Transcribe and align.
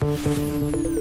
¿qué 0.00 0.06
tal? 0.24 0.99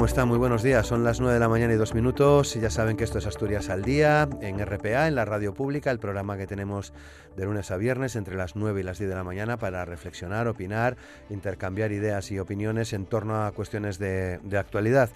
¿Cómo 0.00 0.08
está? 0.08 0.24
Muy 0.24 0.38
buenos 0.38 0.62
días. 0.62 0.86
Son 0.86 1.04
las 1.04 1.20
9 1.20 1.34
de 1.34 1.40
la 1.40 1.50
mañana 1.50 1.74
y 1.74 1.76
dos 1.76 1.92
minutos. 1.92 2.54
Ya 2.54 2.70
saben 2.70 2.96
que 2.96 3.04
esto 3.04 3.18
es 3.18 3.26
Asturias 3.26 3.68
al 3.68 3.82
Día, 3.82 4.26
en 4.40 4.58
RPA, 4.58 5.08
en 5.08 5.14
la 5.14 5.26
radio 5.26 5.52
pública, 5.52 5.90
el 5.90 5.98
programa 5.98 6.38
que 6.38 6.46
tenemos 6.46 6.94
de 7.36 7.44
lunes 7.44 7.70
a 7.70 7.76
viernes 7.76 8.16
entre 8.16 8.34
las 8.34 8.56
9 8.56 8.80
y 8.80 8.82
las 8.82 8.98
10 8.98 9.10
de 9.10 9.14
la 9.14 9.24
mañana 9.24 9.58
para 9.58 9.84
reflexionar, 9.84 10.48
opinar, 10.48 10.96
intercambiar 11.28 11.92
ideas 11.92 12.32
y 12.32 12.38
opiniones 12.38 12.94
en 12.94 13.04
torno 13.04 13.44
a 13.44 13.52
cuestiones 13.52 13.98
de, 13.98 14.40
actualidad. 14.58 15.10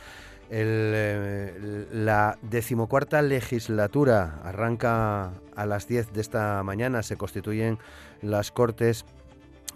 Eh, 0.51 1.87
la 1.91 2.37
decimocuarta 2.43 3.23
legislatura 3.23 4.43
arranca 4.45 5.31
a 5.57 5.65
las 5.65 5.89
10 5.89 6.13
de 6.13 6.21
esta 6.21 6.63
mañana, 6.63 7.03
se 7.03 7.17
constituyen 7.17 7.79
las 8.21 8.51
Cortes 8.51 9.07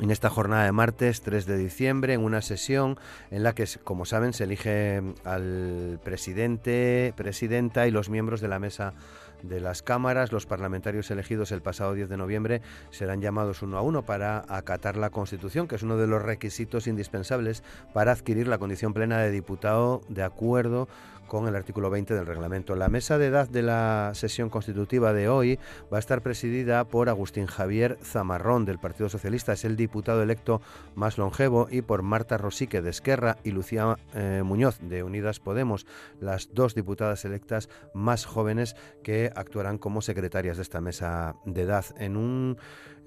en 0.01 0.11
esta 0.11 0.31
jornada 0.31 0.65
de 0.65 0.73
martes 0.73 1.23
3 1.23 1.47
de 1.47 1.59
diciembre, 1.59 2.15
en 2.15 2.23
una 2.23 2.43
sesión 2.43 2.99
en 3.31 3.43
la 3.43 3.55
que, 3.55 3.67
como 3.85 4.05
saben, 4.05 4.33
se 4.33 4.45
elige 4.45 5.03
al 5.25 5.99
presidente, 6.05 7.13
presidenta 7.17 7.87
y 7.87 7.91
los 7.91 8.09
miembros 8.09 8.41
de 8.41 8.49
la 8.49 8.59
mesa 8.59 8.95
de 9.43 9.61
las 9.61 9.83
cámaras. 9.83 10.33
Los 10.33 10.47
parlamentarios 10.47 11.11
elegidos 11.11 11.53
el 11.53 11.63
pasado 11.63 11.95
10 11.95 12.09
de 12.09 12.17
noviembre 12.17 12.63
serán 12.91 13.21
llamados 13.21 13.63
uno 13.63 13.77
a 13.77 13.83
uno 13.83 14.03
para 14.03 14.45
acatar 14.49 14.97
la 14.97 15.11
Constitución, 15.11 15.69
que 15.69 15.77
es 15.77 15.83
uno 15.83 15.97
de 15.97 16.07
los 16.07 16.23
requisitos 16.23 16.87
indispensables 16.87 17.63
para 17.93 18.13
adquirir 18.13 18.49
la 18.49 18.59
condición 18.59 18.93
plena 18.95 19.19
de 19.19 19.31
diputado 19.31 20.03
de 20.09 20.23
acuerdo 20.23 20.89
con 21.29 21.47
el 21.47 21.55
artículo 21.55 21.91
20 21.91 22.15
del 22.15 22.27
reglamento. 22.27 22.75
La 22.75 22.89
mesa 22.89 23.19
de 23.19 23.27
edad 23.27 23.49
de 23.49 23.63
la 23.63 24.11
sesión 24.15 24.51
constitutiva 24.51 25.13
de 25.13 25.29
hoy 25.29 25.59
va 25.93 25.99
a 25.99 26.01
estar 26.01 26.23
presidida 26.23 26.85
por 26.85 27.09
Agustín 27.09 27.47
Javier 27.47 27.99
Zamarrón 28.03 28.65
del 28.65 28.79
Partido 28.79 29.09
Socialista, 29.09 29.53
es 29.53 29.65
el 29.65 29.77
diputado 29.77 30.23
electo 30.23 30.61
más 30.95 31.19
longevo, 31.19 31.69
y 31.71 31.83
por 31.83 32.03
Marta 32.03 32.39
Rosique 32.39 32.83
de 32.83 32.91
Esquerra 32.91 33.37
y 33.45 33.53
Lucía 33.53 33.97
eh, 34.15 34.43
Muñoz 34.45 34.79
de 34.81 35.03
Unidas 35.03 35.39
Podemos, 35.39 35.87
las 36.21 36.53
dos 36.53 36.75
diputadas 36.75 37.25
electas 37.25 37.69
más 37.95 38.25
jóvenes 38.25 38.75
que 39.03 39.31
actuarán 39.37 39.79
como 39.79 40.01
secretarias 40.01 40.57
de 40.57 40.63
esta 40.63 40.81
mesa 40.81 41.37
de 41.45 41.63
edad 41.63 41.85
en 41.99 42.17
un 42.17 42.59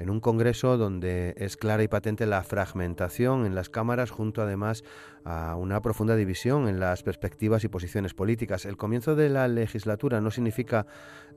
en 0.01 0.09
un 0.09 0.19
Congreso 0.19 0.77
donde 0.77 1.35
es 1.37 1.57
clara 1.57 1.83
y 1.83 1.87
patente 1.87 2.25
la 2.25 2.43
fragmentación 2.43 3.45
en 3.45 3.53
las 3.53 3.69
cámaras, 3.69 4.09
junto 4.09 4.41
además 4.41 4.83
a 5.23 5.55
una 5.55 5.79
profunda 5.81 6.15
división 6.15 6.67
en 6.67 6.79
las 6.79 7.03
perspectivas 7.03 7.63
y 7.63 7.67
posiciones 7.67 8.10
políticas. 8.13 8.65
El 8.65 8.77
comienzo 8.77 9.15
de 9.15 9.29
la 9.29 9.47
legislatura 9.47 10.21
no 10.21 10.31
significa 10.31 10.85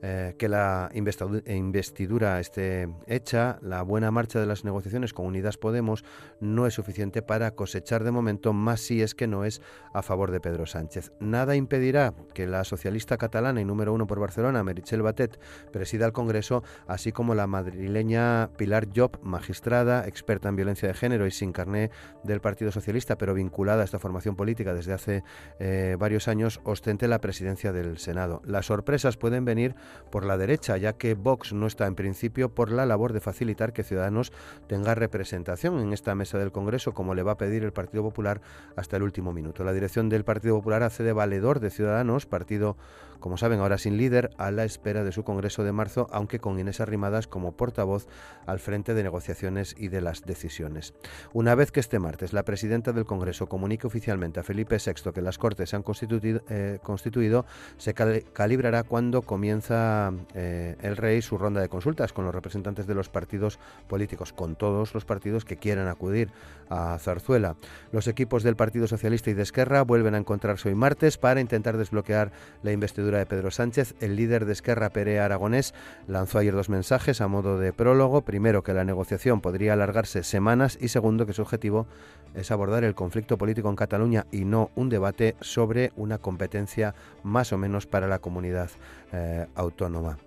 eh, 0.01 0.35
que 0.37 0.49
la 0.49 0.89
investidura 0.93 2.39
esté 2.39 2.89
hecha. 3.07 3.57
La 3.61 3.81
buena 3.81 4.11
marcha 4.11 4.39
de 4.39 4.45
las 4.45 4.65
negociaciones 4.65 5.13
con 5.13 5.25
Unidas 5.25 5.57
Podemos 5.57 6.03
no 6.39 6.67
es 6.67 6.73
suficiente 6.73 7.21
para 7.21 7.51
cosechar 7.51 8.03
de 8.03 8.11
momento, 8.11 8.53
más 8.53 8.81
si 8.81 9.01
es 9.01 9.15
que 9.15 9.27
no 9.27 9.45
es 9.45 9.61
a 9.93 10.01
favor 10.01 10.31
de 10.31 10.39
Pedro 10.39 10.65
Sánchez. 10.65 11.11
Nada 11.19 11.55
impedirá 11.55 12.13
que 12.33 12.47
la 12.47 12.63
socialista 12.63 13.17
catalana 13.17 13.61
y 13.61 13.65
número 13.65 13.93
uno 13.93 14.07
por 14.07 14.19
Barcelona, 14.19 14.63
Meritxell 14.63 15.01
Batet, 15.01 15.39
presida 15.71 16.05
el 16.05 16.13
Congreso, 16.13 16.63
así 16.87 17.11
como 17.11 17.35
la 17.35 17.47
madrileña 17.47 18.49
Pilar 18.57 18.87
Job, 18.93 19.19
magistrada, 19.23 20.07
experta 20.07 20.49
en 20.49 20.55
violencia 20.55 20.87
de 20.87 20.93
género 20.93 21.25
y 21.25 21.31
sin 21.31 21.51
carné 21.51 21.91
del 22.23 22.41
Partido 22.41 22.71
Socialista, 22.71 23.17
pero 23.17 23.33
vinculada 23.33 23.81
a 23.81 23.85
esta 23.85 23.99
formación 23.99 24.35
política 24.35 24.73
desde 24.73 24.93
hace 24.93 25.23
eh, 25.59 25.95
varios 25.97 26.27
años, 26.27 26.59
ostente 26.65 27.07
la 27.07 27.21
presidencia 27.21 27.71
del 27.71 27.97
Senado. 27.97 28.41
Las 28.43 28.65
sorpresas 28.65 29.15
pueden 29.15 29.45
venir 29.45 29.75
por 30.11 30.25
la 30.25 30.37
derecha, 30.37 30.75
ya 30.77 30.93
que 30.93 31.13
Vox 31.13 31.53
no 31.53 31.67
está 31.67 31.85
en 31.87 31.95
principio 31.95 32.49
por 32.49 32.71
la 32.71 32.85
labor 32.85 33.13
de 33.13 33.21
facilitar 33.21 33.71
que 33.71 33.83
Ciudadanos 33.83 34.33
tenga 34.67 34.95
representación 34.95 35.79
en 35.79 35.93
esta 35.93 36.15
mesa 36.15 36.37
del 36.37 36.51
Congreso, 36.51 36.93
como 36.93 37.13
le 37.13 37.23
va 37.23 37.33
a 37.33 37.37
pedir 37.37 37.63
el 37.63 37.71
Partido 37.71 38.03
Popular 38.03 38.41
hasta 38.75 38.97
el 38.97 39.03
último 39.03 39.31
minuto. 39.31 39.63
La 39.63 39.73
dirección 39.73 40.09
del 40.09 40.25
Partido 40.25 40.55
Popular 40.55 40.83
hace 40.83 41.03
de 41.03 41.13
valedor 41.13 41.59
de 41.59 41.69
Ciudadanos, 41.69 42.25
partido 42.25 42.75
como 43.19 43.37
saben, 43.37 43.59
ahora 43.59 43.77
sin 43.77 43.97
líder, 43.97 44.29
a 44.37 44.51
la 44.51 44.63
espera 44.63 45.03
de 45.03 45.11
su 45.11 45.23
Congreso 45.23 45.63
de 45.63 45.71
marzo, 45.71 46.07
aunque 46.11 46.39
con 46.39 46.59
Inés 46.59 46.81
Arrimadas 46.81 47.27
como 47.27 47.53
portavoz 47.53 48.07
al 48.45 48.59
frente 48.59 48.93
de 48.93 49.03
negociaciones 49.03 49.75
y 49.77 49.87
de 49.89 50.01
las 50.01 50.23
decisiones. 50.23 50.93
Una 51.33 51.55
vez 51.55 51.71
que 51.71 51.79
este 51.79 51.99
martes 51.99 52.33
la 52.33 52.43
presidenta 52.43 52.91
del 52.91 53.05
Congreso 53.05 53.47
comunique 53.47 53.87
oficialmente 53.87 54.39
a 54.39 54.43
Felipe 54.43 54.77
VI 54.77 55.11
que 55.11 55.21
las 55.21 55.37
Cortes 55.37 55.69
se 55.69 55.75
han 55.75 55.83
constituido, 55.83 56.41
eh, 56.49 56.79
constituido 56.83 57.45
se 57.77 57.93
calibrará 57.93 58.83
cuando 58.83 59.21
comienza 59.21 60.11
eh, 60.33 60.75
el 60.81 60.97
rey 60.97 61.21
su 61.21 61.37
ronda 61.37 61.61
de 61.61 61.69
consultas 61.69 62.13
con 62.13 62.25
los 62.25 62.35
representantes 62.35 62.87
de 62.87 62.95
los 62.95 63.09
partidos 63.09 63.59
políticos, 63.87 64.33
con 64.33 64.55
todos 64.55 64.93
los 64.93 65.05
partidos 65.05 65.45
que 65.45 65.57
quieran 65.57 65.87
acudir 65.87 66.31
a 66.69 66.97
Zarzuela. 66.99 67.55
Los 67.91 68.07
equipos 68.07 68.43
del 68.43 68.55
Partido 68.55 68.87
Socialista 68.87 69.29
y 69.29 69.33
de 69.33 69.43
Esquerra 69.43 69.83
vuelven 69.83 70.15
a 70.15 70.17
encontrarse 70.17 70.69
hoy 70.69 70.75
martes 70.75 71.17
para 71.17 71.41
intentar 71.41 71.77
desbloquear 71.77 72.31
la 72.63 72.71
investidura 72.71 73.14
de 73.17 73.25
Pedro 73.25 73.51
Sánchez. 73.51 73.95
El 73.99 74.15
líder 74.15 74.45
de 74.45 74.53
Esquerra, 74.53 74.89
Pere 74.89 75.19
Aragonés, 75.19 75.73
lanzó 76.07 76.39
ayer 76.39 76.53
dos 76.53 76.69
mensajes 76.69 77.21
a 77.21 77.27
modo 77.27 77.59
de 77.59 77.73
prólogo. 77.73 78.21
Primero, 78.21 78.63
que 78.63 78.73
la 78.73 78.83
negociación 78.83 79.41
podría 79.41 79.73
alargarse 79.73 80.23
semanas 80.23 80.77
y 80.79 80.89
segundo, 80.89 81.25
que 81.25 81.33
su 81.33 81.41
objetivo 81.41 81.87
es 82.33 82.51
abordar 82.51 82.83
el 82.83 82.95
conflicto 82.95 83.37
político 83.37 83.69
en 83.69 83.75
Cataluña 83.75 84.25
y 84.31 84.45
no 84.45 84.71
un 84.75 84.89
debate 84.89 85.35
sobre 85.41 85.91
una 85.95 86.17
competencia 86.17 86.95
más 87.23 87.53
o 87.53 87.57
menos 87.57 87.85
para 87.85 88.07
la 88.07 88.19
comunidad 88.19 88.69
eh, 89.13 89.47
autónoma. 89.55 90.17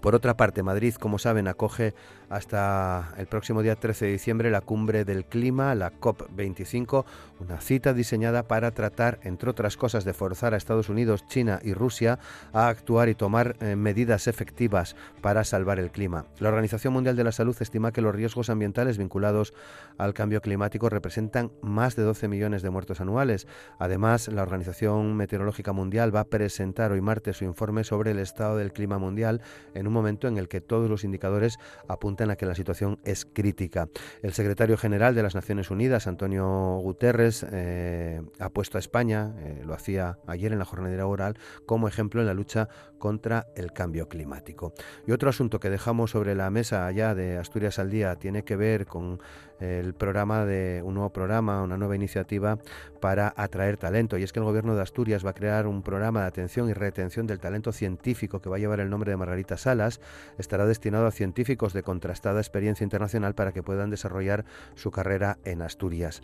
Por 0.00 0.14
otra 0.14 0.36
parte, 0.36 0.62
Madrid, 0.62 0.94
como 0.94 1.18
saben, 1.18 1.46
acoge 1.46 1.94
hasta 2.30 3.12
el 3.18 3.26
próximo 3.26 3.60
día 3.60 3.74
13 3.74 4.06
de 4.06 4.12
diciembre 4.12 4.50
la 4.50 4.60
cumbre 4.60 5.04
del 5.04 5.24
clima, 5.24 5.74
la 5.74 5.92
COP25, 5.92 7.04
una 7.40 7.60
cita 7.60 7.92
diseñada 7.92 8.44
para 8.44 8.70
tratar, 8.70 9.18
entre 9.24 9.50
otras 9.50 9.76
cosas, 9.76 10.04
de 10.04 10.14
forzar 10.14 10.54
a 10.54 10.56
Estados 10.56 10.88
Unidos, 10.88 11.26
China 11.26 11.58
y 11.62 11.74
Rusia 11.74 12.20
a 12.52 12.68
actuar 12.68 13.08
y 13.08 13.16
tomar 13.16 13.56
eh, 13.60 13.74
medidas 13.74 14.28
efectivas 14.28 14.94
para 15.20 15.42
salvar 15.42 15.80
el 15.80 15.90
clima. 15.90 16.26
La 16.38 16.50
Organización 16.50 16.92
Mundial 16.92 17.16
de 17.16 17.24
la 17.24 17.32
Salud 17.32 17.56
estima 17.58 17.90
que 17.90 18.00
los 18.00 18.14
riesgos 18.14 18.48
ambientales 18.48 18.96
vinculados 18.96 19.52
al 19.98 20.14
cambio 20.14 20.40
climático 20.40 20.88
representan 20.88 21.50
más 21.62 21.96
de 21.96 22.04
12 22.04 22.28
millones 22.28 22.62
de 22.62 22.70
muertos 22.70 23.00
anuales. 23.00 23.48
Además, 23.80 24.28
la 24.28 24.42
Organización 24.42 25.16
Meteorológica 25.16 25.72
Mundial 25.72 26.14
va 26.14 26.20
a 26.20 26.24
presentar 26.24 26.92
hoy 26.92 27.00
martes 27.00 27.38
su 27.38 27.44
informe 27.44 27.82
sobre 27.82 28.12
el 28.12 28.20
estado 28.20 28.56
del 28.56 28.72
clima 28.72 28.98
mundial 28.98 29.42
en 29.74 29.88
un 29.88 29.92
momento 29.92 30.28
en 30.28 30.38
el 30.38 30.46
que 30.46 30.60
todos 30.60 30.88
los 30.88 31.02
indicadores 31.02 31.58
apuntan 31.88 32.19
en 32.24 32.28
la 32.28 32.36
que 32.36 32.46
la 32.46 32.54
situación 32.54 32.98
es 33.04 33.24
crítica. 33.24 33.88
El 34.22 34.32
secretario 34.32 34.76
general 34.76 35.14
de 35.14 35.22
las 35.22 35.34
Naciones 35.34 35.70
Unidas, 35.70 36.06
Antonio 36.06 36.78
Guterres, 36.82 37.46
eh, 37.50 38.22
ha 38.38 38.48
puesto 38.50 38.78
a 38.78 38.80
España, 38.80 39.34
eh, 39.38 39.62
lo 39.64 39.74
hacía 39.74 40.18
ayer 40.26 40.52
en 40.52 40.58
la 40.58 40.64
jornada 40.64 41.06
oral, 41.06 41.38
como 41.66 41.88
ejemplo 41.88 42.20
en 42.20 42.26
la 42.26 42.34
lucha 42.34 42.68
contra 42.98 43.46
el 43.56 43.72
cambio 43.72 44.08
climático. 44.08 44.72
Y 45.06 45.12
otro 45.12 45.30
asunto 45.30 45.60
que 45.60 45.70
dejamos 45.70 46.12
sobre 46.12 46.34
la 46.34 46.50
mesa 46.50 46.86
allá 46.86 47.14
de 47.14 47.38
Asturias 47.38 47.78
al 47.78 47.90
Día 47.90 48.16
tiene 48.16 48.44
que 48.44 48.56
ver 48.56 48.86
con 48.86 49.18
el 49.60 49.94
programa 49.94 50.46
de 50.46 50.82
un 50.82 50.94
nuevo 50.94 51.10
programa, 51.10 51.62
una 51.62 51.76
nueva 51.76 51.94
iniciativa 51.94 52.58
para 53.00 53.32
atraer 53.36 53.76
talento. 53.76 54.16
Y 54.16 54.22
es 54.22 54.32
que 54.32 54.38
el 54.38 54.44
gobierno 54.44 54.74
de 54.74 54.82
Asturias 54.82 55.24
va 55.24 55.30
a 55.30 55.34
crear 55.34 55.66
un 55.66 55.82
programa 55.82 56.22
de 56.22 56.26
atención 56.26 56.68
y 56.68 56.72
retención 56.72 57.26
del 57.26 57.40
talento 57.40 57.72
científico 57.72 58.40
que 58.40 58.48
va 58.48 58.56
a 58.56 58.58
llevar 58.58 58.80
el 58.80 58.90
nombre 58.90 59.10
de 59.10 59.16
Margarita 59.16 59.56
Salas. 59.56 60.00
Estará 60.38 60.66
destinado 60.66 61.06
a 61.06 61.10
científicos 61.10 61.72
de 61.72 61.82
contrastada 62.10 62.40
experiencia 62.40 62.82
internacional 62.82 63.36
para 63.36 63.52
que 63.52 63.62
puedan 63.62 63.88
desarrollar 63.88 64.44
su 64.74 64.90
carrera 64.90 65.38
en 65.44 65.62
Asturias. 65.62 66.22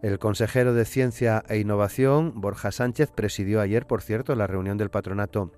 El 0.00 0.18
consejero 0.18 0.72
de 0.72 0.86
Ciencia 0.86 1.44
e 1.50 1.58
Innovación, 1.58 2.40
Borja 2.40 2.72
Sánchez, 2.72 3.10
presidió 3.14 3.60
ayer, 3.60 3.86
por 3.86 4.00
cierto, 4.00 4.34
la 4.34 4.46
reunión 4.46 4.78
del 4.78 4.88
patronato 4.88 5.52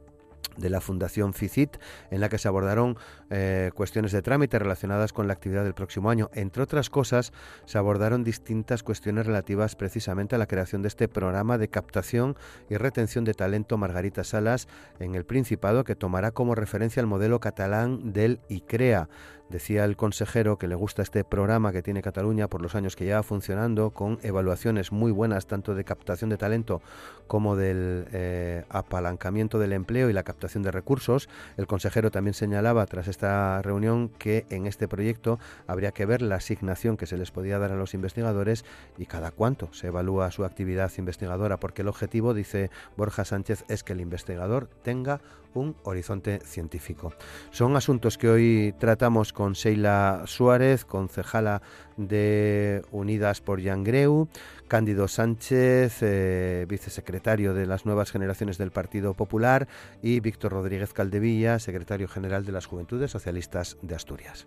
de 0.57 0.71
la 0.71 0.81
Fundación 0.81 1.33
FICIT, 1.33 1.77
en 2.11 2.21
la 2.21 2.29
que 2.29 2.39
se 2.39 2.49
abordaron 2.49 2.97
eh, 3.31 3.71
cuestiones 3.75 4.13
de 4.13 4.23
trámite 4.23 4.59
relacionadas 4.59 5.13
con 5.13 5.27
la 5.27 5.33
actividad 5.33 5.65
del 5.65 5.75
próximo 5.75 6.11
año. 6.11 6.31
Entre 6.35 6.63
otras 6.63 6.91
cosas, 6.91 7.33
se 7.65 7.79
abordaron 7.79 8.25
distintas 8.25 8.83
cuestiones 8.83 9.27
relativas 9.27 9.77
precisamente 9.77 10.35
a 10.35 10.39
la 10.39 10.47
creación 10.47 10.83
de 10.83 10.89
este 10.89 11.09
programa 11.09 11.59
de 11.59 11.69
captación 11.69 12.37
y 12.69 12.77
retención 12.77 13.25
de 13.25 13.35
talento 13.35 13.79
Margarita 13.79 14.25
Salas 14.25 14.67
en 14.99 15.15
el 15.15 15.25
Principado, 15.25 15.85
que 15.85 15.95
tomará 15.95 16.33
como 16.33 16.55
referencia 16.55 17.01
el 17.01 17.07
modelo 17.07 17.39
catalán 17.39 18.13
del 18.13 18.41
ICREA. 18.49 19.09
Decía 19.49 19.87
el 19.87 19.97
consejero 19.97 20.59
que 20.59 20.69
le 20.69 20.75
gusta 20.75 21.01
este 21.01 21.25
programa 21.25 21.73
que 21.73 21.83
tiene 21.83 22.03
Cataluña 22.03 22.49
por 22.49 22.61
los 22.61 22.75
años 22.75 22.97
que 22.97 23.07
lleva 23.07 23.23
funcionando, 23.23 23.91
con 23.91 24.19
evaluaciones 24.23 24.93
muy 24.93 25.11
buenas 25.11 25.47
tanto 25.47 25.75
de 25.75 25.85
captación 25.85 26.29
de 26.29 26.37
talento 26.37 26.83
como 27.27 27.57
del 27.57 28.07
eh, 28.13 28.65
apalancamiento 28.69 29.59
del 29.59 29.73
empleo 29.73 30.11
y 30.11 30.13
la 30.13 30.23
captación 30.23 30.63
de 30.63 30.71
recursos. 30.71 31.31
El 31.57 31.67
consejero 31.67 32.11
también 32.11 32.35
señalaba 32.35 32.85
tras 32.85 33.09
esta 33.09 33.63
reunión 33.63 34.11
que 34.11 34.45
en 34.51 34.67
este 34.67 34.87
proyecto 34.87 35.39
habría 35.67 35.93
que 35.93 36.05
ver 36.05 36.21
la 36.21 36.37
asignación 36.37 36.99
que 36.99 37.07
se 37.07 37.17
les 37.17 37.31
podía 37.31 37.59
dar 37.59 37.73
a 37.73 37.77
los 37.77 37.95
investigadores 37.95 38.67
y 38.99 39.07
cada 39.07 39.31
cuánto 39.31 39.73
se 39.73 39.87
evalúa 39.87 40.31
su 40.31 40.45
actividad 40.45 40.93
investigadora, 40.99 41.57
porque 41.57 41.81
el 41.81 41.89
objetivo, 41.89 42.35
dice 42.35 42.71
Borja 42.99 43.25
Sánchez, 43.25 43.65
es 43.69 43.83
que 43.83 43.95
el 43.95 44.03
investigador 44.03 44.69
tenga 44.83 45.23
un 45.59 45.77
horizonte 45.83 46.41
científico. 46.45 47.13
Son 47.51 47.77
asuntos 47.77 48.17
que 48.17 48.29
hoy 48.29 48.75
tratamos 48.79 49.33
con 49.33 49.53
Sheila 49.53 50.23
Suárez, 50.27 50.85
concejala 50.85 51.63
de 51.97 52.83
Unidas 52.93 53.41
por 53.41 53.61
Yangreu, 53.61 54.29
Cándido 54.69 55.09
Sánchez, 55.09 55.99
eh, 56.03 56.67
vicesecretario 56.69 57.55
de 57.55 57.67
las 57.67 57.87
nuevas 57.87 58.11
generaciones 58.11 58.59
del 58.59 58.71
Partido 58.71 59.15
Popular, 59.15 59.67
y 60.03 60.21
Víctor 60.21 60.53
Rodríguez 60.53 60.93
Caldevilla, 60.93 61.59
secretario 61.59 62.09
general 62.09 62.45
de 62.45 62.53
las 62.53 62.67
Juventudes 62.67 63.11
Socialistas 63.11 63.77
de 63.83 63.95
Asturias. 63.95 64.47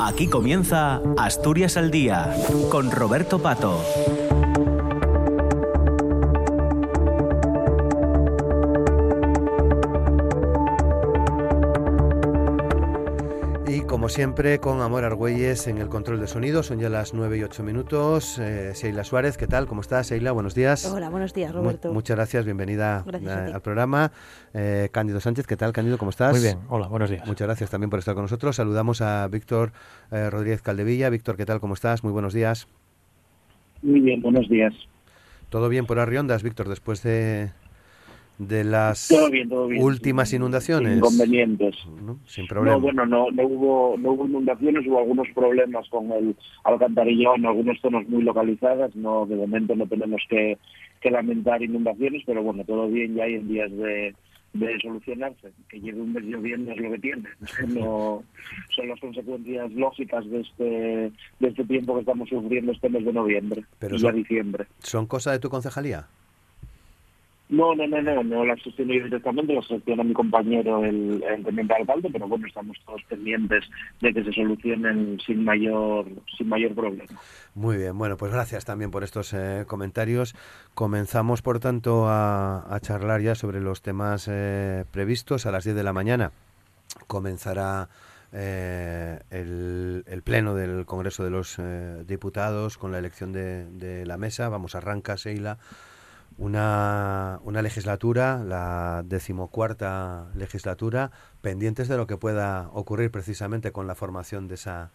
Aquí 0.00 0.28
comienza 0.28 1.00
Asturias 1.16 1.76
al 1.76 1.90
Día 1.90 2.34
con 2.70 2.90
Roberto 2.90 3.40
Pato. 3.40 3.80
Como 14.08 14.14
siempre, 14.14 14.58
con 14.58 14.80
Amor 14.80 15.04
Argüelles 15.04 15.66
en 15.66 15.76
el 15.76 15.90
control 15.90 16.18
de 16.18 16.28
sonido. 16.28 16.62
Son 16.62 16.78
ya 16.78 16.88
las 16.88 17.12
9 17.12 17.36
y 17.36 17.42
8 17.42 17.62
minutos. 17.62 18.38
Eh, 18.38 18.70
Seila 18.74 19.04
Suárez, 19.04 19.36
¿qué 19.36 19.46
tal? 19.46 19.66
¿Cómo 19.66 19.82
estás, 19.82 20.06
Seila? 20.06 20.32
Buenos 20.32 20.54
días. 20.54 20.90
Hola, 20.90 21.10
buenos 21.10 21.34
días, 21.34 21.52
Roberto. 21.52 21.92
muchas 21.92 22.16
gracias, 22.16 22.46
bienvenida 22.46 23.04
al 23.52 23.60
programa. 23.60 24.10
Eh, 24.54 24.88
Cándido 24.92 25.20
Sánchez, 25.20 25.46
¿qué 25.46 25.58
tal, 25.58 25.74
Cándido? 25.74 25.98
¿Cómo 25.98 26.08
estás? 26.08 26.32
Muy 26.32 26.40
bien, 26.40 26.56
hola, 26.70 26.88
buenos 26.88 27.10
días. 27.10 27.26
Muchas 27.26 27.48
gracias 27.48 27.68
también 27.68 27.90
por 27.90 27.98
estar 27.98 28.14
con 28.14 28.24
nosotros. 28.24 28.56
Saludamos 28.56 29.02
a 29.02 29.28
Víctor 29.28 29.72
eh, 30.10 30.30
Rodríguez 30.30 30.62
Caldevilla. 30.62 31.10
Víctor, 31.10 31.36
¿qué 31.36 31.44
tal? 31.44 31.60
¿Cómo 31.60 31.74
estás? 31.74 32.02
Muy 32.02 32.12
buenos 32.14 32.32
días. 32.32 32.66
Muy 33.82 34.00
bien, 34.00 34.22
buenos 34.22 34.48
días. 34.48 34.72
¿Todo 35.50 35.68
bien 35.68 35.84
por 35.84 35.98
Arriondas, 35.98 36.42
Víctor, 36.42 36.70
después 36.70 37.02
de, 37.02 37.50
de 38.38 38.62
las 38.64 39.10
últimas 39.78 40.32
inundaciones. 40.32 40.96
Inconvenientes. 40.96 41.76
¿No? 42.02 42.18
Sin 42.24 42.46
problema. 42.46 42.76
No, 42.76 42.80
bueno, 42.80 43.06
no, 43.06 43.30
no, 43.30 43.42
hubo, 43.44 43.96
no 43.98 44.12
hubo 44.12 44.26
inundaciones, 44.26 44.86
hubo 44.86 45.00
algunos 45.00 45.26
problemas 45.34 45.88
con 45.88 46.10
el 46.12 46.36
alcantarillado 46.64 47.36
en 47.36 47.46
algunas 47.46 47.80
zonas 47.80 48.08
muy 48.08 48.22
localizadas. 48.22 48.94
No, 48.94 49.26
de 49.26 49.36
momento 49.36 49.74
no 49.74 49.86
tenemos 49.86 50.22
que, 50.30 50.56
que 51.00 51.10
lamentar 51.10 51.62
inundaciones, 51.62 52.22
pero 52.24 52.42
bueno, 52.42 52.64
todo 52.64 52.88
bien 52.88 53.16
ya 53.16 53.24
hay 53.24 53.34
en 53.34 53.48
días 53.48 53.70
de, 53.72 54.14
de 54.52 54.78
solucionarse. 54.80 55.52
Que 55.68 55.80
lleve 55.80 56.00
un 56.00 56.12
mes 56.12 56.22
lloviendo 56.24 56.70
es 56.70 56.78
lo 56.78 56.90
que 56.92 56.98
tiene. 56.98 57.28
No, 57.68 58.22
son 58.74 58.88
las 58.88 59.00
consecuencias 59.00 59.72
lógicas 59.72 60.24
de 60.30 60.40
este, 60.40 60.64
de 61.40 61.48
este 61.48 61.64
tiempo 61.64 61.94
que 61.94 62.00
estamos 62.00 62.28
sufriendo 62.28 62.70
este 62.70 62.88
mes 62.88 63.04
de 63.04 63.12
noviembre 63.12 63.64
pero 63.78 63.96
y 63.96 64.12
diciembre. 64.12 64.66
¿Son 64.78 65.06
cosas 65.06 65.34
de 65.34 65.38
tu 65.40 65.50
concejalía? 65.50 66.06
No, 67.50 67.74
no, 67.74 67.86
no, 67.86 68.02
no, 68.02 68.22
no 68.22 68.44
la 68.44 68.56
gestiono 68.56 68.92
yo 68.92 69.04
directamente, 69.04 69.54
la 69.54 69.62
gestiona 69.62 70.04
mi 70.04 70.12
compañero, 70.12 70.84
el, 70.84 71.22
el 71.22 71.44
teniente 71.44 71.74
alcalde, 71.74 72.10
pero 72.12 72.28
bueno, 72.28 72.46
estamos 72.46 72.76
todos 72.84 73.02
pendientes 73.04 73.64
de 74.02 74.12
que 74.12 74.22
se 74.22 74.32
solucionen 74.32 75.18
sin 75.24 75.44
mayor, 75.44 76.04
sin 76.36 76.48
mayor 76.48 76.74
problema. 76.74 77.08
Muy 77.54 77.78
bien, 77.78 77.96
bueno, 77.96 78.18
pues 78.18 78.32
gracias 78.32 78.66
también 78.66 78.90
por 78.90 79.02
estos 79.02 79.32
eh, 79.32 79.64
comentarios. 79.66 80.34
Comenzamos, 80.74 81.40
por 81.40 81.58
tanto, 81.58 82.04
a, 82.06 82.78
charlar 82.82 83.22
ya 83.22 83.34
sobre 83.34 83.60
los 83.60 83.80
temas 83.80 84.28
eh, 84.30 84.84
previstos 84.90 85.46
a 85.46 85.50
las 85.50 85.64
10 85.64 85.74
de 85.74 85.82
la 85.82 85.94
mañana. 85.94 86.32
Comenzará 87.06 87.88
eh, 88.30 89.20
el, 89.30 90.22
pleno 90.22 90.54
del 90.54 90.84
Congreso 90.84 91.24
de 91.24 91.30
los 91.30 91.58
Diputados 92.06 92.76
con 92.76 92.92
la 92.92 92.98
elección 92.98 93.32
de, 93.32 93.64
de 93.64 94.04
la 94.04 94.18
mesa. 94.18 94.50
Vamos, 94.50 94.74
arranca, 94.74 95.16
Seila 95.16 95.58
una, 96.38 97.40
una 97.42 97.62
legislatura, 97.62 98.42
la 98.44 99.02
decimocuarta 99.04 100.28
legislatura, 100.34 101.10
pendientes 101.42 101.88
de 101.88 101.96
lo 101.96 102.06
que 102.06 102.16
pueda 102.16 102.70
ocurrir 102.72 103.10
precisamente 103.10 103.72
con 103.72 103.86
la 103.88 103.96
formación 103.96 104.46
de 104.46 104.54
esa, 104.54 104.90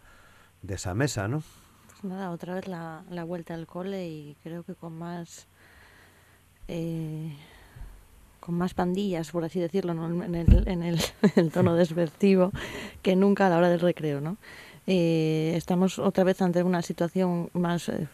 de 0.62 0.74
esa 0.74 0.94
mesa, 0.94 1.28
¿no? 1.28 1.42
Pues 1.88 2.04
nada, 2.04 2.30
otra 2.30 2.54
vez 2.54 2.66
la, 2.66 3.04
la 3.10 3.24
vuelta 3.24 3.54
al 3.54 3.66
cole 3.66 4.08
y 4.08 4.36
creo 4.42 4.64
que 4.64 4.74
con 4.74 4.98
más... 4.98 5.46
Eh, 6.66 7.36
con 8.40 8.56
más 8.56 8.74
pandillas, 8.74 9.30
por 9.30 9.42
así 9.44 9.58
decirlo, 9.58 9.92
en, 9.92 10.34
el, 10.34 10.68
en 10.68 10.82
el, 10.82 11.00
tono 11.50 11.74
desvertivo, 11.76 12.52
que 13.00 13.16
nunca 13.16 13.46
a 13.46 13.50
la 13.50 13.56
hora 13.56 13.70
del 13.70 13.80
recreo, 13.80 14.20
¿no? 14.20 14.36
Eh, 14.86 15.54
estamos 15.56 15.98
otra 15.98 16.24
vez 16.24 16.42
ante 16.42 16.62
una 16.62 16.82
situación 16.82 17.50
más 17.54 17.88
eh, 17.88 18.06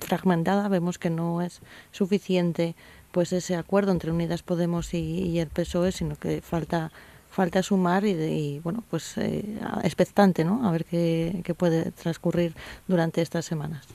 fragmentada. 0.00 0.68
Vemos 0.68 0.98
que 0.98 1.10
no 1.10 1.42
es 1.42 1.60
suficiente 1.92 2.74
pues 3.12 3.32
ese 3.32 3.56
acuerdo 3.56 3.92
entre 3.92 4.10
Unidas 4.10 4.42
Podemos 4.42 4.94
y, 4.94 5.38
el 5.38 5.48
PSOE, 5.48 5.92
sino 5.92 6.16
que 6.16 6.40
falta 6.40 6.90
falta 7.30 7.62
sumar 7.62 8.04
y, 8.04 8.58
bueno 8.58 8.82
pues 8.90 9.16
eh, 9.16 9.44
expectante, 9.84 10.44
¿no? 10.44 10.66
A 10.68 10.72
ver 10.72 10.84
qué, 10.84 11.42
qué, 11.44 11.54
puede 11.54 11.92
transcurrir 11.92 12.54
durante 12.88 13.22
estas 13.22 13.44
semanas. 13.44 13.86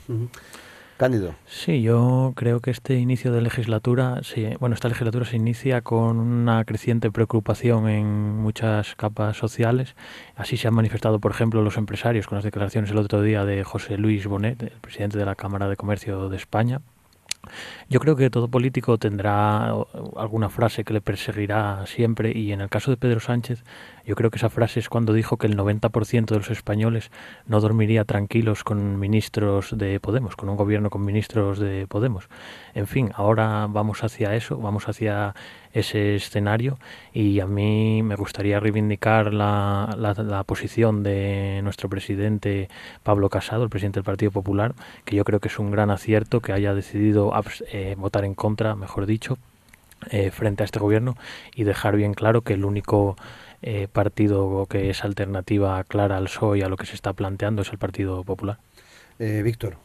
Cándido. 0.97 1.35
Sí, 1.45 1.81
yo 1.81 2.31
creo 2.37 2.61
que 2.61 2.71
este 2.71 2.95
inicio 2.95 3.33
de 3.33 3.41
legislatura, 3.41 4.21
sí, 4.23 4.47
bueno, 4.61 4.75
esta 4.75 4.87
legislatura 4.87 5.25
se 5.25 5.35
inicia 5.35 5.81
con 5.81 6.19
una 6.19 6.63
creciente 6.63 7.11
preocupación 7.11 7.89
en 7.89 8.37
muchas 8.37 8.95
capas 8.95 9.35
sociales. 9.35 9.95
Así 10.37 10.55
se 10.55 10.69
han 10.69 10.73
manifestado, 10.73 11.19
por 11.19 11.31
ejemplo, 11.31 11.61
los 11.61 11.75
empresarios 11.75 12.27
con 12.27 12.37
las 12.37 12.45
declaraciones 12.45 12.91
el 12.91 12.97
otro 12.97 13.21
día 13.21 13.43
de 13.43 13.65
José 13.65 13.97
Luis 13.97 14.25
Bonet, 14.25 14.63
el 14.63 14.79
presidente 14.79 15.17
de 15.17 15.25
la 15.25 15.35
Cámara 15.35 15.67
de 15.67 15.75
Comercio 15.75 16.29
de 16.29 16.37
España, 16.37 16.79
yo 17.89 17.99
creo 17.99 18.15
que 18.15 18.29
todo 18.29 18.47
político 18.47 18.97
tendrá 18.97 19.73
alguna 20.15 20.49
frase 20.49 20.83
que 20.83 20.93
le 20.93 21.01
perseguirá 21.01 21.85
siempre 21.85 22.31
y 22.35 22.51
en 22.51 22.61
el 22.61 22.69
caso 22.69 22.91
de 22.91 22.97
Pedro 22.97 23.19
Sánchez 23.19 23.63
yo 24.05 24.15
creo 24.15 24.29
que 24.29 24.37
esa 24.37 24.49
frase 24.49 24.79
es 24.79 24.89
cuando 24.89 25.13
dijo 25.13 25.37
que 25.37 25.47
el 25.47 25.57
90% 25.57 26.25
de 26.25 26.37
los 26.37 26.51
españoles 26.51 27.11
no 27.47 27.59
dormiría 27.59 28.05
tranquilos 28.05 28.63
con 28.63 28.99
ministros 28.99 29.75
de 29.77 29.99
Podemos, 29.99 30.35
con 30.35 30.49
un 30.49 30.57
gobierno 30.57 30.89
con 30.89 31.03
ministros 31.03 31.59
de 31.59 31.87
Podemos. 31.87 32.29
En 32.73 32.87
fin, 32.87 33.11
ahora 33.15 33.67
vamos 33.69 34.03
hacia 34.03 34.35
eso, 34.35 34.57
vamos 34.57 34.87
hacia 34.87 35.33
ese 35.75 36.15
escenario 36.15 36.79
y 37.13 37.39
a 37.41 37.45
mí 37.45 38.01
me 38.01 38.15
gustaría 38.15 38.59
reivindicar 38.59 39.33
la, 39.33 39.95
la, 39.97 40.43
posición 40.43 41.03
de 41.03 41.59
nuestro 41.63 41.89
presidente 41.89 42.69
Pablo 43.03 43.29
Casado, 43.29 43.63
el 43.63 43.69
presidente 43.69 43.99
del 43.99 44.05
Partido 44.05 44.31
Popular, 44.31 44.73
que 45.03 45.15
yo 45.15 45.23
creo 45.23 45.39
que 45.39 45.49
es 45.49 45.59
un 45.59 45.69
gran 45.69 45.91
acierto 45.91 46.39
que 46.39 46.53
haya 46.53 46.73
decidido 46.73 47.31
eh, 47.71 47.95
votar 47.97 48.25
en 48.25 48.33
contra, 48.33 48.75
mejor 48.75 49.05
dicho, 49.05 49.37
eh, 50.11 50.31
frente 50.31 50.63
a 50.63 50.65
este 50.65 50.79
gobierno 50.79 51.17
y 51.55 51.63
dejar 51.63 51.95
bien 51.95 52.13
claro 52.13 52.41
que 52.41 52.53
el 52.53 52.63
único 52.63 53.15
eh, 53.61 53.87
partido 53.91 54.67
que 54.69 54.89
es 54.89 55.03
alternativa 55.03 55.83
clara 55.83 56.17
al 56.17 56.25
PSOE 56.25 56.63
a 56.63 56.69
lo 56.69 56.77
que 56.77 56.85
se 56.85 56.95
está 56.95 57.13
planteando 57.13 57.63
es 57.63 57.71
el 57.71 57.79
Partido 57.79 58.23
Popular. 58.23 58.59
Eh, 59.19 59.41
Víctor. 59.43 59.84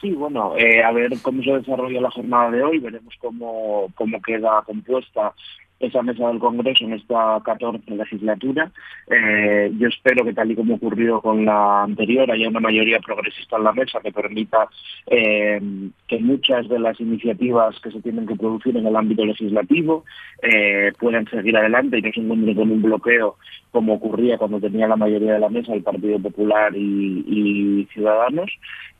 Sí, 0.00 0.10
bueno, 0.12 0.54
eh, 0.56 0.82
a 0.82 0.92
ver 0.92 1.10
cómo 1.22 1.42
se 1.42 1.52
desarrolla 1.52 2.00
la 2.02 2.10
jornada 2.10 2.50
de 2.50 2.62
hoy, 2.62 2.78
veremos 2.78 3.14
cómo, 3.18 3.90
cómo 3.94 4.20
queda 4.20 4.62
compuesta 4.66 5.32
esa 5.80 6.02
mesa 6.02 6.28
del 6.28 6.38
Congreso 6.38 6.84
en 6.84 6.94
esta 6.94 7.40
14 7.44 7.94
legislatura. 7.94 8.70
Eh, 9.08 9.72
yo 9.78 9.88
espero 9.88 10.24
que 10.24 10.32
tal 10.32 10.50
y 10.50 10.56
como 10.56 10.76
ocurrió 10.76 11.20
con 11.20 11.44
la 11.44 11.82
anterior 11.82 12.30
haya 12.30 12.48
una 12.48 12.60
mayoría 12.60 12.98
progresista 13.00 13.56
en 13.56 13.64
la 13.64 13.72
mesa 13.72 14.00
que 14.00 14.12
permita 14.12 14.68
eh, 15.06 15.60
que 16.08 16.18
muchas 16.18 16.68
de 16.68 16.78
las 16.78 16.98
iniciativas 17.00 17.78
que 17.80 17.90
se 17.90 18.00
tienen 18.00 18.26
que 18.26 18.36
producir 18.36 18.76
en 18.76 18.86
el 18.86 18.96
ámbito 18.96 19.24
legislativo 19.24 20.04
eh, 20.42 20.92
puedan 20.98 21.26
seguir 21.28 21.56
adelante 21.56 21.98
y 21.98 22.02
no 22.02 22.12
se 22.12 22.20
encuentren 22.20 22.56
con 22.56 22.70
un 22.70 22.82
bloqueo 22.82 23.36
como 23.76 23.92
ocurría 23.92 24.38
cuando 24.38 24.58
tenía 24.58 24.88
la 24.88 24.96
mayoría 24.96 25.34
de 25.34 25.38
la 25.38 25.50
mesa 25.50 25.74
el 25.74 25.82
Partido 25.82 26.18
Popular 26.18 26.74
y, 26.74 27.86
Ciudadanos. 27.92 28.50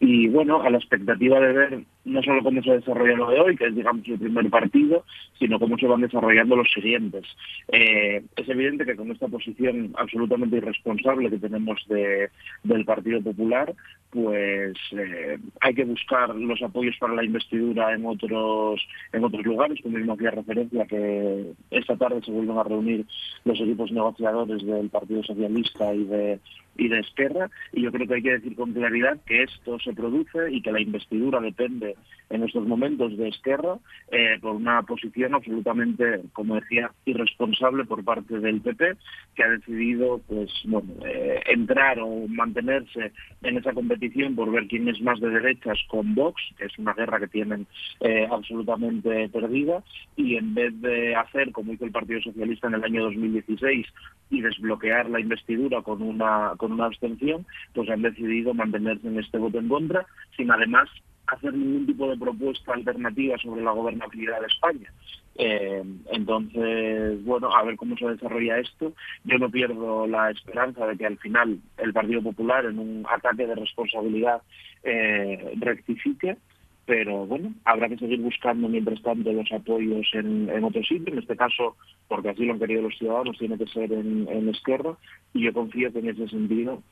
Y 0.00 0.28
bueno, 0.28 0.60
a 0.60 0.68
la 0.68 0.76
expectativa 0.76 1.40
de 1.40 1.52
ver 1.52 1.80
no 2.04 2.22
solo 2.22 2.42
cómo 2.42 2.62
se 2.62 2.72
desarrolla 2.72 3.16
lo 3.16 3.30
de 3.30 3.40
hoy, 3.40 3.56
que 3.56 3.66
es 3.66 3.74
digamos 3.74 4.06
el 4.06 4.18
primer 4.18 4.50
partido, 4.50 5.04
sino 5.38 5.58
cómo 5.58 5.78
se 5.78 5.86
van 5.86 6.02
desarrollando 6.02 6.56
los 6.56 6.65
siguientes. 6.72 7.24
Eh, 7.68 8.22
es 8.36 8.48
evidente 8.48 8.84
que 8.84 8.96
con 8.96 9.10
esta 9.10 9.28
posición 9.28 9.94
absolutamente 9.96 10.56
irresponsable 10.56 11.30
que 11.30 11.38
tenemos 11.38 11.84
de, 11.88 12.30
del 12.62 12.84
Partido 12.84 13.20
Popular, 13.22 13.74
pues 14.10 14.76
eh, 14.92 15.38
hay 15.60 15.74
que 15.74 15.84
buscar 15.84 16.34
los 16.34 16.62
apoyos 16.62 16.96
para 16.98 17.14
la 17.14 17.24
investidura 17.24 17.92
en 17.92 18.06
otros 18.06 18.80
en 19.12 19.24
otros 19.24 19.44
lugares, 19.44 19.78
como 19.82 19.98
mismo 19.98 20.14
hacía 20.14 20.30
referencia 20.30 20.86
que 20.86 21.52
esta 21.70 21.96
tarde 21.96 22.22
se 22.24 22.30
vuelven 22.30 22.58
a 22.58 22.64
reunir 22.64 23.04
los 23.44 23.60
equipos 23.60 23.90
negociadores 23.92 24.64
del 24.64 24.88
Partido 24.88 25.22
Socialista 25.22 25.94
y 25.94 26.04
de 26.04 26.40
y 26.78 26.88
de 26.88 27.00
Esquerra, 27.00 27.50
y 27.72 27.82
yo 27.82 27.92
creo 27.92 28.06
que 28.06 28.14
hay 28.14 28.22
que 28.22 28.38
decir 28.38 28.56
con 28.56 28.72
claridad 28.72 29.18
que 29.26 29.42
esto 29.42 29.78
se 29.80 29.92
produce 29.92 30.50
y 30.50 30.62
que 30.62 30.72
la 30.72 30.80
investidura 30.80 31.40
depende 31.40 31.96
en 32.30 32.42
estos 32.42 32.66
momentos 32.66 33.16
de 33.16 33.28
Esquerra 33.28 33.78
eh, 34.10 34.38
por 34.40 34.56
una 34.56 34.82
posición 34.82 35.34
absolutamente, 35.34 36.22
como 36.32 36.56
decía, 36.56 36.90
irresponsable 37.04 37.84
por 37.84 38.04
parte 38.04 38.38
del 38.38 38.60
PP, 38.60 38.96
que 39.34 39.42
ha 39.42 39.48
decidido 39.50 40.20
pues 40.26 40.50
bueno, 40.64 40.88
eh, 41.04 41.40
entrar 41.46 41.98
o 42.00 42.26
mantenerse 42.28 43.12
en 43.42 43.56
esa 43.56 43.72
competición 43.72 44.34
por 44.34 44.50
ver 44.50 44.66
quién 44.66 44.88
es 44.88 45.00
más 45.00 45.20
de 45.20 45.30
derechas 45.30 45.78
con 45.88 46.14
Vox, 46.14 46.42
que 46.58 46.66
es 46.66 46.78
una 46.78 46.94
guerra 46.94 47.20
que 47.20 47.28
tienen 47.28 47.66
eh, 48.00 48.26
absolutamente 48.30 49.28
perdida, 49.28 49.82
y 50.16 50.36
en 50.36 50.54
vez 50.54 50.80
de 50.80 51.14
hacer 51.14 51.52
como 51.52 51.72
hizo 51.72 51.84
el 51.84 51.92
Partido 51.92 52.20
Socialista 52.20 52.68
en 52.68 52.74
el 52.74 52.84
año 52.84 53.04
2016 53.04 53.86
y 54.30 54.40
desbloquear 54.40 55.08
la 55.08 55.20
investidura 55.20 55.82
con 55.82 56.02
una 56.02 56.52
una 56.72 56.86
abstención, 56.86 57.46
pues 57.74 57.88
han 57.90 58.02
decidido 58.02 58.54
mantenerse 58.54 59.08
en 59.08 59.18
este 59.18 59.38
voto 59.38 59.58
en 59.58 59.68
contra, 59.68 60.06
sin 60.36 60.50
además 60.50 60.88
hacer 61.26 61.54
ningún 61.54 61.86
tipo 61.86 62.08
de 62.08 62.16
propuesta 62.16 62.72
alternativa 62.72 63.36
sobre 63.38 63.62
la 63.62 63.72
gobernabilidad 63.72 64.40
de 64.40 64.46
España. 64.46 64.92
Eh, 65.38 65.82
entonces, 66.12 67.24
bueno, 67.24 67.54
a 67.54 67.62
ver 67.64 67.76
cómo 67.76 67.96
se 67.96 68.06
desarrolla 68.06 68.58
esto. 68.58 68.94
Yo 69.24 69.38
no 69.38 69.50
pierdo 69.50 70.06
la 70.06 70.30
esperanza 70.30 70.86
de 70.86 70.96
que 70.96 71.06
al 71.06 71.18
final 71.18 71.58
el 71.78 71.92
Partido 71.92 72.22
Popular, 72.22 72.64
en 72.64 72.78
un 72.78 73.06
ataque 73.10 73.46
de 73.46 73.54
responsabilidad, 73.54 74.42
eh, 74.82 75.52
rectifique 75.58 76.36
pero 76.86 77.26
bueno, 77.26 77.52
habrá 77.64 77.88
que 77.88 77.98
seguir 77.98 78.20
buscando 78.20 78.68
mientras 78.68 79.02
tanto 79.02 79.32
los 79.32 79.50
apoyos 79.50 80.06
en, 80.12 80.48
en 80.48 80.64
otro 80.64 80.82
sitio, 80.82 81.12
en 81.12 81.18
este 81.18 81.36
caso, 81.36 81.76
porque 82.06 82.30
así 82.30 82.44
lo 82.44 82.52
han 82.52 82.60
querido 82.60 82.82
los 82.82 82.96
ciudadanos, 82.96 83.36
tiene 83.38 83.58
que 83.58 83.66
ser 83.66 83.92
en, 83.92 84.28
en 84.28 84.48
izquierda, 84.48 84.96
y 85.34 85.42
yo 85.42 85.52
confío 85.52 85.92
que 85.92 85.98
en 85.98 86.10
ese 86.10 86.28
sentido 86.28 86.82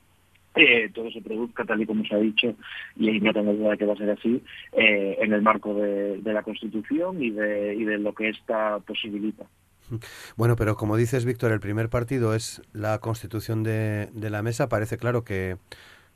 eh, 0.56 0.90
todo 0.92 1.10
se 1.12 1.20
produzca 1.20 1.64
tal 1.64 1.80
y 1.80 1.86
como 1.86 2.04
se 2.04 2.14
ha 2.16 2.18
dicho, 2.18 2.56
y 2.96 3.20
no 3.20 3.32
tengo 3.32 3.54
duda 3.54 3.70
de 3.70 3.78
que 3.78 3.86
va 3.86 3.94
a 3.94 3.96
ser 3.96 4.10
así, 4.10 4.42
eh, 4.72 5.16
en 5.20 5.32
el 5.32 5.42
marco 5.42 5.74
de, 5.74 6.20
la 6.24 6.42
Constitución 6.42 7.22
y 7.22 7.30
de, 7.30 7.74
y 7.74 7.84
de 7.84 7.98
lo 7.98 8.12
que 8.14 8.30
esta 8.30 8.80
posibilita. 8.80 9.44
Bueno, 10.36 10.56
pero 10.56 10.76
como 10.76 10.96
dices, 10.96 11.24
Víctor, 11.24 11.52
el 11.52 11.60
primer 11.60 11.88
partido 11.88 12.34
es 12.34 12.62
la 12.72 12.98
constitución 13.00 13.62
de, 13.62 14.08
de 14.12 14.30
la 14.30 14.42
mesa. 14.42 14.70
Parece 14.70 14.96
claro 14.96 15.24
que, 15.24 15.58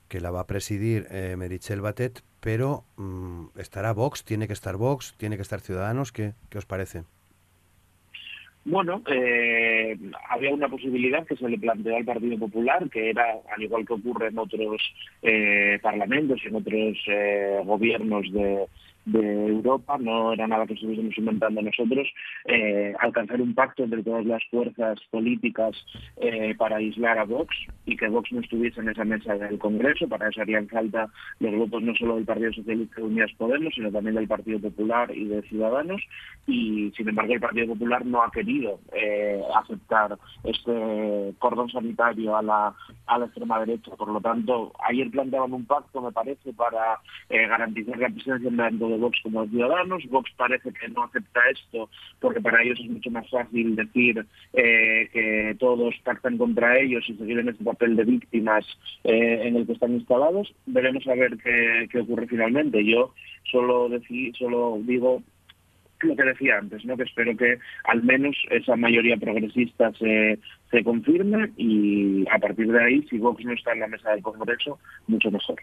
que 0.09 0.21
la 0.21 0.31
va 0.31 0.41
a 0.41 0.47
presidir 0.47 1.07
eh, 1.11 1.37
Merichel 1.37 1.81
Batet, 1.81 2.23
pero 2.41 2.85
mmm, 2.97 3.47
estará 3.59 3.93
Vox, 3.93 4.25
tiene 4.25 4.47
que 4.47 4.53
estar 4.53 4.77
Vox, 4.77 5.15
tiene 5.17 5.37
que 5.37 5.43
estar 5.43 5.61
Ciudadanos. 5.61 6.13
¿Qué, 6.13 6.33
qué 6.51 6.59
os 6.59 6.67
parece? 6.67 7.05
Bueno, 8.65 9.03
eh, 9.11 9.97
había 10.29 10.53
una 10.53 10.69
posibilidad 10.69 11.27
que 11.27 11.37
se 11.37 11.49
le 11.49 11.57
planteó 11.57 11.97
al 11.97 12.05
Partido 12.05 12.39
Popular, 12.39 12.91
que 12.91 13.09
era, 13.11 13.25
al 13.55 13.63
igual 13.63 13.87
que 13.87 13.95
ocurre 13.95 14.29
en 14.29 14.39
otros 14.39 14.83
eh, 15.23 15.79
parlamentos 15.81 16.41
y 16.45 16.49
en 16.49 16.57
otros 16.57 16.99
eh, 17.07 17.63
gobiernos 17.65 18.31
de, 18.31 18.67
de 19.13 19.49
Europa, 19.49 19.97
no 19.99 20.33
era 20.33 20.47
nada 20.47 20.67
que 20.67 20.75
estuviésemos 20.75 21.17
inventando 21.17 21.63
nosotros, 21.63 22.09
eh, 22.45 22.95
alcanzar 23.01 23.41
un 23.41 23.55
pacto 23.55 23.85
entre 23.85 24.03
todas 24.03 24.25
las 24.27 24.43
fuerzas 24.51 24.99
políticas 25.11 25.75
eh, 26.17 26.55
para 26.57 26.77
aislar 26.77 27.19
a 27.19 27.25
Vox 27.25 27.55
y 27.87 27.97
que 27.97 28.09
Vox 28.09 28.33
no 28.33 28.41
estuviese 28.41 28.81
en 28.81 28.91
esa 28.91 29.05
mesa 29.05 29.37
del 29.37 29.59
Congreso, 29.59 30.09
para 30.09 30.29
eso 30.29 30.43
harían 30.43 30.69
falta 30.69 31.09
los 31.41 31.55
votos 31.55 31.83
no 31.83 31.95
solo 31.95 32.17
del 32.17 32.25
Partido 32.25 32.53
Socialista 32.53 32.97
de 32.97 33.07
Unidas 33.07 33.31
Podemos, 33.39 33.75
sino 33.75 33.91
también 33.91 34.17
del 34.17 34.29
Partido 34.29 34.61
Popular 34.61 35.11
y 35.15 35.25
de 35.25 35.43
Ciudadanos, 35.43 36.03
y 36.47 36.93
sin 36.97 37.09
embargo 37.09 37.35
el 37.35 37.41
Partido 37.41 37.69
Popular 37.69 38.05
no 38.05 38.23
ha 38.23 38.31
querido 38.31 38.81
eh, 38.93 39.41
aceptar 39.55 40.19
este 40.45 41.35
cordón 41.39 41.71
sanitario 41.71 42.37
a 42.37 42.43
la, 42.43 42.75
a 43.07 43.19
la 43.19 43.27
extrema 43.27 43.61
derecha, 43.61 43.93
por 43.97 44.09
lo 44.09 44.21
tanto, 44.21 44.73
ayer 44.89 45.11
planteaban 45.11 45.53
un 45.53 45.65
pacto, 45.65 46.01
me 46.01 46.13
parece, 46.13 46.53
para 46.53 47.01
eh, 47.29 47.47
garantizar 47.47 47.99
la 47.99 48.09
presencia 48.09 48.49
en 48.49 48.57
Vox 48.99 49.19
como 49.23 49.47
Ciudadanos. 49.47 50.05
Vox 50.09 50.31
parece 50.37 50.73
que 50.73 50.89
no 50.89 51.05
acepta 51.05 51.41
esto 51.51 51.89
porque 52.21 52.41
para 52.41 52.63
ellos 52.63 52.79
es 52.81 52.91
mucho 52.91 53.11
más 53.11 53.29
fácil 53.31 53.77
decir 53.77 54.25
eh, 54.53 55.09
que 55.13 55.57
todos 55.59 55.95
pactan 56.05 56.39
contra 56.39 56.79
ellos 56.79 57.05
y 57.09 57.15
seguir 57.15 57.39
en 57.39 57.49
ese 57.49 57.65
papel 57.65 57.97
de 57.97 58.05
víctimas 58.05 58.65
eh, 59.05 59.43
en 59.45 59.57
el 59.57 59.67
que 59.67 59.73
están 59.73 59.95
instalados. 59.95 60.53
Veremos 60.67 61.07
a 61.07 61.15
ver 61.15 61.37
qué, 61.39 61.89
qué 61.91 62.01
ocurre 62.01 62.27
finalmente. 62.27 62.85
Yo 62.85 63.15
solo, 63.51 63.89
decí, 63.89 64.33
solo 64.39 64.79
digo 64.83 65.23
lo 66.01 66.17
que 66.17 66.23
decía 66.23 66.59
antes, 66.59 66.85
¿no? 66.85 66.97
que 66.97 67.03
espero 67.05 67.37
que 67.37 67.59
al 67.85 68.03
menos 68.03 68.37
esa 68.51 68.77
mayoría 68.77 69.17
progresista 69.17 69.93
se, 69.95 70.39
se 70.71 70.85
confirme 70.85 71.51
y 71.57 72.25
a 72.31 72.39
partir 72.39 72.71
de 72.71 72.83
ahí, 72.83 73.03
si 73.09 73.19
Vox 73.19 73.45
no 73.45 73.53
está 73.53 73.73
en 73.73 73.81
la 73.81 73.89
mesa 73.89 74.11
del 74.11 74.23
Congreso, 74.23 74.79
mucho 75.07 75.31
mejor. 75.31 75.57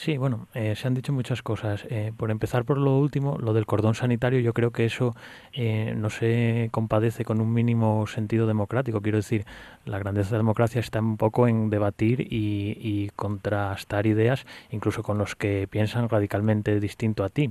Sí, 0.00 0.16
bueno, 0.16 0.48
eh, 0.54 0.76
se 0.76 0.88
han 0.88 0.94
dicho 0.94 1.12
muchas 1.12 1.42
cosas. 1.42 1.84
Eh, 1.90 2.14
por 2.16 2.30
empezar 2.30 2.64
por 2.64 2.78
lo 2.78 2.96
último, 2.96 3.36
lo 3.36 3.52
del 3.52 3.66
cordón 3.66 3.94
sanitario, 3.94 4.40
yo 4.40 4.54
creo 4.54 4.70
que 4.70 4.86
eso 4.86 5.14
eh, 5.52 5.92
no 5.94 6.08
se 6.08 6.70
compadece 6.72 7.26
con 7.26 7.38
un 7.38 7.52
mínimo 7.52 8.06
sentido 8.06 8.46
democrático. 8.46 9.02
Quiero 9.02 9.18
decir, 9.18 9.44
la 9.84 9.98
grandeza 9.98 10.30
de 10.30 10.36
la 10.36 10.38
democracia 10.38 10.80
está 10.80 11.00
un 11.00 11.18
poco 11.18 11.48
en 11.48 11.68
debatir 11.68 12.22
y, 12.22 12.78
y 12.80 13.10
contrastar 13.14 14.06
ideas, 14.06 14.46
incluso 14.70 15.02
con 15.02 15.18
los 15.18 15.36
que 15.36 15.68
piensan 15.70 16.08
radicalmente 16.08 16.80
distinto 16.80 17.22
a 17.22 17.28
ti. 17.28 17.50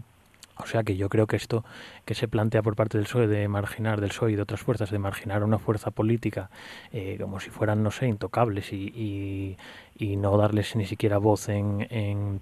O 0.61 0.67
sea 0.67 0.83
que 0.83 0.97
yo 0.97 1.07
creo 1.07 1.25
que 1.25 1.37
esto 1.37 1.63
que 2.05 2.13
se 2.13 2.27
plantea 2.27 2.61
por 2.61 2.75
parte 2.75 2.97
del 2.97 3.07
PSOE 3.07 3.27
de 3.27 3.47
marginar 3.47 4.01
del 4.01 4.09
PSOE 4.09 4.33
y 4.33 4.35
de 4.35 4.41
otras 4.41 4.59
fuerzas, 4.59 4.91
de 4.91 4.99
marginar 4.99 5.43
una 5.43 5.57
fuerza 5.57 5.89
política 5.89 6.49
eh, 6.91 7.17
como 7.19 7.39
si 7.39 7.49
fueran, 7.49 7.81
no 7.81 7.91
sé, 7.91 8.07
intocables 8.07 8.73
y, 8.73 8.91
y, 8.93 9.57
y 9.97 10.17
no 10.17 10.37
darles 10.37 10.75
ni 10.75 10.85
siquiera 10.85 11.17
voz 11.17 11.47
en, 11.47 11.87
en 11.89 12.41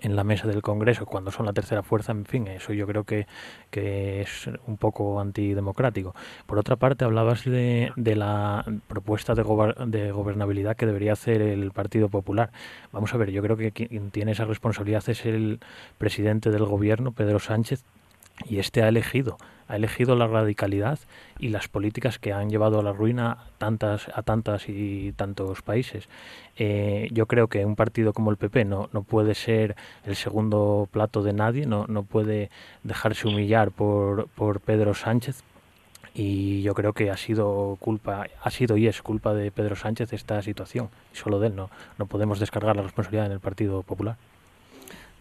en 0.00 0.16
la 0.16 0.24
mesa 0.24 0.48
del 0.48 0.62
Congreso 0.62 1.06
cuando 1.06 1.30
son 1.30 1.46
la 1.46 1.52
tercera 1.52 1.82
fuerza, 1.82 2.12
en 2.12 2.24
fin, 2.24 2.46
eso 2.48 2.72
yo 2.72 2.86
creo 2.86 3.04
que, 3.04 3.26
que 3.70 4.22
es 4.22 4.48
un 4.66 4.76
poco 4.76 5.20
antidemocrático. 5.20 6.14
Por 6.46 6.58
otra 6.58 6.76
parte, 6.76 7.04
hablabas 7.04 7.44
de, 7.44 7.92
de 7.96 8.16
la 8.16 8.64
propuesta 8.88 9.34
de, 9.34 9.42
gober 9.42 9.74
de, 9.74 10.12
gobernabilidad 10.12 10.76
que 10.76 10.86
debería 10.86 11.12
hacer 11.12 11.42
el 11.42 11.70
Partido 11.72 12.08
Popular. 12.08 12.50
Vamos 12.92 13.12
a 13.14 13.16
ver, 13.16 13.30
yo 13.30 13.42
creo 13.42 13.56
que 13.56 13.72
quien 13.72 14.10
tiene 14.10 14.32
esa 14.32 14.44
responsabilidad 14.44 15.02
es 15.08 15.24
el 15.26 15.60
presidente 15.98 16.50
del 16.50 16.64
gobierno, 16.64 17.12
Pedro 17.12 17.38
Sánchez, 17.38 17.84
y 18.48 18.58
este 18.58 18.82
ha 18.82 18.88
elegido 18.88 19.38
ha 19.72 19.76
elegido 19.76 20.16
la 20.16 20.26
radicalidad 20.26 20.98
y 21.38 21.48
las 21.48 21.66
políticas 21.66 22.18
que 22.18 22.34
han 22.34 22.50
llevado 22.50 22.78
a 22.78 22.82
la 22.82 22.92
ruina 22.92 23.38
tantas 23.56 24.08
a 24.14 24.22
tantas 24.22 24.68
y 24.68 25.12
tantos 25.12 25.62
países. 25.62 26.10
Eh, 26.56 27.08
yo 27.10 27.24
creo 27.24 27.48
que 27.48 27.64
un 27.64 27.74
partido 27.74 28.12
como 28.12 28.30
el 28.30 28.36
PP 28.36 28.66
no, 28.66 28.90
no 28.92 29.02
puede 29.02 29.34
ser 29.34 29.74
el 30.04 30.14
segundo 30.16 30.88
plato 30.90 31.22
de 31.22 31.32
nadie 31.32 31.64
no, 31.64 31.86
no 31.88 32.02
puede 32.02 32.50
dejarse 32.82 33.26
humillar 33.28 33.70
por, 33.70 34.28
por 34.28 34.60
Pedro 34.60 34.92
Sánchez. 34.92 35.42
Y 36.14 36.60
yo 36.60 36.74
creo 36.74 36.92
que 36.92 37.10
ha 37.10 37.16
sido 37.16 37.78
culpa 37.80 38.26
ha 38.42 38.50
sido 38.50 38.76
y 38.76 38.86
es 38.86 39.00
culpa 39.00 39.32
de 39.32 39.50
Pedro 39.50 39.76
Sánchez 39.76 40.12
esta 40.12 40.42
situación. 40.42 40.90
Y 41.14 41.16
solo 41.16 41.40
de 41.40 41.46
él 41.46 41.56
no 41.56 41.70
no 41.96 42.04
podemos 42.04 42.38
descargar 42.40 42.76
la 42.76 42.82
responsabilidad 42.82 43.26
en 43.26 43.32
el 43.32 43.40
Partido 43.40 43.82
Popular 43.82 44.16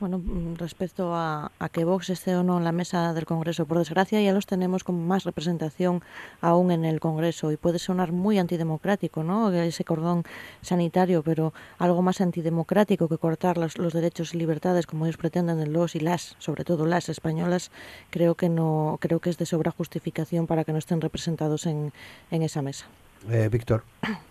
bueno, 0.01 0.17
mm, 0.17 0.55
respecto 0.55 1.15
a, 1.15 1.51
a, 1.57 1.69
que 1.69 1.85
Vox 1.85 2.09
esté 2.09 2.35
o 2.35 2.43
no 2.43 2.57
en 2.57 2.65
la 2.65 2.73
mesa 2.73 3.13
del 3.13 3.25
Congreso, 3.25 3.65
por 3.65 3.77
desgracia 3.77 4.19
ya 4.21 4.33
los 4.33 4.45
tenemos 4.45 4.83
con 4.83 5.07
más 5.07 5.23
representación 5.23 6.01
aún 6.41 6.71
en 6.71 6.83
el 6.83 6.99
Congreso 6.99 7.51
y 7.51 7.57
puede 7.57 7.79
sonar 7.79 8.11
muy 8.11 8.37
antidemocrático, 8.39 9.23
¿no? 9.23 9.51
Ese 9.53 9.85
cordón 9.85 10.23
sanitario, 10.61 11.23
pero 11.23 11.53
algo 11.77 12.01
más 12.01 12.19
antidemocrático 12.19 13.07
que 13.07 13.17
cortar 13.17 13.57
los, 13.57 13.77
los 13.77 13.93
derechos 13.93 14.33
y 14.33 14.37
libertades 14.37 14.87
como 14.87 15.05
ellos 15.05 15.17
pretenden 15.17 15.57
de 15.59 15.67
los 15.67 15.95
y 15.95 15.99
las, 16.01 16.35
sobre 16.39 16.65
todo 16.65 16.85
las 16.85 17.07
españolas, 17.07 17.71
creo 18.09 18.35
que 18.35 18.49
no, 18.49 18.97
creo 18.99 19.19
que 19.19 19.29
es 19.29 19.37
de 19.37 19.45
sobra 19.45 19.71
justificación 19.71 20.47
para 20.47 20.63
que 20.63 20.73
no 20.73 20.79
estén 20.79 20.99
representados 20.99 21.67
en, 21.67 21.93
en 22.31 22.41
esa 22.41 22.61
mesa. 22.61 22.87
Eh, 23.29 23.47
Víctor. 23.49 23.83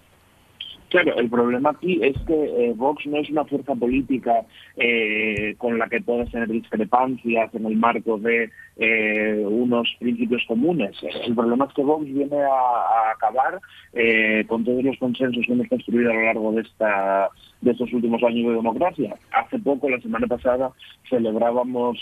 Claro, 0.91 1.17
el 1.19 1.31
problema 1.31 1.71
aquí 1.71 2.01
es 2.03 2.19
que 2.27 2.35
eh, 2.35 2.73
Vox 2.75 3.07
no 3.07 3.19
es 3.19 3.31
una 3.31 3.45
fuerza 3.45 3.77
política 3.77 4.45
eh, 4.77 5.55
con 5.57 5.79
la 5.79 5.89
que 5.89 6.01
puedas 6.01 6.29
tener 6.33 6.49
discrepancias 6.49 7.55
en 7.55 7.65
el 7.65 7.77
marco 7.77 8.19
de 8.19 8.51
eh, 8.77 9.45
unos 9.49 9.89
principios 10.01 10.43
comunes. 10.49 10.97
El 11.25 11.37
problema 11.37 11.67
es 11.67 11.75
que 11.75 11.85
Vox 11.85 12.05
viene 12.07 12.43
a, 12.43 12.49
a 12.49 13.13
acabar 13.13 13.61
eh, 13.93 14.45
con 14.49 14.65
todos 14.65 14.83
los 14.83 14.99
consensos 14.99 15.47
que 15.47 15.53
hemos 15.53 15.69
construido 15.69 16.11
a 16.11 16.15
lo 16.15 16.23
largo 16.23 16.53
de 16.53 16.63
esta 16.63 17.31
de 17.61 17.71
estos 17.71 17.93
últimos 17.93 18.21
años 18.25 18.49
de 18.49 18.57
democracia. 18.57 19.15
Hace 19.31 19.61
poco, 19.61 19.89
la 19.89 20.01
semana 20.01 20.27
pasada, 20.27 20.73
celebrábamos 21.09 21.99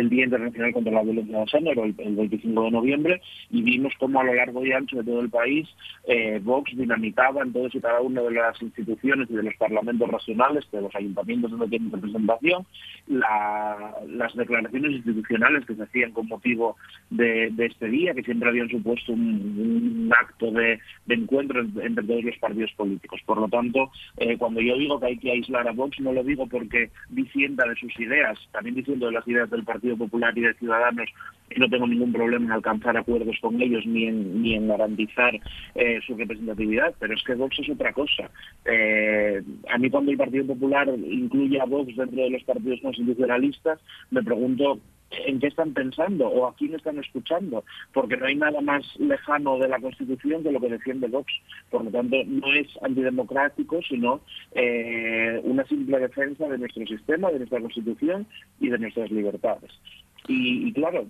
el 0.00 0.08
Día 0.08 0.24
Internacional 0.24 0.72
contra 0.72 0.92
la 0.92 1.02
Violencia 1.02 1.38
de 1.38 1.46
Género, 1.46 1.84
el, 1.84 1.92
25 1.92 2.64
de 2.64 2.70
noviembre, 2.70 3.22
y 3.50 3.62
vimos 3.62 3.92
cómo 3.98 4.20
a 4.20 4.24
lo 4.24 4.34
largo 4.34 4.64
y 4.64 4.72
ancho 4.72 4.96
de 4.96 5.04
todo 5.04 5.20
el 5.20 5.30
país 5.30 5.68
eh, 6.06 6.40
Vox 6.42 6.76
dinamitaba 6.76 7.42
en 7.42 7.52
todas 7.52 7.74
y 7.74 7.80
cada 7.80 8.00
una 8.00 8.22
de 8.22 8.30
las 8.32 8.60
instituciones 8.62 9.30
y 9.30 9.34
de 9.34 9.42
los 9.42 9.54
parlamentos 9.56 10.08
regionales, 10.08 10.64
de 10.70 10.80
los 10.80 10.94
ayuntamientos 10.94 11.50
donde 11.50 11.68
tienen 11.68 11.92
representación, 11.92 12.66
las 13.06 14.34
declaraciones 14.34 14.92
institucionales 14.92 15.64
que 15.66 15.74
se 15.74 15.82
hacían 15.82 16.12
con 16.12 16.28
motivo 16.28 16.76
de, 17.10 17.52
este 17.58 17.88
día, 17.88 18.14
que 18.14 18.22
siempre 18.22 18.48
habían 18.48 18.68
supuesto 18.68 19.12
un, 19.12 20.10
acto 20.18 20.50
de, 20.50 20.78
encuentro 21.08 21.60
entre, 21.60 22.04
todos 22.04 22.24
los 22.24 22.36
partidos 22.38 22.72
políticos. 22.72 23.20
Por 23.24 23.38
lo 23.38 23.48
tanto, 23.48 23.90
eh, 24.18 24.36
cuando 24.38 24.60
yo 24.60 24.76
digo 24.76 25.00
que 25.00 25.06
hay 25.06 25.18
que 25.18 25.32
aislar 25.32 25.68
a 25.68 25.72
Vox, 25.72 25.98
no 26.00 26.12
lo 26.12 26.22
digo 26.22 26.46
porque 26.46 26.90
disienta 27.08 27.66
de 27.66 27.76
sus 27.76 27.98
ideas, 27.98 28.38
también 28.52 28.74
diciendo 28.76 29.06
de 29.06 29.12
las 29.12 29.26
ideas 29.28 29.50
del 29.50 29.64
Partido 29.64 29.83
Popular 29.96 30.36
y 30.36 30.42
de 30.42 30.54
Ciudadanos, 30.54 31.08
y 31.50 31.60
no 31.60 31.68
tengo 31.68 31.86
ningún 31.86 32.12
problema 32.12 32.46
en 32.46 32.52
alcanzar 32.52 32.96
acuerdos 32.96 33.36
con 33.40 33.60
ellos 33.60 33.84
ni 33.86 34.06
en, 34.06 34.42
ni 34.42 34.54
en 34.54 34.68
garantizar 34.68 35.34
eh, 35.74 36.00
su 36.06 36.16
representatividad, 36.16 36.94
pero 36.98 37.14
es 37.14 37.22
que 37.22 37.34
Vox 37.34 37.58
es 37.58 37.70
otra 37.70 37.92
cosa. 37.92 38.30
Eh, 38.64 39.42
a 39.70 39.78
mí 39.78 39.90
cuando 39.90 40.10
el 40.10 40.16
Partido 40.16 40.46
Popular 40.46 40.88
incluye 40.88 41.60
a 41.60 41.66
Vox 41.66 41.94
dentro 41.96 42.22
de 42.22 42.30
los 42.30 42.42
partidos 42.44 42.80
constitucionalistas, 42.80 43.78
me 44.10 44.22
pregunto 44.22 44.80
en 45.10 45.40
qué 45.40 45.48
están 45.48 45.72
pensando 45.72 46.26
o 46.28 46.46
a 46.46 46.54
quién 46.54 46.74
están 46.74 46.98
escuchando, 46.98 47.64
porque 47.92 48.16
no 48.16 48.26
hay 48.26 48.36
nada 48.36 48.60
más 48.60 48.84
lejano 48.98 49.58
de 49.58 49.68
la 49.68 49.80
Constitución 49.80 50.42
que 50.42 50.52
lo 50.52 50.60
que 50.60 50.68
defiende 50.68 51.08
Vox. 51.08 51.32
Por 51.70 51.84
lo 51.84 51.90
tanto, 51.90 52.16
no 52.26 52.52
es 52.52 52.68
antidemocrático, 52.82 53.80
sino 53.88 54.20
eh, 54.52 55.40
una 55.44 55.64
simple 55.66 55.98
defensa 55.98 56.48
de 56.48 56.58
nuestro 56.58 56.86
sistema, 56.86 57.30
de 57.30 57.38
nuestra 57.38 57.60
Constitución 57.60 58.26
y 58.60 58.68
de 58.68 58.78
nuestras 58.78 59.10
libertades. 59.10 59.70
Y, 60.26 60.72
claro, 60.72 61.04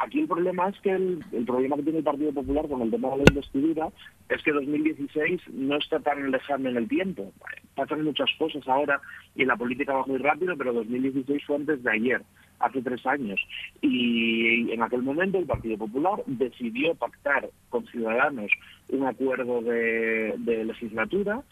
aquí 0.00 0.20
el 0.20 0.26
problema 0.26 0.68
es 0.68 0.80
que 0.80 0.90
el, 0.90 1.44
problema 1.46 1.76
que 1.76 1.82
tiene 1.82 1.98
el 1.98 2.04
Partido 2.04 2.32
Popular 2.32 2.66
con 2.68 2.82
el 2.82 2.90
tema 2.90 3.10
de 3.10 3.16
la 3.18 3.24
investidura 3.28 3.88
es 4.28 4.42
que 4.42 4.52
2016 4.52 5.42
no 5.52 5.76
está 5.76 6.00
tan 6.00 6.30
lejano 6.30 6.68
en 6.70 6.76
el 6.76 6.88
tiempo. 6.88 7.32
Pasan 7.76 8.04
muchas 8.04 8.30
cosas 8.38 8.66
ahora 8.66 9.00
y 9.36 9.44
la 9.44 9.56
política 9.56 9.94
va 9.94 10.06
muy 10.06 10.18
rápido, 10.18 10.56
pero 10.56 10.72
2016 10.72 11.44
fue 11.46 11.56
antes 11.56 11.82
de 11.82 11.90
ayer 11.90 12.22
hace 12.58 12.82
tres 12.82 13.04
años. 13.06 13.40
Y 13.82 14.70
en 14.72 14.82
aquel 14.82 15.02
momento 15.02 15.38
el 15.38 15.46
Partido 15.46 15.78
Popular 15.78 16.22
decidió 16.26 16.94
pactar 16.94 17.50
con 17.68 17.86
Ciudadanos 17.86 18.50
un 18.88 19.06
acuerdo 19.06 19.62
de, 19.62 20.64
legislatura 20.64 21.42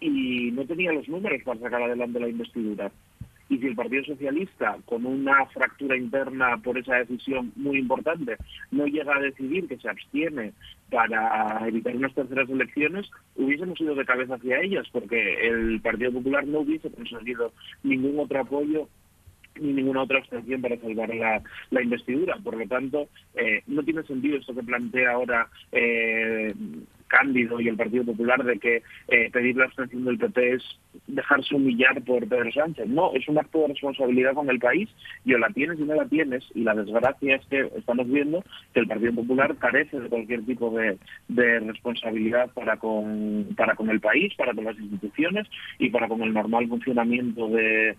y 0.00 0.50
no 0.52 0.64
tenía 0.66 0.92
los 0.92 1.08
números 1.08 1.42
para 1.44 1.60
sacar 1.60 1.82
adelante 1.82 2.20
la 2.20 2.28
investidura. 2.28 2.90
Y 3.52 3.58
si 3.58 3.66
el 3.66 3.74
Partido 3.74 4.02
Socialista, 4.04 4.78
con 4.86 5.04
una 5.04 5.44
fractura 5.44 5.94
interna 5.94 6.56
por 6.56 6.78
esa 6.78 6.96
decisión 6.96 7.52
muy 7.54 7.76
importante, 7.76 8.38
no 8.70 8.86
llega 8.86 9.14
a 9.14 9.20
decidir 9.20 9.68
que 9.68 9.76
se 9.76 9.90
abstiene 9.90 10.54
para 10.90 11.60
evitar 11.68 11.94
unas 11.94 12.14
terceras 12.14 12.48
elecciones, 12.48 13.10
hubiésemos 13.36 13.78
ido 13.78 13.94
de 13.94 14.06
cabeza 14.06 14.36
hacia 14.36 14.62
ellas, 14.62 14.88
porque 14.90 15.46
el 15.46 15.82
Partido 15.82 16.12
Popular 16.12 16.46
no 16.46 16.60
hubiese 16.60 16.90
conseguido 16.90 17.52
ningún 17.82 18.18
otro 18.20 18.40
apoyo 18.40 18.88
ni 19.60 19.74
ninguna 19.74 20.04
otra 20.04 20.20
abstención 20.20 20.62
para 20.62 20.78
salvar 20.78 21.14
la, 21.14 21.42
la 21.70 21.82
investidura. 21.82 22.38
Por 22.42 22.56
lo 22.56 22.66
tanto, 22.66 23.10
eh, 23.34 23.62
no 23.66 23.82
tiene 23.82 24.02
sentido 24.04 24.38
esto 24.38 24.54
que 24.54 24.62
plantea 24.62 25.10
ahora 25.10 25.46
eh, 25.72 26.54
Cándido 27.06 27.60
y 27.60 27.68
el 27.68 27.76
Partido 27.76 28.04
Popular 28.06 28.42
de 28.42 28.58
que 28.58 28.82
eh, 29.08 29.30
pedir 29.30 29.56
la 29.58 29.66
abstención 29.66 30.06
del 30.06 30.16
PP 30.16 30.54
es 30.54 30.62
dejarse 31.06 31.54
humillar 31.54 32.02
por 32.02 32.26
Pedro 32.28 32.50
Sánchez. 32.52 32.86
No, 32.88 33.12
es 33.14 33.28
un 33.28 33.38
acto 33.38 33.60
de 33.60 33.68
responsabilidad 33.68 34.34
con 34.34 34.48
el 34.50 34.58
país 34.58 34.88
y 35.24 35.34
o 35.34 35.38
la 35.38 35.48
tienes 35.50 35.78
y 35.78 35.82
no 35.82 35.94
la 35.94 36.06
tienes. 36.06 36.44
Y 36.54 36.62
la 36.62 36.74
desgracia 36.74 37.36
es 37.36 37.46
que 37.46 37.70
estamos 37.76 38.08
viendo 38.08 38.44
que 38.72 38.80
el 38.80 38.86
Partido 38.86 39.14
Popular 39.14 39.56
carece 39.56 40.00
de 40.00 40.08
cualquier 40.08 40.44
tipo 40.44 40.70
de, 40.70 40.98
responsabilidad 41.60 42.50
para 42.52 42.76
con, 42.76 43.48
para 43.56 43.74
con 43.74 43.90
el 43.90 44.00
país, 44.00 44.34
para 44.34 44.54
con 44.54 44.64
las 44.64 44.78
instituciones 44.78 45.46
y 45.78 45.90
para 45.90 46.08
con 46.08 46.22
el 46.22 46.32
normal 46.32 46.68
funcionamiento 46.68 47.48
de, 47.48 47.96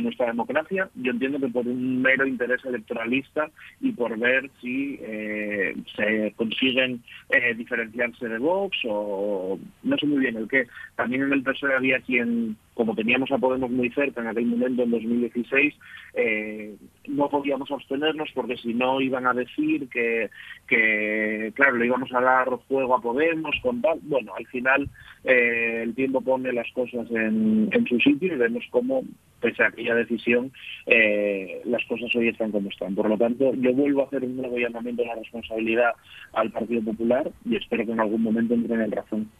nuestra 0.00 0.26
democracia. 0.26 0.88
Yo 0.94 1.12
entiendo 1.12 1.38
que 1.38 1.48
por 1.48 1.66
un 1.66 2.00
mero 2.00 2.26
interés 2.26 2.64
electoralista 2.64 3.50
y 3.80 3.92
por 3.92 4.18
ver 4.18 4.50
si 4.60 4.98
eh, 5.02 5.74
se 5.96 6.32
consiguen 6.36 7.02
eh, 7.28 7.54
diferenciarse 7.54 8.28
de 8.28 8.38
o 8.40 9.58
no 9.82 9.96
sé 9.98 10.06
muy 10.06 10.18
bien 10.18 10.36
el 10.36 10.48
qué. 10.48 10.66
También 10.96 11.22
en 11.22 11.32
el 11.32 11.42
PSOE 11.42 11.74
había 11.74 12.00
quien, 12.00 12.29
como 12.74 12.94
teníamos 12.94 13.30
a 13.30 13.38
Podemos 13.38 13.70
muy 13.70 13.90
cerca 13.90 14.20
en 14.20 14.28
aquel 14.28 14.46
momento, 14.46 14.82
en 14.82 14.90
2016, 14.90 15.74
eh, 16.14 16.76
no 17.08 17.28
podíamos 17.28 17.70
abstenernos 17.70 18.30
porque 18.34 18.56
si 18.56 18.72
no 18.72 19.00
iban 19.00 19.26
a 19.26 19.34
decir 19.34 19.88
que, 19.88 20.30
que, 20.66 21.52
claro, 21.54 21.76
le 21.76 21.86
íbamos 21.86 22.12
a 22.14 22.20
dar 22.20 22.48
juego 22.68 22.94
a 22.94 23.00
Podemos 23.00 23.54
con 23.62 23.82
tal. 23.82 23.98
Bueno, 24.02 24.32
al 24.34 24.46
final 24.46 24.88
eh, 25.24 25.82
el 25.82 25.94
tiempo 25.94 26.20
pone 26.20 26.52
las 26.52 26.70
cosas 26.72 27.10
en, 27.10 27.68
en 27.72 27.86
su 27.86 27.98
sitio 28.00 28.32
y 28.32 28.38
vemos 28.38 28.64
cómo 28.70 29.04
pese 29.40 29.62
a 29.62 29.68
aquella 29.68 29.94
decisión, 29.94 30.52
eh, 30.86 31.62
las 31.64 31.84
cosas 31.86 32.14
hoy 32.14 32.28
están 32.28 32.52
como 32.52 32.68
están. 32.68 32.94
Por 32.94 33.08
lo 33.08 33.16
tanto, 33.16 33.52
yo 33.54 33.72
vuelvo 33.72 34.02
a 34.02 34.06
hacer 34.06 34.22
un 34.22 34.36
nuevo 34.36 34.58
llamamiento 34.58 35.02
de 35.02 35.08
la 35.08 35.14
responsabilidad 35.16 35.92
al 36.32 36.50
Partido 36.50 36.82
Popular 36.82 37.30
y 37.44 37.56
espero 37.56 37.86
que 37.86 37.92
en 37.92 38.00
algún 38.00 38.22
momento 38.22 38.54
entren 38.54 38.82
en 38.82 38.92
razón. 38.92 39.30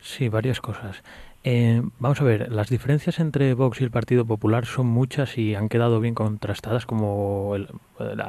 Sí, 0.00 0.28
varias 0.28 0.60
cosas. 0.60 1.02
Eh, 1.46 1.82
vamos 1.98 2.22
a 2.22 2.24
ver, 2.24 2.50
las 2.50 2.70
diferencias 2.70 3.18
entre 3.18 3.52
Vox 3.52 3.78
y 3.82 3.84
el 3.84 3.90
Partido 3.90 4.24
Popular 4.24 4.64
son 4.64 4.86
muchas 4.86 5.36
y 5.36 5.54
han 5.54 5.68
quedado 5.68 6.00
bien 6.00 6.14
contrastadas, 6.14 6.86
como 6.86 7.54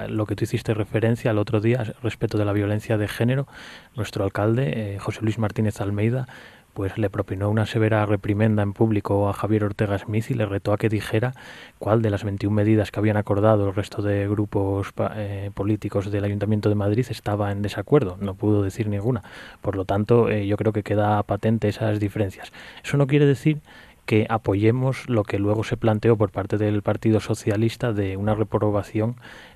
lo 0.10 0.26
que 0.26 0.36
tú 0.36 0.44
hiciste 0.44 0.74
referencia 0.74 1.32
el 1.32 1.38
otro 1.38 1.62
día 1.62 1.96
respecto 2.04 2.38
de 2.38 2.44
la 2.44 2.52
violencia 2.52 2.98
de 2.98 3.08
género. 3.08 3.48
Nuestro 3.96 4.26
alcalde, 4.26 4.96
eh, 4.96 5.00
José 5.00 5.22
Luis 5.22 5.40
Martínez 5.40 5.80
Almeida, 5.80 6.28
pues 6.76 6.98
le 6.98 7.10
propinó 7.10 7.50
una 7.50 7.66
severa 7.66 8.06
reprimenda 8.06 8.62
en 8.62 8.74
público 8.74 9.30
a 9.30 9.34
Javier 9.34 9.64
Ortega 9.64 9.98
Smith 9.98 10.30
y 10.30 10.34
le 10.34 10.46
retó 10.46 10.74
a 10.74 10.78
que 10.78 10.90
dijera 10.90 11.34
cuál 11.80 12.02
de 12.02 12.10
las 12.10 12.26
21 12.26 12.54
medidas 12.54 12.92
que 12.92 13.00
habían 13.00 13.16
acordado 13.16 13.70
el 13.70 13.74
resto 13.74 14.02
de 14.02 14.28
grupos 14.28 14.94
eh, 15.16 15.52
políticos 15.54 16.12
del 16.12 16.26
Ayuntamiento 16.26 16.68
de 16.68 16.76
Madrid 16.76 17.06
estaba 17.10 17.54
en 17.54 17.62
desacuerdo. 17.62 18.18
No 18.20 18.36
pudo 18.36 18.62
decir 18.62 18.90
ninguna. 18.90 19.24
Por 19.62 19.78
lo 19.78 19.86
tanto, 19.86 20.30
eh, 20.30 20.48
yo 20.48 20.58
creo 20.58 20.74
que 20.74 20.84
queda 20.84 21.24
patente 21.24 21.70
esas 21.70 22.02
diferencias. 22.02 22.52
Eso 22.84 22.98
no 22.98 23.08
quiere 23.08 23.26
decir 23.26 23.62
que 24.06 24.28
apoyemos 24.30 25.08
lo 25.08 25.24
que 25.24 25.40
luego 25.40 25.64
se 25.64 25.78
planteó 25.78 26.18
por 26.18 26.32
parte 26.32 26.58
del 26.58 26.82
Partido 26.82 27.22
Socialista 27.22 27.94
de 27.94 28.18
una 28.18 28.36
reprobación 28.36 29.16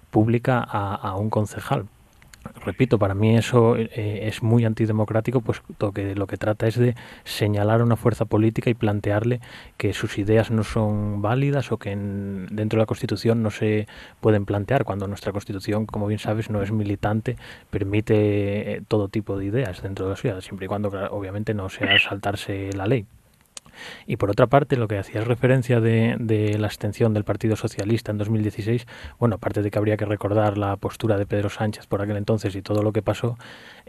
pública 0.10 0.62
a 0.62 1.16
un 1.18 1.30
concejal 1.30 1.86
repito, 2.66 3.00
para 3.00 3.14
mí 3.14 3.38
eso 3.38 3.76
eh, 3.76 3.88
es 4.24 4.42
muy 4.44 4.66
antidemocrático, 4.66 5.42
pues 5.42 5.62
lo 5.80 5.92
que, 5.92 6.16
lo 6.16 6.28
que 6.28 6.38
trata 6.38 6.68
es 6.68 6.78
de 6.78 6.96
señalar 7.24 7.82
a 7.82 7.84
una 7.84 7.96
fuerza 7.96 8.26
política 8.26 8.70
y 8.70 8.74
plantearle 8.74 9.42
que 9.78 9.94
sus 9.94 10.18
ideas 10.18 10.52
no 10.52 10.64
son 10.64 11.22
válidas 11.22 11.72
o 11.72 11.78
que 11.78 11.92
dentro 11.92 12.78
de 12.78 12.84
la 12.84 12.86
Constitución 12.86 13.44
no 13.44 13.52
se 13.52 13.88
pueden 14.22 14.46
plantear, 14.46 14.84
cuando 14.84 15.08
nuestra 15.08 15.32
Constitución, 15.32 15.86
como 15.86 16.08
bien 16.08 16.20
sabes, 16.20 16.50
no 16.50 16.62
es 16.62 16.72
militante, 16.72 17.38
permite 17.70 18.76
eh, 18.76 18.82
todo 18.88 19.08
tipo 19.08 19.38
de 19.38 19.46
ideas 19.46 19.82
dentro 19.82 20.06
de 20.06 20.12
la 20.12 20.18
ciudad, 20.18 20.42
siempre 20.42 20.66
y 20.66 20.68
cuando 20.68 20.90
obviamente 21.12 21.54
no 21.54 21.70
sea 21.70 22.00
saltarse 22.00 22.72
la 22.74 22.88
ley. 22.88 23.06
Y 24.08 24.18
por 24.18 24.30
otra 24.30 24.48
parte, 24.48 24.76
lo 24.76 24.88
que 24.88 24.98
hacías 24.98 25.28
referencia 25.28 25.80
de, 25.80 26.16
de, 26.20 26.58
la 26.58 26.68
abstención 26.68 27.14
del 27.14 27.24
Partido 27.24 27.56
Socialista 27.56 28.12
en 28.12 28.18
2016, 28.18 28.88
bueno, 29.20 29.36
aparte 29.36 29.62
de 29.62 29.72
que 29.72 29.78
habría 29.78 29.98
que 29.98 30.06
recordar 30.06 30.58
la 30.58 30.76
postura 30.78 31.18
de 31.18 31.26
Pedro 31.26 31.50
Sánchez 31.50 31.88
por 31.88 32.02
aquel 32.02 32.18
entonces 32.18 32.56
y 32.56 32.62
todo 32.62 32.84
lo 32.84 32.92
que 32.92 33.02
pasó, 33.02 33.38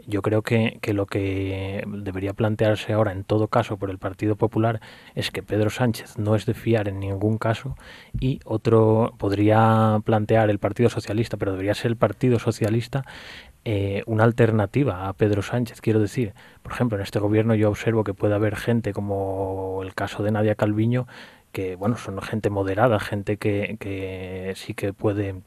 yo 0.07 0.21
creo 0.21 0.41
que, 0.41 0.77
que 0.81 0.93
lo 0.93 1.05
que 1.05 1.83
debería 1.87 2.33
plantearse 2.33 2.93
ahora 2.93 3.11
en 3.11 3.23
todo 3.23 3.47
caso 3.47 3.77
por 3.77 3.89
el 3.89 3.97
Partido 3.97 4.35
Popular 4.35 4.81
es 5.15 5.31
que 5.31 5.43
Pedro 5.43 5.69
Sánchez 5.69 6.17
no 6.17 6.35
es 6.35 6.45
de 6.45 6.53
fiar 6.53 6.87
en 6.87 6.99
ningún 6.99 7.37
caso 7.37 7.75
y 8.19 8.39
otro 8.45 9.13
podría 9.17 9.99
plantear 10.03 10.49
el 10.49 10.59
Partido 10.59 10.89
Socialista, 10.89 11.37
pero 11.37 11.51
debería 11.51 11.73
ser 11.73 11.91
el 11.91 11.97
Partido 11.97 12.39
Socialista 12.39 13.05
eh, 13.65 14.03
una 14.07 14.23
alternativa 14.23 15.07
a 15.07 15.13
Pedro 15.13 15.41
Sánchez. 15.41 15.81
Quiero 15.81 15.99
decir, 15.99 16.33
por 16.63 16.71
ejemplo, 16.73 16.97
en 16.97 17.03
este 17.03 17.19
gobierno 17.19 17.55
yo 17.55 17.69
observo 17.69 18.03
que 18.03 18.13
puede 18.13 18.35
haber 18.35 18.55
gente 18.55 18.93
como 18.93 19.81
el 19.83 19.93
caso 19.93 20.23
de 20.23 20.31
Nadia 20.31 20.55
Calviño, 20.55 21.07
que 21.51 21.75
bueno, 21.75 21.97
son 21.97 22.21
gente 22.21 22.49
moderada, 22.49 22.99
gente 22.99 23.37
que, 23.37 23.77
que 23.79 24.53
sí 24.55 24.73
que 24.73 24.93
puede 24.93 25.41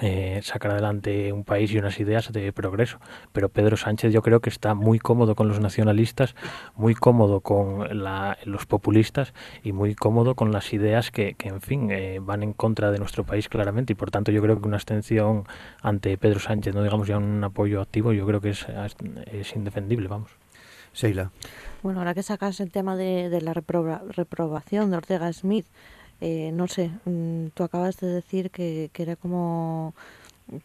eh, 0.00 0.40
sacar 0.42 0.72
adelante 0.72 1.32
un 1.32 1.44
país 1.44 1.72
y 1.72 1.78
unas 1.78 1.98
ideas 2.00 2.32
de 2.32 2.52
progreso. 2.52 2.98
Pero 3.32 3.48
Pedro 3.48 3.76
Sánchez 3.76 4.12
yo 4.12 4.22
creo 4.22 4.40
que 4.40 4.50
está 4.50 4.74
muy 4.74 4.98
cómodo 4.98 5.34
con 5.34 5.48
los 5.48 5.60
nacionalistas, 5.60 6.34
muy 6.76 6.94
cómodo 6.94 7.40
con 7.40 7.88
los 8.44 8.66
populistas 8.66 9.34
y 9.62 9.72
muy 9.72 9.94
cómodo 9.94 10.34
con 10.34 10.52
las 10.52 10.72
ideas 10.72 11.10
que, 11.10 11.36
en 11.40 11.60
fin, 11.60 11.90
eh, 11.90 12.18
van 12.20 12.42
en 12.42 12.52
contra 12.52 12.90
de 12.90 12.98
nuestro 12.98 13.24
país 13.24 13.48
claramente. 13.48 13.92
Y 13.92 13.96
por 13.96 14.10
tanto 14.10 14.30
yo 14.32 14.42
creo 14.42 14.60
que 14.60 14.68
una 14.68 14.76
abstención 14.76 15.44
ante 15.82 16.16
Pedro 16.18 16.40
Sánchez, 16.40 16.74
no 16.74 16.82
digamos 16.82 17.08
ya 17.08 17.18
un 17.18 17.42
apoyo 17.42 17.80
activo, 17.80 18.12
yo 18.12 18.26
creo 18.26 18.40
que 18.40 18.50
es, 18.50 18.66
es 19.32 19.56
indefendible, 19.56 20.08
vamos. 20.08 20.30
Sheila. 20.94 21.30
Bueno, 21.82 22.00
ahora 22.00 22.14
que 22.14 22.22
sacas 22.22 22.58
el 22.60 22.72
tema 22.72 22.96
de, 22.96 23.40
la 23.40 23.54
reprobación 23.54 24.90
de 24.90 24.96
Ortega 24.96 25.32
Smith, 25.32 25.66
eh, 26.20 26.50
no 26.52 26.68
sé, 26.68 26.90
mm, 27.04 27.48
tú 27.54 27.62
acabas 27.64 27.98
de 27.98 28.08
decir 28.08 28.50
que, 28.50 28.90
que 28.92 29.02
era 29.04 29.16
como 29.16 29.94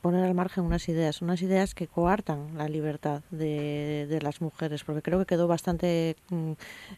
poner 0.02 0.24
al 0.24 0.34
margen 0.34 0.64
unas 0.64 0.88
ideas, 0.88 1.22
unas 1.22 1.42
ideas 1.42 1.76
que 1.76 1.88
coartan 1.88 2.58
la 2.58 2.68
libertad 2.68 3.22
de, 3.32 4.08
de 4.10 4.22
las 4.22 4.42
mujeres, 4.42 4.84
porque 4.84 5.02
creo 5.02 5.20
que 5.20 5.26
quedó 5.26 5.48
bastante 5.48 6.16
mm, 6.30 6.52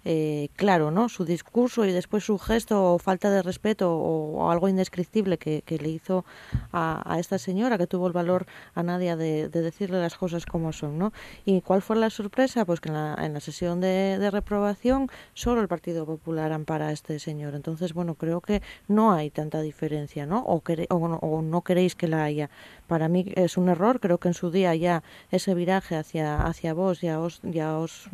eh, 0.06 0.50
claro, 0.56 0.92
¿no? 0.92 1.10
Su 1.10 1.26
discurso 1.26 1.86
y 1.86 1.92
después 1.92 2.24
su 2.24 2.38
gesto 2.38 2.94
o 2.94 3.00
falta 3.00 3.30
de 3.32 3.42
respeto 3.42 3.96
o, 3.96 4.52
algo 4.52 4.70
indescriptible 4.70 5.38
que, 5.38 5.64
que 5.64 5.78
le 5.78 5.90
hizo 5.90 6.26
a, 6.72 7.02
a, 7.12 7.20
esta 7.20 7.40
señora, 7.40 7.78
que 7.78 7.88
tuvo 7.88 8.08
el 8.08 8.14
valor 8.14 8.46
a 8.76 8.84
nadie 8.84 9.16
de, 9.16 9.50
de, 9.50 9.62
decirle 9.62 10.00
las 10.00 10.16
cosas 10.16 10.46
como 10.46 10.72
son, 10.72 11.00
¿no? 11.00 11.12
¿Y 11.46 11.62
cuál 11.62 11.82
fue 11.82 11.96
la 11.96 12.10
sorpresa? 12.10 12.66
Pues 12.66 12.80
que 12.80 12.90
en 12.90 12.96
la, 12.96 13.16
en 13.20 13.34
la 13.34 13.40
sesión 13.40 13.82
de, 13.82 14.18
de 14.20 14.32
reprobación 14.32 15.10
solo 15.34 15.62
el 15.62 15.68
Partido 15.68 16.06
Popular 16.06 16.52
ampara 16.52 16.90
a 16.90 16.92
este 16.92 17.18
señor. 17.20 17.56
Entonces, 17.56 17.94
bueno, 17.94 18.16
creo 18.16 18.42
que 18.42 18.62
no 18.88 19.12
hay 19.14 19.32
tanta 19.32 19.62
diferencia, 19.62 20.26
¿no? 20.26 20.44
O, 20.46 20.62
o, 20.90 20.96
o 20.96 21.42
no 21.42 21.62
queréis 21.62 21.96
que 21.96 22.08
la 22.08 22.24
haya 22.24 22.50
para 22.88 23.08
mí 23.08 23.32
es 23.36 23.58
un 23.58 23.70
error. 23.70 24.00
Creo 24.00 24.18
que 24.18 24.28
en 24.28 24.34
su 24.34 24.52
día 24.52 24.76
ya 24.76 25.04
ese 25.32 25.54
viraje 25.54 25.96
hacia, 25.96 26.42
hacia 26.42 26.74
vos 26.74 27.02
ya 27.02 27.20
os, 27.20 27.40
ya 27.44 27.78
os 27.78 28.10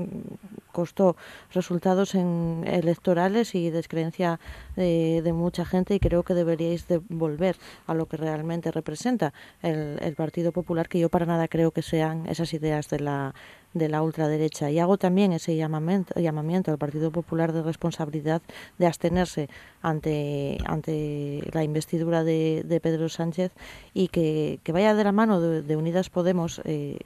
costó 0.72 1.16
resultados 1.54 2.16
en 2.16 2.64
electorales 2.66 3.56
y 3.56 3.70
descreencia 3.70 4.40
de, 4.76 5.22
de 5.24 5.34
mucha 5.34 5.66
gente 5.66 5.96
y 5.96 6.00
creo 6.00 6.24
que 6.24 6.34
deberíais 6.34 6.88
de 6.88 7.02
volver 7.10 7.58
a 7.88 7.94
lo 7.94 8.06
que 8.08 8.18
realmente 8.18 8.72
representa 8.72 9.34
el, 9.62 9.98
el 10.02 10.16
Partido 10.16 10.52
Popular, 10.52 10.88
que 10.88 11.00
yo 11.00 11.10
para 11.10 11.26
nada 11.26 11.48
creo 11.48 11.72
que 11.72 11.82
sean 11.82 12.26
esas 12.28 12.54
ideas 12.54 12.90
de 12.90 13.00
la 13.00 13.34
de 13.74 13.90
la 13.90 14.02
ultraderecha. 14.02 14.70
Y 14.70 14.80
hago 14.80 14.98
también 14.98 15.34
ese 15.34 15.56
llamamiento, 15.56 16.20
llamamiento 16.20 16.72
al 16.72 16.78
Partido 16.78 17.12
Popular 17.12 17.54
de 17.54 17.62
responsabilidad 17.62 18.42
de 18.78 18.88
abstenerse 18.88 19.50
ante, 19.82 20.58
ante 20.66 21.44
la 21.54 21.64
investidura 21.64 22.24
de, 22.24 22.64
de 22.66 22.80
Pedro 22.80 23.10
Sánchez 23.10 23.52
y 23.94 24.08
que, 24.10 24.60
vaya 24.72 24.96
de 24.96 25.04
la 25.04 25.12
mano 25.12 25.42
de, 25.42 25.62
de 25.62 25.76
Unidas 25.76 26.10
Podemos. 26.10 26.62
Eh, 26.66 27.00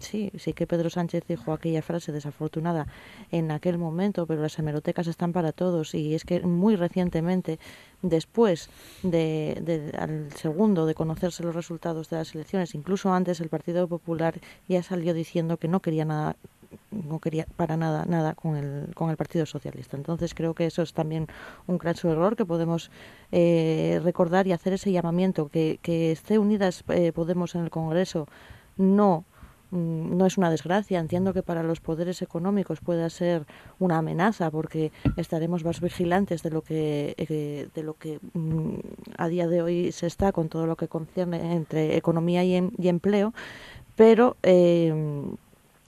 sí, 0.00 0.30
sí 0.38 0.52
que 0.52 0.66
Pedro 0.66 0.90
Sánchez 0.90 1.24
dijo 1.28 1.52
aquella 1.52 1.82
frase 1.82 2.12
desafortunada 2.12 2.86
en 3.30 3.50
aquel 3.50 3.78
momento, 3.78 4.26
pero 4.26 4.42
las 4.42 4.58
hemerotecas 4.58 5.06
están 5.06 5.32
para 5.32 5.52
todos 5.52 5.94
y 5.94 6.14
es 6.14 6.24
que 6.24 6.40
muy 6.40 6.76
recientemente, 6.76 7.58
después 8.02 8.70
de, 9.02 9.92
al 9.98 10.32
segundo 10.32 10.86
de 10.86 10.94
conocerse 10.94 11.42
los 11.42 11.54
resultados 11.54 12.10
de 12.10 12.16
las 12.16 12.34
elecciones, 12.34 12.74
incluso 12.74 13.12
antes 13.12 13.40
el 13.40 13.48
Partido 13.48 13.88
Popular 13.88 14.40
ya 14.68 14.82
salió 14.82 15.14
diciendo 15.14 15.56
que 15.56 15.68
no 15.68 15.80
quería 15.80 16.04
nada 16.04 16.36
no 16.92 17.18
quería 17.18 17.46
para 17.56 17.76
nada 17.76 18.04
nada 18.04 18.34
con 18.34 18.56
el 18.56 18.94
con 18.94 19.10
el 19.10 19.16
Partido 19.16 19.44
Socialista. 19.44 19.96
Entonces 19.96 20.34
creo 20.34 20.54
que 20.54 20.66
eso 20.66 20.82
es 20.82 20.92
también 20.92 21.26
un 21.66 21.78
gran 21.78 21.96
error 22.04 22.36
que 22.36 22.46
podemos 22.46 22.90
eh, 23.32 24.00
recordar 24.04 24.46
y 24.46 24.52
hacer 24.52 24.74
ese 24.74 24.92
llamamiento 24.92 25.48
que, 25.48 25.80
que 25.82 26.12
esté 26.12 26.38
unidas 26.38 26.84
eh, 26.88 27.12
Podemos 27.12 27.56
en 27.56 27.62
el 27.62 27.70
Congreso 27.70 28.28
no 28.76 29.24
no 29.70 30.26
es 30.26 30.38
una 30.38 30.50
desgracia. 30.50 30.98
Entiendo 30.98 31.32
que 31.32 31.42
para 31.42 31.62
los 31.62 31.80
poderes 31.80 32.22
económicos 32.22 32.80
pueda 32.80 33.08
ser 33.10 33.46
una 33.78 33.98
amenaza 33.98 34.50
porque 34.50 34.92
estaremos 35.16 35.64
más 35.64 35.80
vigilantes 35.80 36.42
de 36.42 36.50
lo 36.50 36.62
que 36.62 37.14
eh, 37.16 37.68
de 37.74 37.82
lo 37.82 37.94
que 37.94 38.20
mm, 38.34 38.74
a 39.16 39.28
día 39.28 39.46
de 39.48 39.62
hoy 39.62 39.92
se 39.92 40.06
está 40.06 40.32
con 40.32 40.48
todo 40.48 40.66
lo 40.66 40.76
que 40.76 40.88
concierne 40.88 41.54
entre 41.54 41.96
economía 41.96 42.44
y, 42.44 42.70
y 42.78 42.88
empleo, 42.88 43.32
pero 43.96 44.36
eh, 44.42 44.92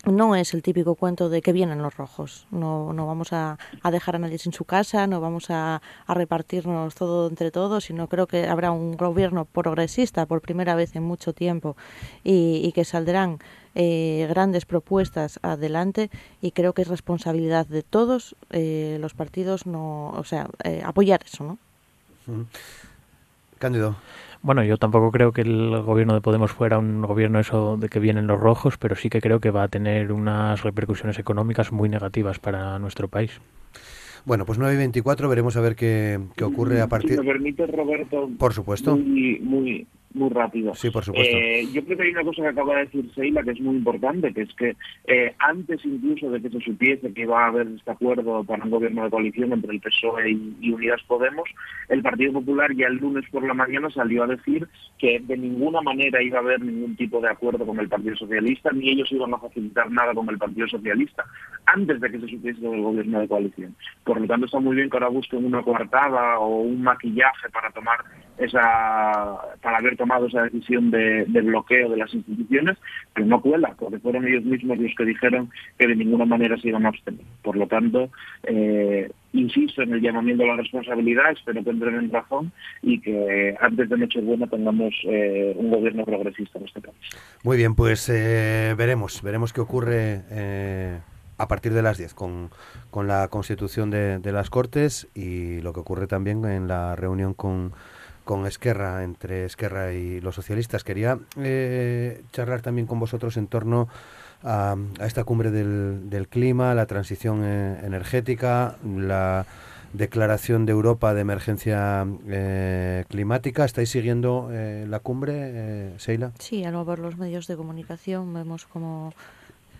no 0.04 0.34
es 0.34 0.54
el 0.54 0.62
típico 0.62 0.94
cuento 0.94 1.28
de 1.28 1.42
que 1.42 1.52
vienen 1.52 1.82
los 1.82 1.96
rojos. 1.96 2.46
No, 2.50 2.92
no 2.92 3.06
vamos 3.06 3.32
a, 3.32 3.58
dejar 3.90 4.16
a 4.16 4.18
nadie 4.18 4.38
sin 4.38 4.52
su 4.52 4.64
casa, 4.64 5.06
no 5.06 5.20
vamos 5.20 5.50
a, 5.50 5.80
a, 6.06 6.14
repartirnos 6.14 6.94
todo 6.94 7.28
entre 7.28 7.50
todos, 7.50 7.84
sino 7.84 8.08
creo 8.08 8.26
que 8.26 8.48
habrá 8.48 8.72
un 8.72 8.96
gobierno 8.96 9.44
progresista 9.44 10.26
por 10.26 10.40
primera 10.40 10.74
vez 10.74 10.96
en 10.96 11.02
mucho 11.02 11.32
tiempo 11.32 11.76
y, 12.24 12.62
y 12.64 12.72
que 12.72 12.84
saldrán 12.84 13.38
eh, 13.74 14.26
grandes 14.28 14.66
propuestas 14.66 15.40
adelante 15.40 16.10
y 16.42 16.50
creo 16.50 16.74
que 16.74 16.82
es 16.82 16.88
responsabilidad 16.88 17.66
de 17.66 17.82
todos 17.82 18.36
eh, 18.50 18.98
los 19.00 19.14
partidos 19.14 19.64
no, 19.64 20.10
o 20.10 20.24
sea, 20.24 20.46
eh, 20.64 20.82
apoyar 20.84 21.22
eso, 21.24 21.44
¿no? 21.44 21.58
Cándido. 23.58 23.96
Bueno, 24.42 24.64
yo 24.64 24.76
tampoco 24.76 25.12
creo 25.12 25.30
que 25.32 25.42
el 25.42 25.82
gobierno 25.82 26.14
de 26.14 26.20
Podemos 26.20 26.50
fuera 26.50 26.78
un 26.78 27.02
gobierno 27.02 27.38
eso 27.38 27.76
de 27.76 27.88
que 27.88 28.00
vienen 28.00 28.26
los 28.26 28.40
rojos, 28.40 28.76
pero 28.76 28.96
sí 28.96 29.08
que 29.08 29.20
creo 29.20 29.38
que 29.38 29.52
va 29.52 29.62
a 29.62 29.68
tener 29.68 30.12
unas 30.12 30.62
repercusiones 30.62 31.18
económicas 31.20 31.70
muy 31.70 31.88
negativas 31.88 32.40
para 32.40 32.78
nuestro 32.80 33.06
país. 33.06 33.40
Bueno, 34.24 34.44
pues 34.44 34.58
9 34.58 34.74
y 34.74 34.78
24 34.78 35.28
veremos 35.28 35.56
a 35.56 35.60
ver 35.60 35.76
qué, 35.76 36.18
qué 36.36 36.44
ocurre 36.44 36.80
a 36.80 36.88
partir... 36.88 37.12
Si 37.12 37.18
me 37.18 37.24
permite, 37.24 37.66
Roberto. 37.66 38.30
Por 38.36 38.52
supuesto. 38.52 38.96
Muy, 38.96 39.38
muy, 39.40 39.86
muy 40.14 40.30
rápido. 40.30 40.74
Sí, 40.74 40.90
por 40.90 41.04
supuesto. 41.04 41.36
Eh, 41.36 41.66
yo 41.72 41.84
creo 41.84 41.96
que 41.96 42.02
hay 42.04 42.10
una 42.10 42.24
cosa 42.24 42.42
que 42.42 42.48
acaba 42.48 42.76
de 42.76 42.84
decir 42.84 43.10
Seila 43.14 43.42
que 43.42 43.50
es 43.52 43.60
muy 43.60 43.76
importante, 43.76 44.32
que 44.32 44.42
es 44.42 44.54
que 44.54 44.76
eh, 45.06 45.34
antes 45.38 45.84
incluso 45.84 46.30
de 46.30 46.40
que 46.40 46.50
se 46.50 46.60
supiese 46.60 47.12
que 47.12 47.22
iba 47.22 47.44
a 47.44 47.48
haber 47.48 47.66
este 47.68 47.90
acuerdo 47.90 48.44
para 48.44 48.64
un 48.64 48.70
gobierno 48.70 49.04
de 49.04 49.10
coalición 49.10 49.52
entre 49.52 49.72
el 49.72 49.80
PSOE 49.80 50.30
y, 50.30 50.56
y 50.60 50.72
Unidas 50.72 51.02
Podemos, 51.06 51.48
el 51.88 52.02
Partido 52.02 52.32
Popular 52.32 52.74
ya 52.74 52.86
el 52.86 52.96
lunes 52.96 53.24
por 53.30 53.44
la 53.46 53.54
mañana 53.54 53.90
salió 53.90 54.24
a 54.24 54.26
decir 54.26 54.68
que 54.98 55.20
de 55.20 55.36
ninguna 55.36 55.80
manera 55.80 56.22
iba 56.22 56.38
a 56.38 56.42
haber 56.42 56.60
ningún 56.60 56.96
tipo 56.96 57.20
de 57.20 57.28
acuerdo 57.28 57.66
con 57.66 57.78
el 57.78 57.88
Partido 57.88 58.16
Socialista, 58.16 58.70
ni 58.72 58.90
ellos 58.90 59.10
iban 59.12 59.34
a 59.34 59.38
facilitar 59.38 59.90
nada 59.90 60.14
con 60.14 60.28
el 60.28 60.38
Partido 60.38 60.68
Socialista, 60.68 61.24
antes 61.66 62.00
de 62.00 62.10
que 62.10 62.20
se 62.20 62.28
supiese 62.28 62.60
del 62.60 62.82
gobierno 62.82 63.20
de 63.20 63.28
coalición. 63.28 63.74
Por 64.04 64.20
lo 64.20 64.26
tanto, 64.26 64.46
está 64.46 64.60
muy 64.60 64.76
bien 64.76 64.90
que 64.90 64.96
ahora 64.96 65.08
busquen 65.08 65.44
una 65.44 65.62
coartada 65.62 66.38
o 66.38 66.60
un 66.60 66.82
maquillaje 66.82 67.48
para 67.52 67.70
tomar 67.70 68.00
esa, 68.38 69.38
para 69.60 69.78
haber 69.78 69.96
tomado 70.02 70.26
esa 70.26 70.42
decisión 70.42 70.90
de, 70.90 71.26
de, 71.28 71.40
bloqueo 71.42 71.88
de 71.88 71.96
las 71.96 72.12
instituciones, 72.12 72.76
pero 73.14 73.24
no 73.24 73.40
cuela, 73.40 73.72
porque 73.78 74.00
fueron 74.00 74.26
ellos 74.26 74.42
mismos 74.42 74.78
los 74.78 74.92
que 74.96 75.04
dijeron 75.04 75.48
que 75.78 75.86
de 75.86 75.94
ninguna 75.94 76.24
manera 76.24 76.58
se 76.58 76.68
iban 76.68 76.84
a 76.84 76.88
abstener. 76.88 77.24
Por 77.40 77.56
lo 77.56 77.68
tanto, 77.68 78.10
eh, 78.42 79.08
insisto 79.32 79.82
en 79.82 79.92
el 79.92 80.00
llamamiento 80.00 80.42
a 80.42 80.48
la 80.48 80.56
responsabilidad, 80.56 81.30
espero 81.30 81.62
que 81.62 81.70
entren 81.70 81.94
en 81.94 82.10
razón 82.10 82.50
y 82.82 83.00
que 83.00 83.54
antes 83.60 83.88
de 83.88 83.96
Nochebuena 83.96 84.48
tengamos 84.48 84.92
eh, 85.04 85.54
un 85.56 85.70
gobierno 85.70 86.04
progresista 86.04 86.58
en 86.58 86.64
este 86.64 86.80
país. 86.80 86.96
Muy 87.44 87.56
bien, 87.56 87.76
pues 87.76 88.08
eh, 88.08 88.74
veremos, 88.76 89.22
veremos 89.22 89.52
qué 89.52 89.60
ocurre 89.60 90.22
eh, 90.32 90.98
a 91.38 91.46
partir 91.46 91.74
de 91.74 91.82
las 91.82 91.96
10 91.96 92.12
con, 92.14 92.50
con 92.90 93.06
la 93.06 93.28
constitución 93.28 93.90
de, 93.90 94.18
de 94.18 94.32
las 94.32 94.50
Cortes 94.50 95.08
y 95.14 95.60
lo 95.60 95.72
que 95.72 95.78
ocurre 95.78 96.08
también 96.08 96.44
en 96.44 96.66
la 96.66 96.96
reunión 96.96 97.34
con 97.34 97.72
con 98.24 98.46
Esquerra, 98.46 99.04
entre 99.04 99.44
Esquerra 99.44 99.92
y 99.92 100.20
los 100.20 100.34
socialistas. 100.34 100.84
Quería 100.84 101.18
eh, 101.36 102.22
charlar 102.32 102.62
también 102.62 102.86
con 102.86 102.98
vosotros 102.98 103.36
en 103.36 103.46
torno 103.46 103.88
a, 104.42 104.76
a 105.00 105.06
esta 105.06 105.24
cumbre 105.24 105.50
del, 105.50 106.10
del, 106.10 106.28
clima, 106.28 106.74
la 106.74 106.86
transición 106.86 107.42
eh, 107.44 107.80
energética, 107.84 108.76
la 108.84 109.46
declaración 109.92 110.64
de 110.66 110.72
Europa 110.72 111.14
de 111.14 111.20
emergencia 111.20 112.06
eh, 112.28 113.04
climática. 113.08 113.64
¿Estáis 113.64 113.90
siguiendo 113.90 114.48
eh, 114.50 114.86
la 114.88 115.00
cumbre, 115.00 115.32
eh, 115.36 115.94
Seila? 115.98 116.32
Sí, 116.38 116.64
al 116.64 116.82
ver 116.84 116.98
los 116.98 117.16
medios 117.18 117.46
de 117.46 117.56
comunicación 117.56 118.32
vemos 118.32 118.66
como 118.66 119.12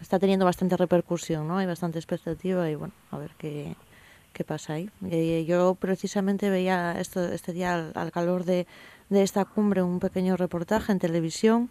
está 0.00 0.18
teniendo 0.18 0.44
bastante 0.44 0.76
repercusión, 0.76 1.48
¿no? 1.48 1.58
Hay 1.58 1.66
bastante 1.66 1.98
expectativa 1.98 2.68
y 2.68 2.74
bueno, 2.74 2.92
a 3.10 3.18
ver 3.18 3.30
qué 3.38 3.74
qué 4.32 4.44
pasa 4.44 4.74
ahí. 4.74 4.90
Eh, 5.10 5.44
yo 5.46 5.74
precisamente 5.74 6.50
veía 6.50 6.98
esto, 7.00 7.24
este 7.24 7.52
día 7.52 7.74
al, 7.74 7.92
al 7.94 8.12
calor 8.12 8.44
de, 8.44 8.66
de, 9.08 9.22
esta 9.22 9.44
cumbre 9.44 9.82
un 9.82 10.00
pequeño 10.00 10.36
reportaje 10.36 10.92
en 10.92 10.98
televisión 10.98 11.68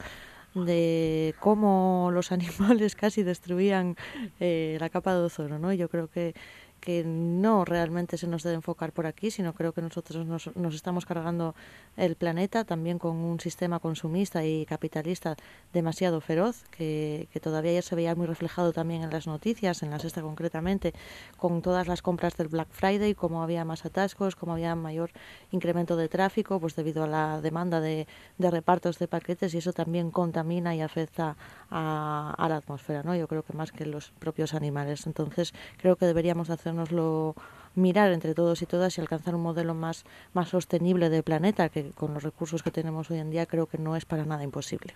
de 0.53 1.33
cómo 1.39 2.09
los 2.13 2.31
animales 2.31 2.95
casi 2.95 3.23
destruían 3.23 3.95
eh, 4.39 4.77
la 4.79 4.89
capa 4.89 5.13
de 5.13 5.21
ozono, 5.21 5.59
¿no? 5.59 5.73
Yo 5.73 5.89
creo 5.89 6.07
que 6.07 6.33
que 6.81 7.03
no 7.05 7.63
realmente 7.63 8.17
se 8.17 8.27
nos 8.27 8.41
debe 8.43 8.55
enfocar 8.55 8.91
por 8.91 9.05
aquí, 9.05 9.29
sino 9.29 9.53
creo 9.53 9.71
que 9.71 9.81
nosotros 9.81 10.25
nos, 10.25 10.53
nos, 10.55 10.73
estamos 10.73 11.05
cargando 11.05 11.53
el 11.95 12.15
planeta 12.15 12.65
también 12.65 12.97
con 12.97 13.15
un 13.17 13.39
sistema 13.39 13.79
consumista 13.79 14.43
y 14.43 14.65
capitalista 14.65 15.35
demasiado 15.73 16.19
feroz, 16.21 16.63
que, 16.71 17.29
que 17.31 17.39
todavía 17.39 17.73
ya 17.73 17.81
se 17.83 17.95
veía 17.95 18.15
muy 18.15 18.25
reflejado 18.25 18.73
también 18.73 19.03
en 19.03 19.11
las 19.11 19.27
noticias, 19.27 19.83
en 19.83 19.91
la 19.91 19.99
sexta 19.99 20.23
concretamente, 20.23 20.93
con 21.37 21.61
todas 21.61 21.87
las 21.87 22.01
compras 22.01 22.35
del 22.35 22.47
Black 22.47 22.69
Friday, 22.71 23.13
como 23.13 23.43
había 23.43 23.63
más 23.63 23.85
atascos, 23.85 24.35
como 24.35 24.53
había 24.53 24.73
mayor 24.75 25.11
incremento 25.51 25.95
de 25.95 26.09
tráfico, 26.09 26.59
pues 26.59 26.75
debido 26.75 27.03
a 27.03 27.07
la 27.07 27.41
demanda 27.41 27.79
de, 27.79 28.07
de 28.39 28.51
repartos 28.51 28.97
de 28.97 29.07
paquetes 29.07 29.53
y 29.53 29.59
eso 29.59 29.71
también 29.71 30.09
contamina 30.09 30.75
y 30.75 30.81
afecta 30.81 31.37
a, 31.69 32.33
a 32.35 32.49
la 32.49 32.55
atmósfera, 32.55 33.03
¿no? 33.03 33.15
Yo 33.15 33.27
creo 33.27 33.43
que 33.43 33.53
más 33.53 33.71
que 33.71 33.85
los 33.85 34.11
propios 34.17 34.55
animales. 34.55 35.05
Entonces 35.05 35.53
creo 35.77 35.95
que 35.95 36.07
deberíamos 36.07 36.49
hacer 36.49 36.70
hacernoslo 36.71 37.35
mirar 37.75 38.11
entre 38.11 38.33
todos 38.33 38.61
y 38.61 38.65
todas 38.65 38.97
y 38.97 39.01
alcanzar 39.01 39.35
un 39.35 39.41
modelo 39.41 39.73
más, 39.73 40.03
más 40.33 40.49
sostenible 40.49 41.09
del 41.09 41.23
planeta, 41.23 41.69
que 41.69 41.91
con 41.91 42.13
los 42.13 42.23
recursos 42.23 42.63
que 42.63 42.71
tenemos 42.71 43.09
hoy 43.11 43.19
en 43.19 43.29
día 43.29 43.45
creo 43.45 43.67
que 43.67 43.77
no 43.77 43.95
es 43.95 44.05
para 44.05 44.25
nada 44.25 44.43
imposible. 44.43 44.95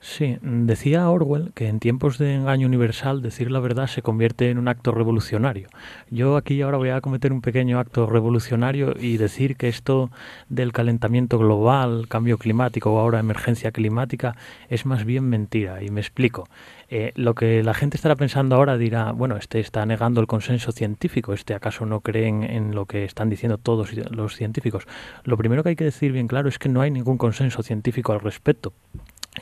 Sí, 0.00 0.38
decía 0.42 1.10
Orwell 1.10 1.52
que 1.54 1.66
en 1.66 1.80
tiempos 1.80 2.18
de 2.18 2.36
engaño 2.36 2.68
universal 2.68 3.20
decir 3.20 3.50
la 3.50 3.58
verdad 3.58 3.88
se 3.88 4.00
convierte 4.00 4.48
en 4.48 4.58
un 4.58 4.68
acto 4.68 4.92
revolucionario. 4.92 5.68
Yo 6.08 6.36
aquí 6.36 6.62
ahora 6.62 6.78
voy 6.78 6.90
a 6.90 7.00
cometer 7.00 7.32
un 7.32 7.40
pequeño 7.40 7.80
acto 7.80 8.06
revolucionario 8.06 8.94
y 8.96 9.16
decir 9.16 9.56
que 9.56 9.66
esto 9.68 10.12
del 10.48 10.72
calentamiento 10.72 11.36
global, 11.36 12.06
cambio 12.08 12.38
climático 12.38 12.92
o 12.92 13.00
ahora 13.00 13.18
emergencia 13.18 13.72
climática 13.72 14.36
es 14.68 14.86
más 14.86 15.04
bien 15.04 15.28
mentira 15.28 15.82
y 15.82 15.90
me 15.90 16.00
explico. 16.00 16.48
Eh, 16.90 17.12
lo 17.16 17.34
que 17.34 17.64
la 17.64 17.74
gente 17.74 17.96
estará 17.96 18.14
pensando 18.14 18.54
ahora 18.54 18.78
dirá, 18.78 19.10
bueno, 19.10 19.36
este 19.36 19.58
está 19.58 19.84
negando 19.84 20.20
el 20.20 20.28
consenso 20.28 20.70
científico, 20.70 21.32
este 21.32 21.54
acaso 21.54 21.86
no 21.86 22.00
creen 22.02 22.44
en 22.44 22.72
lo 22.72 22.86
que 22.86 23.04
están 23.04 23.30
diciendo 23.30 23.58
todos 23.58 23.92
los 24.12 24.36
científicos. 24.36 24.86
Lo 25.24 25.36
primero 25.36 25.64
que 25.64 25.70
hay 25.70 25.76
que 25.76 25.84
decir 25.84 26.12
bien 26.12 26.28
claro 26.28 26.48
es 26.48 26.60
que 26.60 26.68
no 26.68 26.82
hay 26.82 26.92
ningún 26.92 27.18
consenso 27.18 27.64
científico 27.64 28.12
al 28.12 28.20
respecto. 28.20 28.72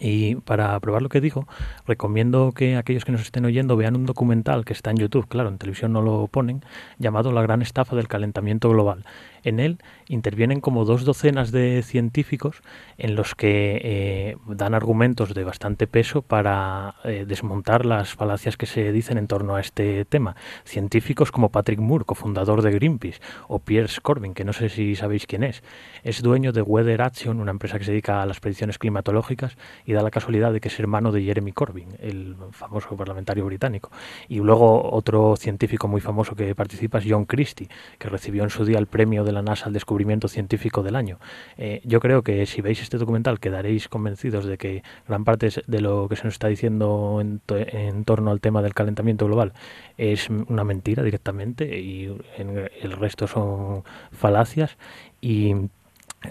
Y 0.00 0.36
para 0.36 0.78
probar 0.80 1.02
lo 1.02 1.08
que 1.08 1.20
digo, 1.20 1.46
recomiendo 1.86 2.52
que 2.52 2.76
aquellos 2.76 3.04
que 3.04 3.12
nos 3.12 3.22
estén 3.22 3.44
oyendo 3.44 3.76
vean 3.76 3.96
un 3.96 4.06
documental 4.06 4.64
que 4.64 4.72
está 4.72 4.90
en 4.90 4.96
YouTube, 4.96 5.28
claro, 5.28 5.48
en 5.48 5.58
televisión 5.58 5.92
no 5.92 6.02
lo 6.02 6.26
ponen, 6.26 6.64
llamado 6.98 7.32
La 7.32 7.42
gran 7.42 7.62
estafa 7.62 7.96
del 7.96 8.08
calentamiento 8.08 8.68
global. 8.70 9.04
En 9.42 9.60
él 9.60 9.78
intervienen 10.08 10.60
como 10.60 10.84
dos 10.84 11.04
docenas 11.04 11.52
de 11.52 11.82
científicos 11.82 12.62
en 12.98 13.14
los 13.14 13.34
que 13.34 13.80
eh, 13.82 14.36
dan 14.46 14.74
argumentos 14.74 15.34
de 15.34 15.44
bastante 15.44 15.86
peso 15.86 16.22
para 16.22 16.96
eh, 17.04 17.24
desmontar 17.26 17.86
las 17.86 18.14
falacias 18.14 18.56
que 18.56 18.66
se 18.66 18.92
dicen 18.92 19.18
en 19.18 19.26
torno 19.26 19.56
a 19.56 19.60
este 19.60 20.04
tema. 20.04 20.36
Científicos 20.64 21.32
como 21.32 21.50
Patrick 21.50 21.80
Moore, 21.80 22.04
cofundador 22.04 22.62
de 22.62 22.72
Greenpeace, 22.72 23.20
o 23.48 23.58
Pierre 23.58 23.86
Corbin, 24.02 24.34
que 24.34 24.44
no 24.44 24.52
sé 24.52 24.68
si 24.68 24.96
sabéis 24.96 25.26
quién 25.26 25.42
es. 25.42 25.62
Es 26.02 26.22
dueño 26.22 26.52
de 26.52 26.62
Weather 26.62 27.02
Action, 27.02 27.40
una 27.40 27.50
empresa 27.50 27.78
que 27.78 27.84
se 27.84 27.92
dedica 27.92 28.22
a 28.22 28.26
las 28.26 28.40
predicciones 28.40 28.78
climatológicas, 28.78 29.56
y 29.84 29.92
da 29.92 30.02
la 30.02 30.10
casualidad 30.10 30.52
de 30.52 30.60
que 30.60 30.68
es 30.68 30.78
hermano 30.78 31.12
de 31.12 31.22
Jeremy 31.22 31.52
Corbyn, 31.52 31.96
el 32.00 32.36
famoso 32.52 32.96
parlamentario 32.96 33.44
británico. 33.44 33.90
Y 34.28 34.38
luego 34.38 34.92
otro 34.92 35.36
científico 35.36 35.88
muy 35.88 36.00
famoso 36.00 36.34
que 36.34 36.54
participa 36.54 36.98
es 36.98 37.04
John 37.08 37.24
Christie, 37.24 37.68
que 37.98 38.08
recibió 38.08 38.42
en 38.42 38.50
su 38.50 38.64
día 38.64 38.78
el 38.78 38.86
premio 38.86 39.24
de 39.26 39.32
la 39.32 39.42
NASA 39.42 39.66
al 39.66 39.74
descubrimiento 39.74 40.28
científico 40.28 40.82
del 40.82 40.96
año. 40.96 41.18
Eh, 41.58 41.82
yo 41.84 42.00
creo 42.00 42.22
que 42.22 42.46
si 42.46 42.62
veis 42.62 42.80
este 42.80 42.96
documental 42.96 43.40
quedaréis 43.40 43.88
convencidos 43.88 44.46
de 44.46 44.56
que 44.56 44.82
gran 45.06 45.24
parte 45.24 45.50
de 45.66 45.80
lo 45.80 46.08
que 46.08 46.16
se 46.16 46.24
nos 46.24 46.34
está 46.34 46.48
diciendo 46.48 47.18
en, 47.20 47.42
en 47.48 48.04
torno 48.04 48.30
al 48.30 48.40
tema 48.40 48.62
del 48.62 48.72
calentamiento 48.72 49.26
global 49.26 49.52
es 49.98 50.30
una 50.30 50.64
mentira 50.64 51.02
directamente 51.02 51.78
y 51.78 52.16
el 52.38 52.92
resto 52.92 53.26
son 53.26 53.84
falacias 54.12 54.76
y 55.20 55.54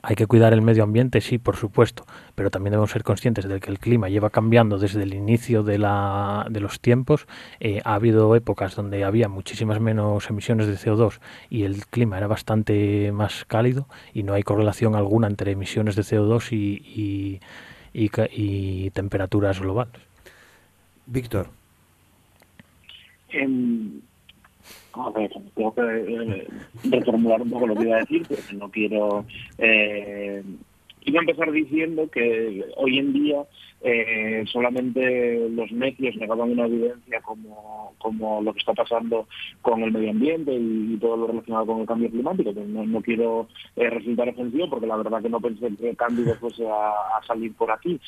hay 0.04 0.16
que 0.16 0.28
cuidar 0.28 0.54
el 0.54 0.62
medio 0.62 0.84
ambiente, 0.84 1.22
sí, 1.22 1.38
por 1.38 1.56
supuesto, 1.56 2.06
pero 2.36 2.50
también 2.50 2.72
debemos 2.72 2.92
ser 2.92 3.04
conscientes 3.04 3.48
de 3.48 3.60
que 3.60 3.72
el 3.72 3.80
clima 3.80 4.10
lleva 4.10 4.30
cambiando 4.30 4.78
desde 4.78 5.04
el 5.04 5.14
inicio 5.14 5.64
de, 5.64 5.78
la, 5.78 6.46
de 6.50 6.60
los 6.60 6.80
tiempos. 6.80 7.28
Eh, 7.60 7.82
ha 7.84 7.96
habido 7.96 8.36
épocas 8.36 8.76
donde 8.76 9.04
había 9.04 9.28
muchísimas 9.28 9.80
menos 9.80 10.30
emisiones 10.30 10.68
de 10.68 10.74
CO2 10.74 11.20
y 11.50 11.64
el 11.64 11.86
clima 11.86 12.18
era 12.18 12.28
bastante 12.28 13.12
más 13.12 13.46
cálido 13.46 13.88
y 14.14 14.24
no 14.24 14.34
hay 14.34 14.44
correlación 14.44 14.96
alguna 14.96 15.28
entre 15.28 15.52
emisiones 15.52 15.96
de 15.96 16.04
CO2 16.04 16.52
y, 16.52 17.40
y, 17.94 18.90
temperaturas 18.92 19.60
globales. 19.60 20.02
Víctor. 21.06 21.50
A 24.98 25.10
ver, 25.10 25.32
tengo 25.54 25.74
que 25.74 25.82
eh, 25.82 26.48
reformular 26.86 27.42
un 27.42 27.50
poco 27.50 27.68
lo 27.68 27.76
que 27.76 27.84
iba 27.84 27.98
a 27.98 28.00
decir, 28.00 28.26
porque 28.28 28.54
no 28.54 28.70
quiero... 28.70 29.26
Eh, 29.58 30.44
iba 31.02 31.20
a 31.20 31.24
empezar 31.24 31.52
diciendo 31.52 32.10
que 32.10 32.66
hoy 32.78 32.98
en 32.98 33.14
día 33.14 33.44
eh, 33.82 34.44
solamente 34.48 35.48
los 35.50 35.72
medios 35.72 36.16
negaban 36.16 36.50
una 36.50 36.66
evidencia 36.66 37.22
como, 37.22 37.94
como 38.00 38.42
lo 38.42 38.54
que 38.54 38.60
está 38.60 38.74
pasando 38.74 39.28
con 39.62 39.84
el 39.84 39.92
medio 39.92 40.10
ambiente 40.10 40.52
y, 40.54 40.98
todo 40.98 41.18
lo 41.18 41.28
relacionado 41.28 41.68
con 41.68 41.82
el 41.82 41.88
cambio 41.88 42.10
climático. 42.10 42.52
No, 42.54 43.02
quiero 43.02 43.48
eh, 43.76 43.90
resultar 43.90 44.30
ofensivo 44.30 44.70
porque 44.70 44.88
la 44.88 44.98
verdad 44.98 45.22
que 45.22 45.30
no 45.30 45.40
pensé 45.40 45.76
que 45.76 45.96
cambio 45.96 46.34
fuese 46.36 46.68
a, 46.68 47.18
a 47.20 47.24
salir 47.28 47.54
por 47.54 47.70
aquí. 47.70 48.00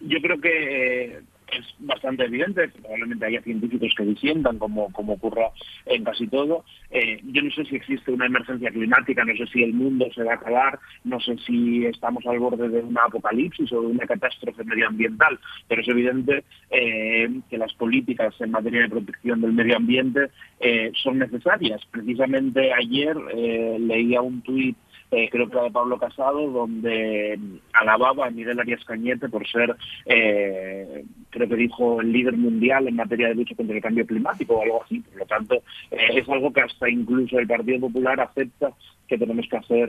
yo 0.00 0.20
creo 0.22 0.40
que 0.40 1.20
es 1.52 1.66
bastante 1.78 2.24
evidente, 2.24 2.68
probablemente 2.68 3.26
haya 3.26 3.42
científicos 3.42 3.92
que 3.96 4.04
disientan, 4.04 4.58
como, 4.58 4.92
como 4.92 5.14
ocurra 5.14 5.50
en 5.86 6.04
casi 6.04 6.26
todo. 6.26 6.64
Eh, 6.90 7.20
yo 7.24 7.42
no 7.42 7.50
sé 7.50 7.64
si 7.64 7.76
existe 7.76 8.12
una 8.12 8.26
emergencia 8.26 8.70
climática, 8.70 9.24
no 9.24 9.36
sé 9.36 9.46
si 9.46 9.62
el 9.62 9.74
mundo 9.74 10.06
se 10.14 10.22
va 10.24 10.32
a 10.32 10.36
acabar, 10.36 10.78
no 11.04 11.20
sé 11.20 11.36
si 11.46 11.86
estamos 11.86 12.24
al 12.26 12.38
borde 12.38 12.68
de 12.68 12.80
una 12.80 13.02
apocalipsis 13.02 13.72
o 13.72 13.80
de 13.80 13.86
una 13.88 14.06
catástrofe 14.06 14.64
medioambiental, 14.64 15.38
pero 15.68 15.82
es 15.82 15.88
evidente 15.88 16.44
eh, 16.70 17.28
que 17.48 17.58
las 17.58 17.72
políticas 17.74 18.34
en 18.40 18.50
materia 18.50 18.82
de 18.82 18.88
protección 18.88 19.40
del 19.40 19.52
medio 19.52 19.76
ambiente 19.76 20.30
eh, 20.60 20.92
son 21.02 21.18
necesarias. 21.18 21.80
Precisamente 21.90 22.72
ayer 22.72 23.16
leía 23.16 24.20
un 24.20 24.42
tuit 24.42 24.76
eh, 25.10 25.28
creo 25.28 25.48
que 25.48 25.54
era 25.54 25.64
de 25.64 25.70
Pablo 25.72 25.98
Casado, 25.98 26.48
donde 26.50 27.38
alababa 27.72 28.26
a 28.26 28.30
Miguel 28.30 28.60
Arias 28.60 28.84
Cañete 28.84 29.28
por 29.28 29.46
ser, 29.48 29.76
eh, 30.06 31.04
creo 31.30 31.48
que 31.48 31.56
dijo, 31.56 32.00
el 32.00 32.12
líder 32.12 32.36
mundial 32.36 32.88
en 32.88 32.96
materia 32.96 33.28
de 33.28 33.34
lucha 33.34 33.54
contra 33.54 33.76
el 33.76 33.82
cambio 33.82 34.06
climático 34.06 34.54
o 34.54 34.62
algo 34.62 34.82
así. 34.84 35.00
Por 35.00 35.18
lo 35.18 35.26
tanto, 35.26 35.54
eh, 35.90 35.96
es 36.14 36.28
algo 36.28 36.52
que 36.52 36.60
hasta 36.60 36.88
incluso 36.88 37.38
el 37.38 37.46
Partido 37.46 37.80
Popular 37.80 38.20
acepta 38.20 38.72
que 39.08 39.18
tenemos 39.18 39.46
que 39.48 39.56
hacer 39.56 39.88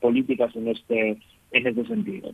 políticas 0.00 0.54
en 0.54 0.68
este 0.68 1.18
en 1.52 1.66
este 1.66 1.84
sentido. 1.86 2.30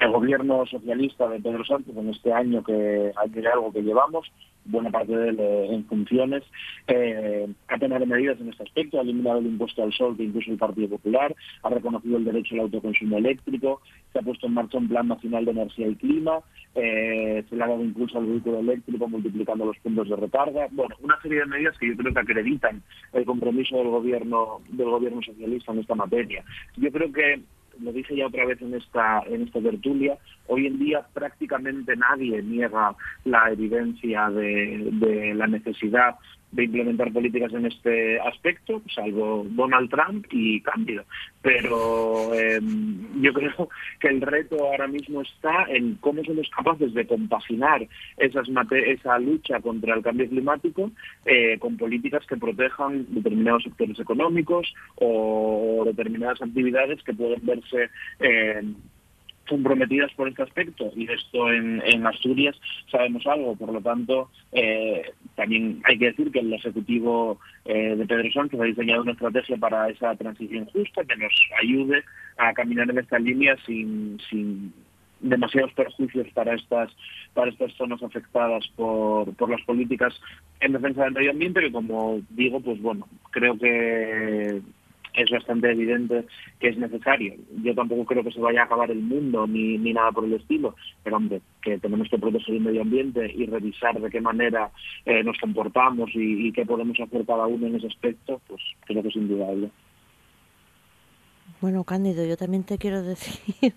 El 0.00 0.10
gobierno 0.10 0.66
socialista 0.66 1.28
de 1.28 1.40
Pedro 1.40 1.64
Sánchez 1.64 1.96
en 1.96 2.08
este 2.10 2.32
año 2.32 2.62
que 2.64 3.12
hay 3.16 3.46
algo 3.46 3.72
que 3.72 3.82
llevamos, 3.82 4.30
buena 4.64 4.90
parte 4.90 5.16
de 5.16 5.28
él 5.28 5.40
en 5.40 5.84
funciones, 5.84 6.42
eh, 6.88 7.46
ha 7.68 7.78
tomado 7.78 8.06
medidas 8.06 8.40
en 8.40 8.48
este 8.48 8.62
aspecto, 8.62 8.98
ha 8.98 9.02
eliminado 9.02 9.38
el 9.38 9.46
impuesto 9.46 9.82
al 9.82 9.92
sol 9.92 10.16
que 10.16 10.24
impuso 10.24 10.50
el 10.50 10.58
Partido 10.58 10.88
Popular, 10.88 11.34
ha 11.62 11.68
reconocido 11.68 12.16
el 12.16 12.24
derecho 12.24 12.54
al 12.54 12.62
autoconsumo 12.62 13.18
eléctrico, 13.18 13.80
se 14.12 14.18
ha 14.18 14.22
puesto 14.22 14.46
en 14.46 14.54
marcha 14.54 14.78
un 14.78 14.88
plan 14.88 15.08
nacional 15.08 15.44
de 15.44 15.50
energía 15.52 15.88
y 15.88 15.94
clima, 15.96 16.40
eh, 16.74 17.44
se 17.48 17.56
le 17.56 17.62
ha 17.62 17.68
dado 17.68 17.84
impulso 17.84 18.18
al 18.18 18.26
vehículo 18.26 18.60
eléctrico 18.60 19.08
multiplicando 19.08 19.66
los 19.66 19.78
puntos 19.78 20.08
de 20.08 20.16
recarga, 20.16 20.66
bueno, 20.72 20.96
una 21.02 21.20
serie 21.22 21.40
de 21.40 21.46
medidas 21.46 21.78
que 21.78 21.88
yo 21.88 21.96
creo 21.96 22.12
que 22.12 22.20
acreditan 22.20 22.82
el 23.12 23.24
compromiso 23.24 23.76
del 23.76 23.88
gobierno 23.88 24.60
del 24.70 24.90
gobierno 24.90 25.22
socialista 25.22 25.72
en 25.72 25.78
esta 25.80 25.94
materia. 25.94 26.42
Yo 26.76 26.90
creo 26.90 27.12
que 27.12 27.40
lo 27.80 27.92
dije 27.92 28.16
ya 28.16 28.26
otra 28.26 28.44
vez 28.46 28.60
en 28.62 28.74
esta, 28.74 29.22
en 29.26 29.42
esta 29.42 29.60
tertulia, 29.60 30.16
hoy 30.46 30.66
en 30.66 30.78
día 30.78 31.06
prácticamente 31.12 31.96
nadie 31.96 32.42
niega 32.42 32.94
la 33.24 33.50
evidencia 33.50 34.30
de, 34.30 34.88
de 34.92 35.34
la 35.34 35.46
necesidad 35.46 36.16
de 36.54 36.64
implementar 36.64 37.12
políticas 37.12 37.52
en 37.52 37.66
este 37.66 38.20
aspecto, 38.20 38.80
salvo 38.94 39.44
Donald 39.50 39.90
Trump 39.90 40.26
y 40.30 40.60
Cándido. 40.60 41.04
Pero 41.42 42.32
em, 42.34 43.20
yo 43.20 43.32
creo 43.34 43.68
que 43.98 44.08
el 44.08 44.20
reto 44.20 44.56
ahora 44.64 44.86
mismo 44.86 45.22
está 45.22 45.66
en 45.68 45.96
cómo 45.96 46.22
somos 46.24 46.48
capaces 46.50 46.94
de 46.94 47.06
compaginar 47.06 47.86
esas 48.16 48.48
esa 48.70 49.18
lucha 49.18 49.60
contra 49.60 49.94
el 49.94 50.02
cambio 50.02 50.28
climático 50.28 50.92
eh, 51.24 51.58
con 51.58 51.76
políticas 51.76 52.24
que 52.26 52.36
protejan 52.36 53.06
determinados 53.08 53.64
sectores 53.64 53.98
económicos 53.98 54.72
o 54.96 55.82
determinadas 55.84 56.40
actividades 56.40 57.02
que 57.02 57.14
pueden 57.14 57.44
verse 57.44 57.90
eh, 58.20 58.62
comprometidas 59.48 60.12
por 60.14 60.28
este 60.28 60.42
aspecto. 60.42 60.90
Y 60.96 61.10
esto 61.10 61.52
en, 61.52 61.82
en 61.84 62.06
Asturias 62.06 62.56
sabemos 62.90 63.26
algo, 63.26 63.56
por 63.56 63.72
lo 63.72 63.80
tanto 63.80 64.30
eh, 64.52 65.12
también 65.36 65.82
hay 65.84 65.98
que 65.98 66.06
decir 66.06 66.30
que 66.30 66.40
el 66.40 66.52
Ejecutivo 66.52 67.38
eh, 67.64 67.96
de 67.96 68.06
Pedro 68.06 68.30
Sánchez 68.32 68.60
ha 68.60 68.64
diseñado 68.64 69.02
una 69.02 69.12
estrategia 69.12 69.56
para 69.56 69.88
esa 69.88 70.14
transición 70.16 70.66
justa 70.66 71.04
que 71.04 71.16
nos 71.16 71.32
ayude 71.60 72.04
a 72.36 72.52
caminar 72.52 72.90
en 72.90 72.98
esta 72.98 73.18
línea 73.18 73.56
sin, 73.66 74.18
sin 74.30 74.72
demasiados 75.20 75.72
perjuicios 75.72 76.28
para 76.34 76.54
estas 76.54 76.90
para 77.32 77.50
estas 77.50 77.72
zonas 77.74 78.02
afectadas 78.02 78.66
por, 78.76 79.34
por 79.34 79.50
las 79.50 79.62
políticas 79.62 80.14
en 80.60 80.72
defensa 80.72 81.04
del 81.04 81.14
medio 81.14 81.30
ambiente 81.30 81.60
que 81.60 81.72
como 81.72 82.20
digo 82.30 82.60
pues 82.60 82.80
bueno 82.82 83.08
creo 83.30 83.58
que 83.58 84.60
es 85.14 85.30
bastante 85.30 85.70
evidente 85.70 86.24
que 86.58 86.68
es 86.68 86.78
necesario. 86.78 87.34
Yo 87.62 87.74
tampoco 87.74 88.04
creo 88.04 88.24
que 88.24 88.32
se 88.32 88.40
vaya 88.40 88.62
a 88.62 88.64
acabar 88.64 88.90
el 88.90 89.00
mundo 89.00 89.46
ni, 89.46 89.78
ni 89.78 89.92
nada 89.92 90.12
por 90.12 90.24
el 90.24 90.34
estilo, 90.34 90.74
pero 91.02 91.16
hombre, 91.16 91.40
que 91.62 91.78
tenemos 91.78 92.08
que 92.08 92.18
proteger 92.18 92.56
el 92.56 92.62
medio 92.62 92.82
ambiente 92.82 93.32
y 93.34 93.46
revisar 93.46 94.00
de 94.00 94.10
qué 94.10 94.20
manera 94.20 94.70
eh, 95.04 95.22
nos 95.22 95.38
comportamos 95.38 96.10
y, 96.14 96.52
qué 96.52 96.64
podemos 96.66 96.98
hacer 97.00 97.24
cada 97.26 97.46
uno 97.46 97.66
en 97.66 97.76
ese 97.76 97.86
aspecto, 97.86 98.40
pues 98.46 98.60
creo 98.86 99.02
que 99.02 99.08
es 99.08 99.16
indudable. 99.16 99.70
Bueno, 101.60 101.84
Cándido, 101.84 102.24
yo 102.26 102.36
también 102.36 102.64
te 102.64 102.78
quiero 102.78 103.02
decir 103.02 103.74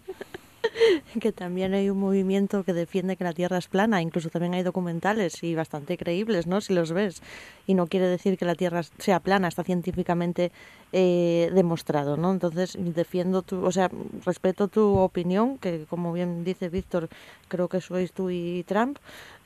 que 1.21 1.31
también 1.31 1.73
hay 1.73 1.89
un 1.89 1.99
movimiento 1.99 2.63
que 2.63 2.73
defiende 2.73 3.15
que 3.15 3.23
la 3.23 3.33
Tierra 3.33 3.57
es 3.57 3.67
plana, 3.67 4.01
incluso 4.01 4.29
también 4.29 4.53
hay 4.53 4.63
documentales 4.63 5.43
y 5.43 5.55
bastante 5.55 5.97
creíbles, 5.97 6.47
¿no? 6.47 6.61
Si 6.61 6.73
los 6.73 6.91
ves. 6.91 7.21
Y 7.65 7.73
no 7.73 7.87
quiere 7.87 8.07
decir 8.07 8.37
que 8.37 8.45
la 8.45 8.55
Tierra 8.55 8.83
sea 8.83 9.19
plana, 9.19 9.47
está 9.47 9.63
científicamente 9.63 10.51
eh, 10.93 11.51
demostrado, 11.53 12.17
¿no? 12.17 12.31
Entonces 12.31 12.77
defiendo 12.79 13.41
tu, 13.41 13.63
o 13.65 13.71
sea, 13.71 13.89
respeto 14.25 14.67
tu 14.67 14.97
opinión, 14.97 15.57
que 15.57 15.85
como 15.89 16.13
bien 16.13 16.43
dice 16.43 16.69
Víctor, 16.69 17.09
creo 17.47 17.67
que 17.67 17.81
sois 17.81 18.11
tú 18.11 18.29
y 18.29 18.63
Trump 18.63 18.97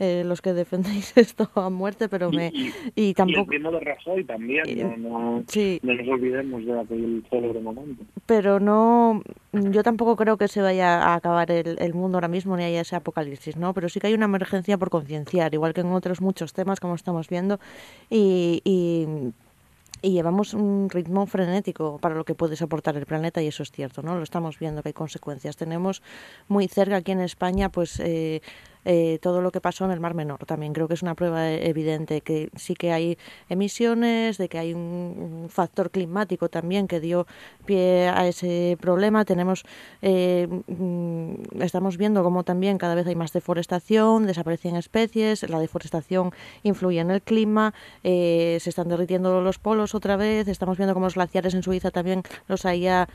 eh, 0.04 0.24
los 0.26 0.42
que 0.42 0.54
defendéis 0.54 1.14
esto 1.16 1.48
a 1.54 1.70
muerte, 1.70 2.10
pero 2.10 2.32
me 2.32 2.52
y, 2.96 3.14
tampoco. 3.14 3.54
Y 3.54 3.58
el 3.58 3.64
de 3.64 3.80
Rajoy 3.82 4.24
también, 4.24 4.64
no, 5.04 5.44
sí. 5.48 5.80
no, 5.84 5.94
nos 5.94 6.08
olvidemos 6.08 6.66
de 6.66 6.80
aquel 6.80 7.24
célebre 7.30 7.60
momento. 7.60 8.04
Pero 8.26 8.60
no, 8.60 9.22
yo 9.54 9.84
tampoco 9.84 10.16
creo 10.16 10.38
que 10.38 10.48
se 10.48 10.60
vaya 10.60 11.04
a 11.04 11.14
acabar 11.14 11.52
el, 11.52 11.78
el 11.80 11.94
mundo 11.94 12.18
ahora 12.18 12.30
mismo 12.30 12.58
ni 12.58 12.64
haya 12.64 12.82
ese 12.82 12.96
apocalipsis, 12.96 13.58
¿no? 13.58 13.76
Pero 13.76 13.90
sí 13.90 14.00
que 14.00 14.08
hay 14.08 14.16
una 14.16 14.26
emergencia 14.26 14.76
por 14.80 14.90
concienciar, 14.90 15.54
igual 15.54 15.76
que 15.76 15.82
en 15.82 15.92
otros 15.92 16.20
muchos 16.20 16.54
temas 16.54 16.80
como 16.80 16.96
estamos 16.96 17.30
viendo 17.30 17.60
y, 18.10 18.62
y 18.64 19.32
y 20.02 20.14
llevamos 20.14 20.54
un 20.54 20.90
ritmo 20.90 21.28
frenético 21.28 22.00
para 22.00 22.16
lo 22.16 22.26
que 22.26 22.34
puede 22.34 22.56
soportar 22.56 22.98
el 22.98 23.06
planeta 23.06 23.42
y 23.42 23.48
eso 23.48 23.62
es 23.62 23.72
cierto, 23.72 24.02
¿no? 24.02 24.16
Lo 24.16 24.24
estamos 24.24 24.58
viendo 24.58 24.82
que 24.82 24.90
hay 24.90 24.94
consecuencias. 24.94 25.58
Tenemos 25.58 26.02
muy 26.48 26.68
cerca 26.68 26.98
aquí 26.98 27.12
en 27.12 27.22
España, 27.22 27.70
pues 27.70 28.00
eh, 28.00 28.42
eh, 28.84 29.20
todo 29.22 29.42
lo 29.42 29.52
que 29.52 29.62
pasó 29.62 29.86
en 29.86 29.92
el 29.92 30.00
Mar 30.00 30.16
Menor. 30.16 30.46
También 30.46 30.74
creo 30.74 30.88
que 30.88 30.96
es 30.96 31.04
una 31.04 31.14
prueba 31.16 31.52
evidente 31.52 32.22
que 32.22 32.50
sí 32.56 32.74
que 32.74 32.92
hay 32.92 33.18
emisiones, 33.50 34.38
de 34.38 34.50
que 34.50 34.58
hay 34.58 34.74
un, 34.74 35.48
factor 35.50 35.92
climático 35.92 36.50
también 36.50 36.88
que 36.88 37.00
dio 37.00 37.28
pie 37.66 38.10
a 38.10 38.28
ese 38.28 38.78
problema. 38.80 39.26
Tenemos, 39.26 39.64
eh, 40.02 40.48
mm, 40.68 41.62
estamos 41.62 41.98
viendo 41.98 42.24
como 42.24 42.44
también 42.44 42.78
cada 42.78 42.96
vez 42.96 43.06
hay 43.08 43.16
más 43.16 43.34
deforestación, 43.34 44.26
desaparecen 44.26 44.76
especies, 44.76 45.48
la 45.50 45.60
deforestación 45.60 46.32
influye 46.64 47.00
en 47.00 47.12
el 47.12 47.22
clima, 47.22 47.74
eh, 48.04 48.58
se 48.62 48.70
están 48.70 48.88
derritiendo 48.88 49.42
los 49.42 49.60
polos 49.60 49.94
otra 49.94 50.16
vez, 50.16 50.48
estamos 50.48 50.78
viendo 50.78 50.94
como 50.94 51.08
los 51.08 51.16
glaciares 51.16 51.54
en 51.54 51.64
Suiza 51.64 51.92
también 51.92 52.24
los 52.48 52.66
hay 52.66 52.82
ya 52.82 53.08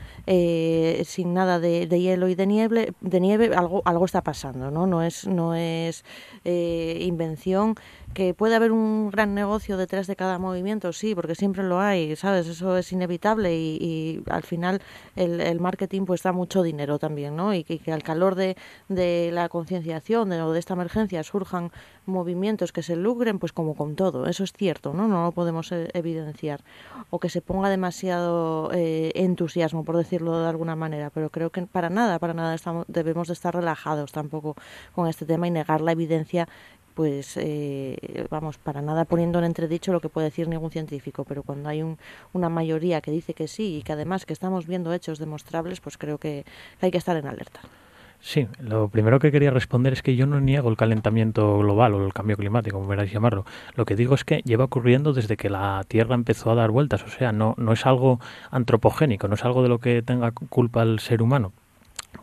sin 1.05 1.33
nada 1.33 1.59
de, 1.59 1.87
hielo 1.87 2.27
y 2.27 2.35
de 2.35 2.47
nieve, 2.47 2.93
de 3.01 3.19
nieve 3.19 3.55
algo, 3.55 3.81
algo 3.85 4.05
está 4.05 4.21
pasando, 4.21 4.71
¿no? 4.71 4.85
No 4.87 5.01
es, 5.03 5.27
no 5.27 5.55
es 5.55 5.56
eh, 5.57 6.97
invención, 7.01 7.75
que 8.17 8.33
puede 8.33 8.55
haber 8.55 8.71
un 8.71 9.11
gran 9.11 9.35
negocio 9.35 9.77
detrás 9.77 10.07
de 10.07 10.15
cada 10.15 10.39
movimiento, 10.39 10.91
sí, 10.91 11.13
porque 11.13 11.35
siempre 11.35 11.61
lo 11.61 11.79
hay, 11.79 12.15
¿sabes? 12.15 12.47
Eso 12.47 12.75
es 12.75 12.91
inevitable 12.91 13.55
y, 13.55 14.23
al 14.27 14.41
final 14.41 14.81
el, 15.15 15.59
marketing 15.59 16.05
pues 16.05 16.23
da 16.23 16.31
mucho 16.31 16.63
dinero 16.63 16.97
también, 16.97 17.35
¿no? 17.35 17.53
Y 17.53 17.63
que, 17.63 17.91
al 17.91 18.01
calor 18.01 18.33
de, 18.33 18.57
de 18.89 19.29
la 19.31 19.49
concienciación 19.49 20.31
de, 20.31 20.37
de 20.37 20.57
esta 20.57 20.73
emergencia 20.73 21.21
surjan 21.23 21.71
movimientos 22.07 22.71
que 22.71 22.81
se 22.81 22.95
logren, 22.95 23.37
pues 23.37 23.53
como 23.53 23.75
con 23.75 23.95
todo, 23.95 24.25
eso 24.25 24.43
es 24.43 24.51
cierto, 24.51 24.93
¿no? 24.93 25.07
No 25.07 25.25
lo 25.25 25.31
podemos 25.31 25.71
eh, 25.71 25.87
evidenciar. 25.93 26.61
O 27.11 27.19
que 27.19 27.29
se 27.29 27.43
ponga 27.43 27.69
demasiado 27.69 28.71
eh, 28.73 29.11
entusiasmo, 29.13 29.83
por 29.83 29.95
decirlo 29.95 30.39
de 30.41 30.49
alguna 30.49 30.75
manera, 30.75 31.11
pero 31.11 31.29
creo 31.29 31.51
que 31.51 31.67
para 31.67 31.91
nada, 31.91 32.17
para 32.17 32.33
nada 32.33 32.55
estamos, 32.55 32.85
debemos 32.87 33.27
de 33.27 33.33
estar 33.33 33.53
relajados 33.53 34.11
tampoco 34.11 34.55
con 34.95 35.07
este 35.07 35.27
tema 35.27 35.47
y 35.47 35.51
negar 35.51 35.81
la 35.81 35.91
evidencia 35.91 36.47
pues 36.97 37.37
eh, 37.37 38.25
vamos, 38.31 38.57
para 38.57 38.81
nada 38.81 39.05
poniendo 39.05 39.37
en 39.37 39.45
entredicho 39.45 39.93
lo 39.93 40.01
que 40.01 40.09
puede 40.09 40.29
decir 40.29 40.47
ningún 40.47 40.71
científico, 40.71 41.25
pero 41.25 41.43
cuando 41.43 41.69
hay 41.69 41.83
un, 41.83 41.99
una 42.33 42.49
mayoría 42.49 43.01
que 43.01 43.11
dice 43.11 43.35
que 43.35 43.47
sí 43.47 43.77
y 43.77 43.83
que 43.83 43.93
además 43.93 44.25
que 44.25 44.33
estamos 44.33 44.65
viendo 44.65 44.91
hechos 44.91 45.19
demostrables, 45.19 45.79
pues 45.79 45.95
creo 45.99 46.17
que 46.17 46.43
hay 46.81 46.89
que 46.89 46.97
estar 46.97 47.15
en 47.15 47.27
alerta. 47.27 47.59
Sí, 48.19 48.47
lo 48.59 48.87
primero 48.89 49.19
que 49.19 49.31
quería 49.31 49.51
responder 49.51 49.93
es 49.93 50.01
que 50.01 50.15
yo 50.15 50.25
no 50.25 50.41
niego 50.41 50.71
el 50.71 50.75
calentamiento 50.75 51.59
global 51.59 51.93
o 51.93 52.03
el 52.03 52.13
cambio 52.13 52.35
climático, 52.35 52.79
como 52.79 52.89
queráis 52.89 53.11
llamarlo. 53.11 53.45
Lo 53.75 53.85
que 53.85 53.95
digo 53.95 54.15
es 54.15 54.23
que 54.23 54.41
lleva 54.43 54.65
ocurriendo 54.65 55.13
desde 55.13 55.37
que 55.37 55.51
la 55.51 55.85
Tierra 55.87 56.15
empezó 56.15 56.49
a 56.49 56.55
dar 56.55 56.71
vueltas, 56.71 57.03
o 57.03 57.09
sea, 57.09 57.31
no, 57.31 57.53
no 57.59 57.73
es 57.73 57.85
algo 57.85 58.19
antropogénico, 58.49 59.27
no 59.27 59.35
es 59.35 59.45
algo 59.45 59.61
de 59.61 59.69
lo 59.69 59.77
que 59.77 60.01
tenga 60.01 60.31
culpa 60.31 60.81
el 60.81 60.97
ser 60.97 61.21
humano. 61.21 61.53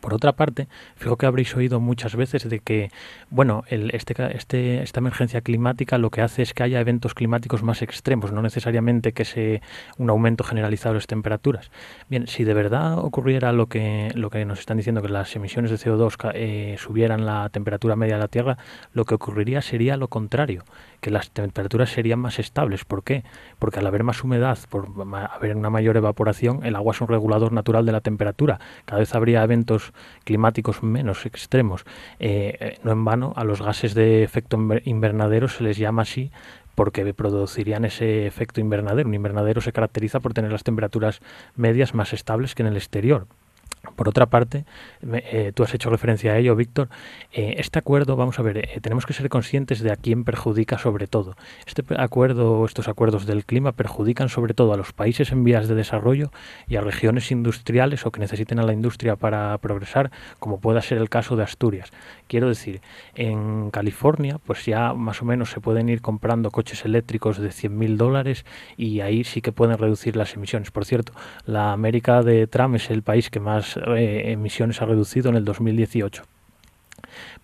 Por 0.01 0.13
otra 0.13 0.33
parte, 0.33 0.69
fijo 0.97 1.17
que 1.17 1.27
habréis 1.27 1.55
oído 1.57 1.81
muchas 1.81 2.15
veces 2.15 2.49
de 2.49 2.59
que, 2.59 2.91
bueno, 3.31 3.65
el, 3.69 3.91
este, 3.95 4.15
este, 4.37 4.83
esta 4.83 5.01
emergencia 5.01 5.41
climática 5.41 5.97
lo 5.99 6.11
que 6.11 6.21
hace 6.21 6.43
es 6.43 6.53
que 6.53 6.63
haya 6.63 6.81
eventos 6.81 7.15
climáticos 7.15 7.63
más 7.63 7.81
extremos, 7.81 8.33
no 8.33 8.43
necesariamente 8.43 9.13
que 9.13 9.25
sea 9.25 9.61
un 9.97 10.11
aumento 10.11 10.45
generalizado 10.45 10.93
de 10.93 10.99
las 10.99 11.07
temperaturas. 11.07 11.71
Bien, 12.09 12.27
si 12.27 12.45
de 12.45 12.55
verdad 12.55 12.99
ocurriera 12.99 13.53
lo 13.53 13.67
que, 13.67 14.11
lo 14.15 14.31
que 14.31 14.45
nos 14.45 14.61
están 14.61 14.77
diciendo, 14.77 15.01
que 15.01 15.09
las 15.09 15.35
emisiones 15.37 15.71
de 15.71 15.79
CO2 15.79 16.33
eh, 16.35 16.77
subieran 16.79 17.25
la 17.25 17.49
temperatura 17.49 17.97
media 17.97 18.15
de 18.17 18.21
la 18.21 18.29
Tierra, 18.29 18.59
lo 18.93 19.05
que 19.05 19.15
ocurriría 19.15 19.63
sería 19.63 19.97
lo 19.97 20.09
contrario, 20.09 20.65
que 21.01 21.11
las 21.11 21.31
temperaturas 21.31 21.91
serían 21.91 22.19
más 22.19 22.39
estables. 22.39 22.85
¿Por 22.85 23.05
qué? 23.05 23.25
Porque 23.59 23.79
al 23.79 23.87
haber 23.87 24.05
más 24.05 24.23
humedad, 24.23 24.59
por 24.69 24.89
haber 25.31 25.57
una 25.57 25.71
mayor 25.71 25.97
evaporación, 25.97 26.65
el 26.65 26.77
agua 26.77 26.93
es 26.93 27.01
un 27.01 27.09
regulador 27.09 27.53
natural 27.53 27.87
de 27.87 27.93
la 27.93 28.01
temperatura. 28.01 28.61
Cada 28.85 29.01
vez 29.01 29.15
habría 29.15 29.43
eventos 29.43 29.74
climáticos 30.25 30.83
menos 30.83 31.27
extremos. 31.27 31.85
Eh, 32.19 32.57
eh, 32.61 32.79
no 32.83 32.93
en 32.93 33.05
vano, 33.05 33.33
a 33.37 33.45
los 33.45 33.63
gases 33.63 33.95
de 33.95 34.23
efecto 34.23 34.59
invernadero 34.85 35.49
se 35.49 35.65
les 35.65 35.77
llama 35.77 36.03
así 36.03 36.31
porque 36.75 37.15
producirían 37.15 37.85
ese 37.85 38.27
efecto 38.27 38.61
invernadero. 38.61 39.09
Un 39.09 39.15
invernadero 39.15 39.61
se 39.61 39.73
caracteriza 39.73 40.21
por 40.21 40.35
tener 40.35 40.53
las 40.53 40.65
temperaturas 40.65 41.21
medias 41.57 41.95
más 41.95 42.13
estables 42.13 42.55
que 42.55 42.63
en 42.63 42.69
el 42.69 42.77
exterior. 42.77 43.27
Por 43.97 44.09
otra 44.09 44.27
parte, 44.27 44.65
eh, 45.13 45.53
tú 45.55 45.63
has 45.63 45.75
hecho 45.75 45.91
referencia 45.91 46.33
a 46.33 46.39
ello, 46.39 46.57
Víctor. 46.57 46.89
Eh, 47.33 47.57
este 47.59 47.79
acuerdo, 47.79 48.17
vamos 48.17 48.39
a 48.39 48.43
ver, 48.43 48.59
eh, 48.59 48.81
tenemos 48.81 49.07
que 49.07 49.13
ser 49.13 49.29
conscientes 49.29 49.81
de 49.81 49.93
a 49.93 49.97
quién 49.97 50.25
perjudica 50.25 50.79
sobre 50.79 51.07
todo. 51.07 51.37
Este 51.67 51.83
acuerdo, 51.97 52.65
estos 52.65 52.89
acuerdos 52.89 53.27
del 53.27 53.45
clima 53.45 53.73
perjudican 53.73 54.29
sobre 54.29 54.55
todo 54.55 54.73
a 54.73 54.77
los 54.77 54.93
países 54.93 55.33
en 55.33 55.45
vías 55.45 55.69
de 55.69 55.75
desarrollo 55.75 56.31
y 56.67 56.77
a 56.77 56.81
regiones 56.81 57.31
industriales 57.31 58.05
o 58.07 58.11
que 58.11 58.21
necesiten 58.21 58.59
a 58.59 58.65
la 58.65 58.73
industria 58.73 59.17
para 59.17 59.57
progresar, 59.59 60.11
como 60.39 60.61
pueda 60.61 60.83
ser 60.83 60.99
el 60.99 61.09
caso 61.09 61.37
de 61.37 61.45
Asturias. 61.45 61.91
Quiero 62.27 62.49
decir, 62.49 62.81
en 63.15 63.71
California, 63.71 64.39
pues 64.45 64.65
ya 64.65 64.95
más 64.95 65.21
o 65.21 65.25
menos 65.25 65.51
se 65.51 65.61
pueden 65.61 65.89
ir 65.89 66.01
comprando 66.01 66.51
coches 66.51 66.85
eléctricos 66.85 67.39
de 67.39 67.49
100.000 67.51 67.97
dólares 67.97 68.45
y 68.77 69.01
ahí 69.01 69.25
sí 69.25 69.43
que 69.43 69.53
pueden 69.53 69.79
reducir 69.79 70.17
las 70.17 70.35
emisiones. 70.35 70.71
Por 70.71 70.85
cierto, 70.87 71.13
la 71.45 71.73
América 71.73 72.23
de 72.23 72.47
Trump 72.47 72.77
es 72.77 72.91
el 72.91 73.03
país 73.03 73.31
que 73.31 73.41
más 73.41 73.77
eh, 73.77 74.33
emisiones 74.33 74.81
ha 74.81 74.87
reducido 74.87 75.29
en 75.29 75.37
el 75.37 75.45
2018. 75.45 76.23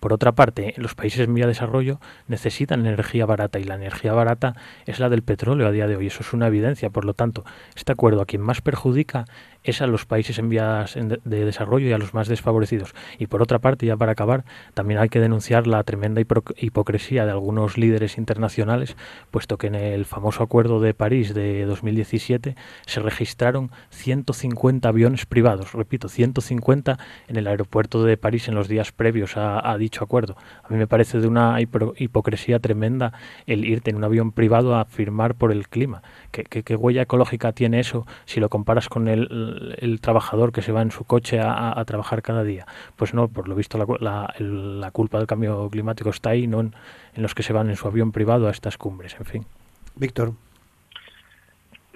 Por 0.00 0.12
otra 0.12 0.32
parte, 0.32 0.74
los 0.76 0.94
países 0.94 1.20
en 1.20 1.34
vía 1.34 1.44
de 1.44 1.50
desarrollo 1.52 2.00
necesitan 2.28 2.86
energía 2.86 3.26
barata 3.26 3.58
y 3.58 3.64
la 3.64 3.74
energía 3.74 4.12
barata 4.12 4.54
es 4.86 4.98
la 4.98 5.08
del 5.08 5.22
petróleo 5.22 5.66
a 5.66 5.72
día 5.72 5.86
de 5.86 5.96
hoy. 5.96 6.06
Eso 6.06 6.20
es 6.20 6.32
una 6.32 6.46
evidencia. 6.46 6.90
Por 6.90 7.04
lo 7.04 7.14
tanto, 7.14 7.44
este 7.74 7.92
acuerdo 7.92 8.22
a 8.22 8.26
quien 8.26 8.42
más 8.42 8.60
perjudica 8.60 9.26
es 9.62 9.82
a 9.82 9.86
los 9.86 10.06
países 10.06 10.38
en 10.38 10.48
vías 10.48 10.94
de 10.94 11.44
desarrollo 11.44 11.88
y 11.88 11.92
a 11.92 11.98
los 11.98 12.14
más 12.14 12.28
desfavorecidos. 12.28 12.94
Y 13.18 13.26
por 13.26 13.42
otra 13.42 13.58
parte, 13.58 13.86
ya 13.86 13.96
para 13.96 14.12
acabar, 14.12 14.44
también 14.74 15.00
hay 15.00 15.08
que 15.08 15.20
denunciar 15.20 15.66
la 15.66 15.82
tremenda 15.84 16.20
hipocresía 16.20 17.24
de 17.24 17.30
algunos 17.30 17.76
líderes 17.76 18.18
internacionales, 18.18 18.96
puesto 19.30 19.58
que 19.58 19.66
en 19.66 19.74
el 19.74 20.04
famoso 20.04 20.42
Acuerdo 20.42 20.80
de 20.80 20.94
París 20.94 21.34
de 21.34 21.64
2017 21.64 22.56
se 22.86 23.00
registraron 23.00 23.70
150 23.90 24.88
aviones 24.88 25.26
privados, 25.26 25.72
repito, 25.72 26.08
150 26.08 26.98
en 27.28 27.36
el 27.36 27.46
aeropuerto 27.46 28.02
de 28.04 28.16
París 28.16 28.48
en 28.48 28.54
los 28.54 28.68
días 28.68 28.92
previos 28.92 29.36
a, 29.36 29.76
dicho 29.78 30.02
acuerdo. 30.02 30.36
A 30.62 30.68
mí 30.70 30.76
me 30.76 30.86
parece 30.86 31.20
de 31.20 31.26
una 31.26 31.58
hipocresía 31.60 32.58
tremenda 32.58 33.12
el 33.46 33.64
irte 33.64 33.90
en 33.90 33.96
un 33.96 34.04
avión 34.04 34.32
privado 34.32 34.74
a 34.74 34.84
firmar 34.84 35.34
por 35.34 35.52
el 35.52 35.68
clima. 35.68 36.02
¿Qué, 36.30 36.44
qué 36.44 36.76
huella 36.76 37.02
ecológica 37.02 37.52
tiene 37.52 37.80
eso 37.80 38.06
si 38.24 38.40
lo 38.40 38.48
comparas 38.48 38.88
con 38.88 39.08
el 39.08 39.28
el, 39.78 40.00
trabajador 40.00 40.52
que 40.52 40.62
se 40.62 40.72
va 40.72 40.82
en 40.82 40.90
su 40.90 41.04
coche 41.04 41.40
a, 41.40 41.82
trabajar 41.86 42.22
cada 42.22 42.44
día. 42.44 42.66
Pues 42.96 43.14
no, 43.14 43.28
por 43.28 43.48
lo 43.48 43.54
visto 43.54 43.78
la, 43.78 44.34
la, 44.38 44.90
culpa 44.90 45.18
del 45.18 45.26
cambio 45.26 45.68
climático 45.70 46.10
está 46.10 46.30
ahí, 46.30 46.46
no 46.46 46.60
en, 46.60 46.72
los 47.16 47.34
que 47.34 47.42
se 47.42 47.52
van 47.52 47.70
en 47.70 47.76
su 47.76 47.88
avión 47.88 48.12
privado 48.12 48.48
a 48.48 48.50
estas 48.50 48.78
cumbres, 48.78 49.16
en 49.18 49.24
fin. 49.26 49.46
Víctor. 49.96 50.32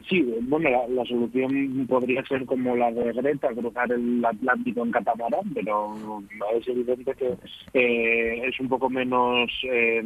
Sí, 0.09 0.23
bueno, 0.43 0.69
la, 0.89 1.05
solución 1.07 1.87
podría 1.89 2.23
ser 2.27 2.45
como 2.45 2.77
la 2.77 2.91
de 2.93 3.13
Greta, 3.13 3.49
cruzar 3.55 3.91
el 3.91 4.23
Atlántico 4.23 4.85
en 4.85 4.93
catamarán, 4.93 5.51
pero 5.55 5.95
es 6.55 6.69
evidente 6.69 7.15
que 7.15 7.35
eh, 7.73 8.47
es 8.47 8.61
un 8.61 8.69
poco 8.69 8.91
menos 8.91 9.51
eh, 9.65 10.03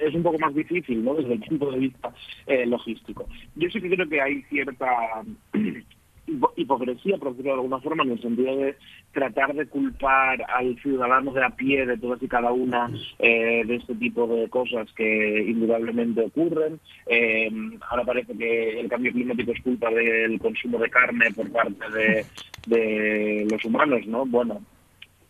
es 0.00 0.14
un 0.14 0.22
poco 0.22 0.38
más 0.38 0.54
difícil, 0.54 1.04
¿no? 1.04 1.14
Desde 1.14 1.34
el 1.34 1.40
punto 1.40 1.70
de 1.70 1.78
vista 1.78 2.12
eh, 2.46 2.66
logístico. 2.66 3.26
Yo 3.54 3.68
sí 3.70 3.80
que 3.80 3.90
creo 3.90 4.08
que 4.08 4.20
hay 4.20 4.42
cierta 4.42 5.22
hipocresía, 6.56 7.18
por 7.18 7.30
decirlo 7.30 7.52
de 7.52 7.56
alguna 7.56 7.80
forma, 7.80 8.02
en 8.02 8.12
el 8.12 8.20
sentido 8.20 8.56
de 8.56 8.76
tratar 9.12 9.54
de 9.54 9.66
culpar 9.66 10.44
al 10.48 10.76
ciudadano 10.80 11.32
de 11.32 11.44
a 11.44 11.50
pie 11.50 11.86
de 11.86 11.96
todas 11.98 12.22
y 12.22 12.28
cada 12.28 12.52
una 12.52 12.90
eh, 13.18 13.64
de 13.64 13.76
este 13.76 13.94
tipo 13.94 14.26
de 14.26 14.48
cosas 14.48 14.92
que 14.92 15.44
indudablemente 15.46 16.22
ocurren. 16.22 16.80
Eh, 17.06 17.50
ahora 17.88 18.04
parece 18.04 18.36
que 18.36 18.80
el 18.80 18.88
cambio 18.88 19.12
climático 19.12 19.52
es 19.52 19.62
culpa 19.62 19.90
del 19.90 20.38
consumo 20.40 20.78
de 20.78 20.90
carne 20.90 21.30
por 21.34 21.50
parte 21.52 21.90
de, 21.90 22.26
de 22.66 23.46
los 23.50 23.64
humanos, 23.64 24.06
¿no? 24.06 24.26
Bueno, 24.26 24.62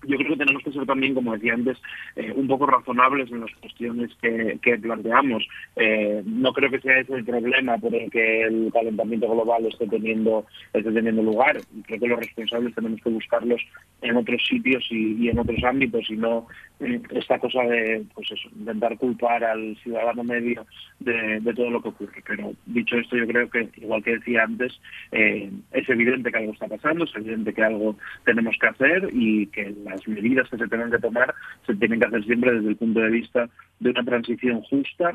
yo 0.06 0.16
creo 0.16 0.30
que 0.32 0.44
tenemos 0.44 0.62
que 0.62 0.72
ser 0.72 0.86
también, 0.86 1.14
como 1.14 1.34
decía 1.34 1.54
antes, 1.54 1.78
eh, 2.16 2.32
un 2.34 2.46
poco 2.46 2.66
razonables 2.66 3.30
en 3.30 3.40
las 3.40 3.50
cuestiones 3.60 4.10
que, 4.20 4.78
planteamos. 4.78 5.46
Eh, 5.76 6.22
no 6.24 6.52
creo 6.52 6.70
que 6.70 6.80
sea 6.80 6.98
ese 6.98 7.14
el 7.14 7.24
problema 7.24 7.78
por 7.78 7.94
el 7.94 8.10
que 8.10 8.42
el 8.42 8.70
calentamiento 8.72 9.28
global 9.28 9.66
esté 9.66 9.86
teniendo, 9.86 10.46
esté 10.72 10.92
teniendo 10.92 11.22
lugar. 11.22 11.58
Creo 11.86 12.00
que 12.00 12.08
los 12.08 12.18
responsables 12.18 12.74
tenemos 12.74 13.00
que 13.00 13.10
buscarlos 13.10 13.60
en 14.02 14.16
otros 14.16 14.44
sitios 14.46 14.84
y, 14.90 15.28
en 15.28 15.38
otros 15.38 15.62
ámbitos 15.64 16.08
y 16.10 16.16
no 16.16 16.46
esta 16.78 17.38
cosa 17.38 17.62
de 17.62 18.04
pues 18.14 18.30
eso, 18.30 18.48
intentar 18.54 18.98
culpar 18.98 19.42
al 19.42 19.76
ciudadano 19.82 20.22
medio 20.22 20.66
de, 21.00 21.40
todo 21.54 21.70
lo 21.70 21.82
que 21.82 21.88
ocurre. 21.88 22.22
Pero 22.26 22.52
dicho 22.66 22.96
esto, 22.96 23.16
yo 23.16 23.26
creo 23.26 23.48
que, 23.48 23.68
igual 23.76 24.02
que 24.02 24.18
decía 24.18 24.44
antes, 24.44 24.78
eh, 25.12 25.50
es 25.72 25.88
evidente 25.88 26.30
que 26.30 26.38
algo 26.38 26.52
está 26.52 26.68
pasando, 26.68 27.04
es 27.04 27.16
evidente 27.16 27.54
que 27.54 27.62
algo 27.62 27.96
tenemos 28.24 28.56
que 28.60 28.66
hacer 28.66 29.08
y 29.12 29.46
que 29.46 29.74
las 29.96 30.08
medidas 30.08 30.48
que 30.48 30.58
se 30.58 30.68
tengan 30.68 30.90
que 30.90 30.98
tomar 30.98 31.34
se 31.66 31.74
tienen 31.74 32.00
que 32.00 32.06
hacer 32.06 32.24
siempre 32.24 32.52
desde 32.52 32.68
el 32.68 32.76
punto 32.76 33.00
de 33.00 33.10
vista 33.10 33.48
de 33.80 33.90
una 33.90 34.04
transición 34.04 34.62
justa 34.62 35.12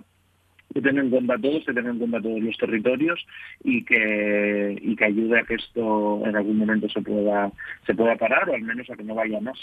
que 0.73 0.81
tenga 0.81 1.01
en 1.01 1.09
cuenta 1.09 1.37
todos, 1.37 1.65
que 1.65 1.73
tenga 1.73 1.89
en 1.89 1.99
cuenta 1.99 2.21
todos 2.21 2.39
los 2.41 2.57
territorios 2.57 3.25
y 3.63 3.83
que 3.83 4.77
y 4.81 4.95
que 4.95 5.05
ayude 5.05 5.39
a 5.39 5.43
que 5.43 5.55
esto 5.55 6.25
en 6.25 6.35
algún 6.35 6.57
momento 6.57 6.87
se 6.89 7.01
pueda 7.01 7.51
se 7.85 7.93
pueda 7.93 8.15
parar 8.15 8.49
o 8.49 8.55
al 8.55 8.61
menos 8.61 8.89
a 8.89 8.95
que 8.95 9.03
no 9.03 9.15
vaya 9.15 9.39
más. 9.41 9.57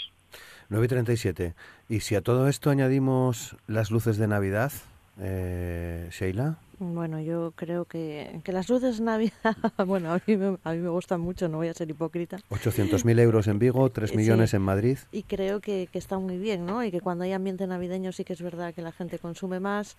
9.37. 0.69 1.55
Y 1.89 2.01
si 2.01 2.15
a 2.15 2.21
todo 2.21 2.47
esto 2.47 2.69
añadimos 2.69 3.57
las 3.67 3.89
luces 3.89 4.17
de 4.17 4.27
Navidad, 4.27 4.71
eh, 5.19 6.07
Sheila. 6.11 6.57
Bueno, 6.79 7.19
yo 7.19 7.51
creo 7.57 7.83
que, 7.83 8.39
que 8.45 8.53
las 8.53 8.69
luces 8.69 8.99
de 8.99 9.03
Navidad, 9.03 9.33
bueno, 9.85 10.13
a 10.13 10.21
mí, 10.25 10.37
me, 10.37 10.57
a 10.63 10.71
mí 10.71 10.77
me 10.77 10.87
gustan 10.89 11.19
mucho, 11.19 11.49
no 11.49 11.57
voy 11.57 11.67
a 11.67 11.73
ser 11.73 11.89
hipócrita. 11.89 12.37
800.000 12.49 13.19
euros 13.19 13.47
en 13.47 13.59
Vigo, 13.59 13.89
3 13.91 14.15
millones 14.15 14.53
en 14.53 14.61
Madrid. 14.61 14.97
Y 15.11 15.23
creo 15.23 15.59
que, 15.59 15.89
que, 15.91 15.99
está 15.99 16.17
muy 16.19 16.37
bien, 16.37 16.65
¿no? 16.65 16.81
Y 16.83 16.91
que 16.91 17.01
cuando 17.01 17.25
hay 17.25 17.33
ambiente 17.33 17.67
navideño 17.67 18.13
sí 18.13 18.23
que 18.23 18.31
es 18.31 18.41
verdad 18.41 18.73
que 18.73 18.81
la 18.81 18.93
gente 18.93 19.19
consume 19.19 19.59
más, 19.59 19.97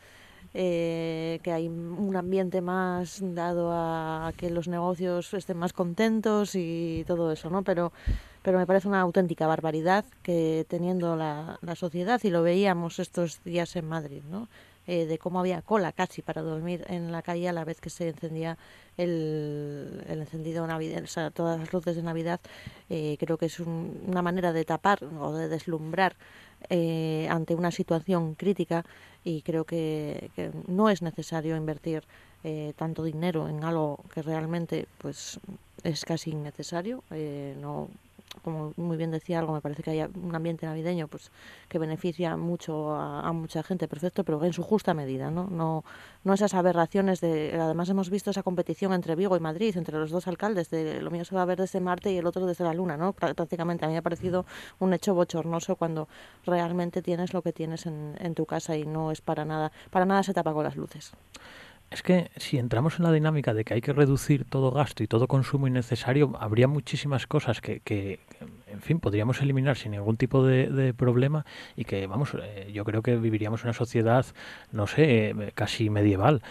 eh, 0.55 1.39
que 1.43 1.53
hay 1.53 1.69
un 1.69 2.17
ambiente 2.17 2.63
más 2.63 3.19
dado 3.21 3.71
a 3.73 4.33
que 4.39 4.49
los 4.49 4.67
negocios 4.67 5.35
estén 5.35 5.59
más 5.59 5.75
contentos 5.75 6.55
y 6.55 7.05
todo 7.07 7.31
eso, 7.31 7.51
¿no? 7.51 7.63
Pero, 7.63 7.93
pero 8.43 8.59
me 8.59 8.67
parece 8.67 8.89
una 8.89 9.01
auténtica 9.01 9.47
barbaridad 9.47 10.07
que 10.23 10.65
teniendo 10.67 11.15
la, 11.15 11.59
la 11.61 11.77
sociedad, 11.77 12.21
y 12.25 12.31
lo 12.31 12.43
veíamos 12.43 12.99
estos 12.99 13.45
días 13.45 13.77
en 13.77 13.87
Madrid, 13.87 14.23
¿no? 14.31 14.49
Eh, 14.93 15.07
de 15.07 15.19
cómo 15.19 15.39
había 15.39 15.63
cola 15.63 15.93
casi 15.93 16.21
para 16.21 16.43
dormir 16.43 16.85
en 16.89 17.13
la 17.13 17.23
calle 17.23 17.49
a 17.49 17.53
la 17.53 17.65
vez 17.65 17.81
que 17.81 17.91
se 17.91 18.09
encendía 18.09 18.59
el, 18.97 20.03
el 20.09 20.19
encendido 20.19 20.67
navideño, 20.67 21.05
o 21.05 21.07
sea, 21.07 21.31
todas 21.31 21.61
las 21.61 21.73
luces 21.73 21.95
de 21.95 22.03
Navidad, 22.03 22.41
eh, 22.89 23.17
creo 23.21 23.39
que 23.39 23.47
es 23.47 23.61
una 23.61 24.21
manera 24.21 24.53
de 24.53 24.65
tapar 24.65 25.05
o 25.05 25.33
de 25.33 25.49
deslumbrar 25.49 26.17
eh, 26.71 27.29
ante 27.31 27.55
una 27.55 27.71
situación 27.71 28.35
crítica 28.35 28.85
y 29.23 29.43
creo 29.43 29.65
que, 29.65 30.33
que 30.35 30.51
no 30.67 30.91
es 30.91 31.03
necesario 31.03 31.57
invertir 31.57 32.03
tanto 32.75 33.05
dinero 33.05 33.49
en 33.49 33.63
algo 33.63 34.03
que 34.13 34.23
realmente 34.23 34.89
pues 34.99 35.39
es 35.85 36.07
casi 36.07 36.31
innecesario 36.31 37.05
no 37.61 37.91
como 38.43 38.73
muy 38.77 38.97
bien 38.97 39.11
decía 39.11 39.39
algo, 39.39 39.53
me 39.53 39.61
parece 39.61 39.83
que 39.83 39.91
haya 39.91 40.09
un 40.15 40.35
ambiente 40.35 40.67
navideño 40.67 41.09
pues 41.09 41.31
que 41.69 41.79
beneficia 41.79 42.37
mucho 42.37 42.95
a, 42.95 43.33
mucha 43.33 43.63
gente, 43.63 43.89
perfecto, 43.89 44.25
pero 44.25 44.45
en 44.45 44.53
su 44.53 44.63
justa 44.63 44.95
medida, 44.95 45.31
¿no? 45.31 45.49
No, 45.51 45.85
no 46.25 46.35
esas 46.35 46.55
aberraciones 46.55 47.21
de... 47.21 47.59
Además 47.61 47.89
hemos 47.89 48.11
visto 48.11 48.31
esa 48.31 48.43
competición 48.43 48.93
entre 48.93 49.15
Vigo 49.17 49.37
y 49.37 49.41
Madrid, 49.41 49.77
entre 49.77 49.99
los 49.99 50.11
dos 50.11 50.27
alcaldes, 50.29 50.71
de 50.71 51.03
lo 51.03 51.11
mío 51.11 51.25
se 51.25 51.35
va 51.35 51.43
a 51.43 51.45
ver 51.45 51.59
desde 51.59 51.81
Marte 51.81 52.13
y 52.13 52.19
el 52.19 52.27
otro 52.27 52.47
desde 52.47 52.65
la 52.65 52.75
Luna, 52.75 52.97
¿no? 52.97 53.13
Prácticamente 53.13 53.85
a 53.85 53.89
mí 53.89 53.95
me 53.95 53.99
ha 53.99 54.03
parecido 54.03 54.47
un 54.79 54.93
hecho 54.95 55.15
bochornoso 55.15 55.77
cuando 55.77 56.09
realmente 56.47 57.03
tienes 57.03 57.35
lo 57.35 57.43
que 57.43 57.53
tienes 57.53 57.87
en, 57.87 58.17
en 58.21 58.35
tu 58.35 58.47
casa 58.47 58.77
y 58.77 58.85
no 58.85 59.11
es 59.11 59.21
para 59.21 59.45
nada, 59.45 59.73
para 59.91 60.05
nada 60.05 60.23
se 60.23 60.35
tapa 60.35 60.53
con 60.53 60.65
las 60.65 60.77
luces. 60.77 61.13
Es 61.91 62.03
que 62.05 62.31
si 62.37 62.57
entramos 62.59 62.99
en 62.99 63.05
la 63.05 63.13
dinámica 63.13 63.53
de 63.53 63.65
que 63.65 63.75
hay 63.75 63.81
que 63.81 63.93
reducir 63.93 64.45
todo 64.45 64.71
gasto 64.71 65.03
y 65.03 65.09
todo 65.09 65.27
consumo 65.27 65.67
innecesario, 65.67 66.33
habría 66.39 66.69
muchísimas 66.69 67.27
cosas 67.27 67.61
que, 67.61 67.81
que 67.81 68.21
en 68.69 68.81
fin, 68.81 69.01
podríamos 69.01 69.41
eliminar 69.41 69.77
sin 69.77 69.93
ningún 69.93 70.17
tipo 70.17 70.45
de, 70.45 70.95
problema 70.95 71.45
y 71.77 71.85
que, 71.85 72.07
vamos, 72.07 72.31
eh, 72.41 72.71
yo 72.73 72.85
creo 72.85 73.03
que 73.03 73.17
viviríamos 73.17 73.65
una 73.65 73.73
sociedad, 73.73 74.25
no 74.73 74.87
sé, 74.87 75.31
eh, 75.31 75.53
casi 75.55 75.91
medieval. 75.91 76.43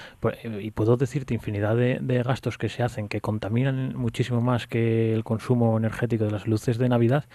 Eh, 0.43 0.59
y 0.61 0.71
puedo 0.71 0.97
decirte 0.97 1.33
infinidad 1.33 1.75
de, 1.75 1.99
de, 2.01 2.23
gastos 2.23 2.57
que 2.57 2.69
se 2.69 2.83
hacen 2.83 3.07
que 3.07 3.21
contaminan 3.21 3.95
muchísimo 3.95 4.41
más 4.41 4.67
que 4.67 5.13
el 5.13 5.23
consumo 5.23 5.77
energético 5.77 6.25
de 6.25 6.31
las 6.31 6.47
luces 6.47 6.77
de 6.77 6.89
Navidad 6.89 7.25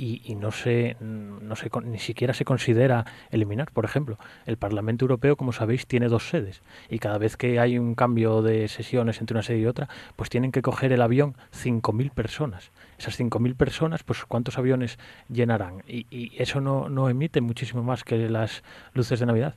y, 0.00 0.34
no 0.34 0.50
se, 0.50 0.96
no 1.00 1.54
se, 1.56 1.70
ni 1.84 1.98
siquiera 1.98 2.32
se 2.32 2.46
considera 2.46 3.04
eliminar. 3.30 3.70
Por 3.70 3.84
ejemplo, 3.84 4.18
el 4.46 4.56
Parlamento 4.56 5.04
Europeo, 5.04 5.36
como 5.36 5.52
sabéis, 5.52 5.86
tiene 5.86 6.08
dos 6.08 6.28
sedes 6.30 6.62
y 6.88 6.98
cada 6.98 7.18
vez 7.18 7.36
que 7.36 7.60
hay 7.60 7.78
un 7.78 7.94
cambio 7.94 8.40
de 8.40 8.68
sesiones 8.68 9.20
entre 9.20 9.34
una 9.34 9.42
sede 9.42 9.58
y 9.58 9.66
otra, 9.66 9.88
pues 10.16 10.30
tienen 10.30 10.52
que 10.52 10.62
coger 10.62 10.92
el 10.92 11.02
avión 11.02 11.36
5.000 11.52 12.12
personas. 12.12 12.70
Esas 12.98 13.20
5.000 13.20 13.54
personas, 13.56 14.02
pues 14.02 14.24
¿cuántos 14.24 14.56
aviones 14.56 14.98
llenarán? 15.28 15.82
Y, 15.86 16.06
y 16.10 16.32
eso 16.38 16.62
no, 16.62 16.88
no 16.88 17.10
emite 17.10 17.42
muchísimo 17.42 17.82
más 17.82 18.02
que 18.02 18.30
las 18.30 18.62
luces 18.94 19.20
de 19.20 19.26
Navidad. 19.26 19.54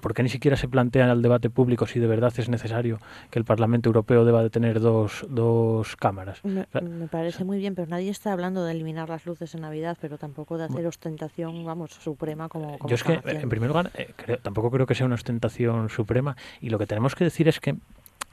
¿Por 0.00 0.14
qué 0.14 0.22
ni 0.22 0.28
siquiera 0.28 0.56
se 0.56 0.68
plantea 0.68 1.04
en 1.04 1.10
el 1.10 1.22
debate 1.22 1.50
público 1.50 1.86
si 1.86 2.00
de 2.00 2.06
verdad 2.06 2.32
es 2.36 2.48
necesario 2.48 2.98
que 3.30 3.38
el 3.38 3.44
Parlamento 3.44 3.88
Europeo 3.88 4.24
deba 4.24 4.42
de 4.42 4.50
tener 4.50 4.80
dos, 4.80 5.26
dos 5.28 5.96
cámaras? 5.96 6.44
Me, 6.44 6.66
parece 7.10 7.44
muy 7.44 7.58
bien, 7.58 7.74
pero 7.74 7.88
nadie 7.88 8.10
está 8.10 8.32
hablando 8.32 8.64
de 8.64 8.72
eliminar 8.72 9.08
las 9.08 9.26
luces 9.26 9.54
en 9.54 9.62
Navidad, 9.62 9.96
pero 10.00 10.18
tampoco 10.18 10.58
de 10.58 10.64
hacer 10.64 10.86
ostentación, 10.86 11.64
vamos, 11.64 11.92
suprema 11.92 12.48
como... 12.48 12.78
Yo 12.86 12.94
es 12.94 13.04
que, 13.04 13.20
en 13.24 13.48
primer 13.48 13.68
lugar, 13.68 13.90
eh, 13.94 14.38
tampoco 14.42 14.70
creo 14.70 14.86
que 14.86 14.94
sea 14.94 15.06
una 15.06 15.16
ostentación 15.16 15.88
suprema 15.88 16.36
y 16.60 16.70
lo 16.70 16.78
que 16.78 16.86
tenemos 16.86 17.14
que 17.14 17.24
decir 17.24 17.48
es 17.48 17.60
que 17.60 17.76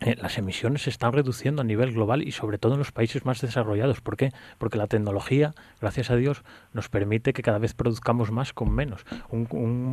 eh, 0.02 0.16
las 0.22 0.38
emisiones 0.38 0.84
se 0.84 0.90
están 0.90 1.14
reduciendo 1.14 1.62
a 1.62 1.66
nivel 1.66 1.94
global 1.94 2.22
y 2.22 2.34
sobre 2.34 2.58
todo 2.58 2.74
en 2.74 2.80
los 2.80 2.92
países 2.92 3.26
más 3.26 3.40
desarrollados. 3.40 4.02
¿Por 4.02 4.18
qué? 4.18 4.32
Porque 4.58 4.78
la 4.78 4.88
tecnología, 4.88 5.56
gracias 5.80 6.12
a 6.12 6.18
Dios, 6.18 6.44
nos 6.74 6.90
permite 6.90 7.32
que 7.32 7.42
cada 7.42 7.60
vez 7.60 7.74
produzcamos 7.74 8.30
más 8.30 8.52
con 8.52 8.72
menos. 8.72 9.06
Un, 9.30 9.46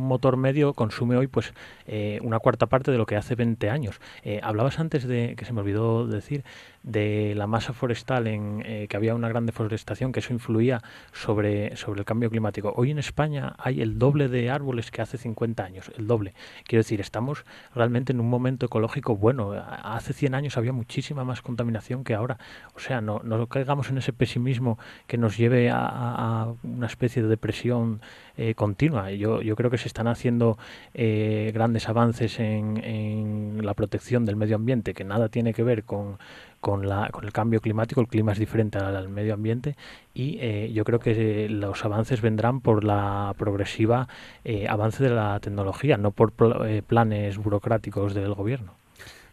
motor 0.03 0.35
medio 0.35 0.73
consume 0.73 1.15
hoy 1.15 1.27
pues 1.27 1.53
eh, 1.87 2.19
una 2.21 2.39
cuarta 2.39 2.67
parte 2.67 2.91
de 2.91 2.97
lo 2.97 3.05
que 3.05 3.15
hace 3.15 3.35
20 3.35 3.69
años. 3.69 4.01
Eh, 4.23 4.41
hablabas 4.43 4.77
antes 4.77 5.07
de, 5.07 5.35
que 5.37 5.45
se 5.45 5.53
me 5.53 5.61
olvidó 5.61 6.05
decir, 6.05 6.43
de 6.83 7.33
la 7.35 7.47
masa 7.47 7.73
forestal, 7.73 8.27
en 8.27 8.63
que 8.87 8.97
había 8.97 9.15
una 9.15 9.29
gran 9.29 9.45
deforestación, 9.45 10.11
que 10.11 10.19
eso 10.19 10.33
influía 10.33 10.81
sobre, 11.11 11.75
sobre 11.75 12.01
el 12.01 12.05
cambio 12.05 12.29
climático. 12.29 12.73
Hoy 12.75 12.91
en 12.91 12.99
España 12.99 13.55
hay 13.57 13.81
el 13.81 13.97
doble 13.97 14.27
de 14.27 14.49
árboles 14.49 14.91
que 14.91 15.01
hace 15.01 15.17
50 15.17 15.63
años, 15.63 15.91
el 15.97 16.07
doble. 16.07 16.33
Quiero 16.65 16.81
decir, 16.81 17.01
estamos 17.01 17.45
realmente 17.73 18.11
en 18.11 18.19
un 18.19 18.29
momento 18.29 18.65
ecológico 18.65 19.15
bueno 19.15 19.53
hace 19.53 20.13
100 20.13 20.35
años 20.35 20.57
había 20.57 20.73
muchísima 20.73 21.23
más 21.23 21.41
contaminación 21.41 22.03
que 22.03 22.13
ahora. 22.13 22.37
O 22.75 22.79
sea, 22.79 23.01
no, 23.01 23.21
no 23.23 23.47
caigamos 23.47 23.89
en 23.89 23.97
ese 23.97 24.13
pesimismo 24.13 24.77
que 25.07 25.17
nos 25.17 25.37
lleve 25.37 25.69
a, 25.71 26.53
una 26.63 26.87
especie 26.87 27.21
de 27.21 27.27
depresión 27.27 28.01
eh, 28.37 28.55
continua. 28.55 29.11
Yo, 29.11 29.41
yo 29.41 29.55
creo 29.55 29.69
que 29.69 29.77
se 29.77 29.87
están 29.87 30.07
haciendo 30.07 30.57
eh, 30.93 31.51
grandes 31.53 31.89
avances 31.89 32.39
en, 32.39 32.77
en 32.83 33.65
la 33.65 33.73
protección 33.73 34.25
del 34.25 34.35
medio 34.35 34.55
ambiente, 34.55 34.93
que 34.93 35.03
nada 35.03 35.29
tiene 35.29 35.53
que 35.53 35.63
ver 35.63 35.83
con, 35.83 36.17
con, 36.63 36.87
la, 36.87 37.09
con 37.11 37.25
el 37.25 37.33
cambio 37.33 37.59
climático, 37.59 37.99
el 37.99 38.07
clima 38.07 38.31
es 38.31 38.39
diferente 38.39 38.77
al, 38.77 39.09
medio 39.09 39.33
ambiente 39.33 39.75
y 40.13 40.37
eh, 40.39 40.71
yo 40.73 40.85
creo 40.85 40.99
que 40.99 41.49
los 41.49 41.83
avances 41.83 42.21
vendrán 42.21 42.61
por 42.61 42.85
la 42.85 43.35
progresiva 43.37 44.07
avance 44.69 45.03
de 45.03 45.09
la 45.09 45.39
tecnología, 45.41 45.97
no 45.97 46.11
por 46.11 46.31
planes 46.83 47.37
burocráticos 47.37 48.13
del 48.13 48.33
gobierno. 48.33 48.71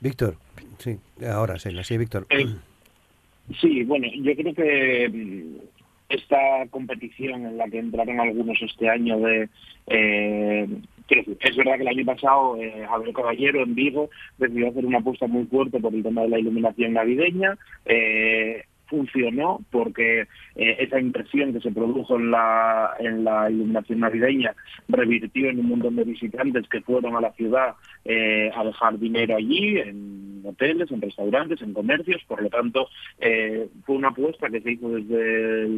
Víctor, 0.01 0.37
sí, 0.79 0.99
ahora 1.31 1.59
sí, 1.59 1.71
sí, 1.85 1.99
Víctor. 1.99 2.27
Eh, 2.31 2.47
sí, 3.61 3.85
bueno, 3.85 4.09
yo 4.17 4.35
creo 4.35 4.55
que 4.55 5.09
mm, 5.09 5.57
esta 6.09 6.67
competición 6.71 7.47
en 7.47 7.59
la 7.59 7.69
que 7.69 7.79
entraron 7.79 8.19
algunos 8.19 8.61
este 8.63 8.89
año 8.89 9.19
de... 9.21 9.49
Eh, 9.87 10.67
es 11.11 11.57
verdad 11.57 11.77
que 11.77 11.83
el 11.83 11.89
año 11.89 12.05
pasado 12.05 12.57
eh, 12.57 12.87
Caballero 13.15 13.63
en 13.63 13.75
Vigo 13.75 14.11
decidió 14.39 14.69
hacer 14.69 14.87
una 14.87 14.99
apuesta 14.99 15.27
muy 15.27 15.45
fuerte 15.47 15.81
por 15.81 15.95
el 15.95 16.03
tema 16.03 16.23
de 16.23 16.29
la 16.29 16.39
iluminación 16.39 16.95
navideña. 16.95 17.57
Eh, 17.87 18.65
funcionó 18.91 19.61
porque 19.71 20.23
eh, 20.57 20.77
esa 20.81 21.01
impresión 21.01 21.53
que 21.55 21.61
se 21.61 21.71
produjo 21.71 22.17
en 22.17 22.33
la, 22.33 22.95
en 22.99 23.25
la 23.25 23.49
iluminación 23.49 24.01
navideña 24.01 24.55
revirtió 24.89 25.49
en 25.49 25.61
un 25.61 25.69
montón 25.69 25.97
de 25.97 26.05
visitantes 26.05 26.69
que 26.69 26.83
fueron 26.83 27.17
a 27.17 27.21
la 27.21 27.33
ciudad 27.33 27.77
eh, 28.05 28.51
a 28.55 28.65
dejar 28.65 28.99
dinero 28.99 29.37
allí, 29.37 29.79
en 29.79 30.43
hoteles, 30.45 30.91
en 30.91 31.01
restaurantes, 31.01 31.63
en 31.63 31.73
comercios, 31.73 32.23
por 32.27 32.43
lo 32.43 32.51
tanto 32.51 32.89
eh, 33.21 33.69
fue 33.85 33.97
una 33.97 34.09
apuesta 34.09 34.51
que 34.51 34.61
se 34.61 34.73
hizo 34.73 34.89
desde 34.91 35.69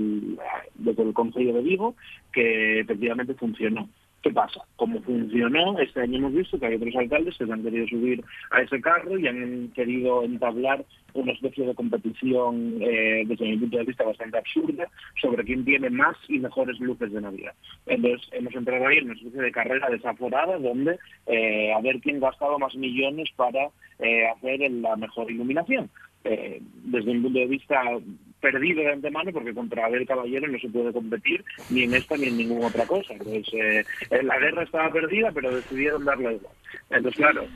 desde 0.75 1.03
el 1.03 1.13
Consejo 1.13 1.53
de 1.53 1.63
Vigo 1.63 1.95
que 2.33 2.81
efectivamente 2.81 3.35
funcionó. 3.35 3.89
¿Qué 4.23 4.31
pasa? 4.31 4.61
Como 4.77 5.01
funcionó, 5.03 5.79
este 5.81 6.01
año 6.01 6.19
hemos 6.19 6.33
visto 6.33 6.59
que 6.59 6.67
hay 6.67 6.77
otros 6.77 6.95
alcaldes 6.95 7.37
que 7.37 7.45
se 7.45 7.53
han 7.53 7.63
querido 7.65 7.89
subir 7.89 8.25
a 8.53 8.63
ese 8.63 8.81
carro 8.81 9.19
y 9.19 9.27
han 9.27 9.73
querido 9.75 10.23
entablar 10.23 10.85
una 11.15 11.33
especie 11.33 11.67
de 11.67 11.75
competición, 11.75 12.79
eh, 12.81 13.25
desde 13.27 13.47
mi 13.47 13.57
punto 13.59 13.79
de 13.79 13.85
vista, 13.85 14.05
bastante 14.05 14.39
absurda 14.39 14.87
sobre 15.21 15.45
quién 15.45 15.65
tiene 15.65 15.91
más 15.91 16.17
y 16.29 16.39
mejores 16.39 16.79
luces 16.79 17.13
de 17.13 17.21
Navidad. 17.21 17.53
Entonces, 17.87 18.29
hemos 18.33 18.55
entrado 18.55 18.87
ahí 18.87 18.99
en 18.99 19.07
una 19.07 19.15
especie 19.15 19.43
de 19.43 19.53
carrera 19.53 19.91
desaforada 19.91 20.57
donde 20.57 20.99
eh, 21.27 21.73
a 21.73 21.81
ver 21.81 21.99
quién 22.01 22.19
ha 22.19 22.29
gastado 22.29 22.61
más 22.61 22.77
millones 22.77 23.29
para 23.35 23.71
eh, 23.99 24.29
hacer 24.29 24.71
la 24.71 24.95
mejor 24.95 25.31
iluminación. 25.33 25.91
Eh, 26.25 26.61
desde 26.85 27.13
mi 27.15 27.21
punto 27.23 27.41
de 27.41 27.47
vista 27.47 27.83
perdido 28.43 28.83
de 28.83 28.93
antemano 28.93 29.33
porque 29.33 29.55
contra 29.55 29.87
Abel 29.87 30.07
Caballero 30.07 30.49
no 30.49 30.59
se 30.59 30.69
puede 30.69 30.93
competir 30.93 31.43
ni 31.71 31.85
en 31.85 31.95
esta 31.95 32.17
ni 32.17 32.27
en 32.27 32.37
ninguna 32.37 32.67
otra 32.67 32.85
cosa. 32.87 33.15
Entonces, 33.15 33.47
eh, 33.55 34.23
la 34.23 34.39
guerra 34.39 34.65
estaba 34.65 34.93
perdida, 34.93 35.31
pero 35.33 35.55
decidieron 35.55 36.05
darle 36.05 36.35
igual. 36.35 36.55
Entonces, 36.91 37.17
claro, 37.17 37.47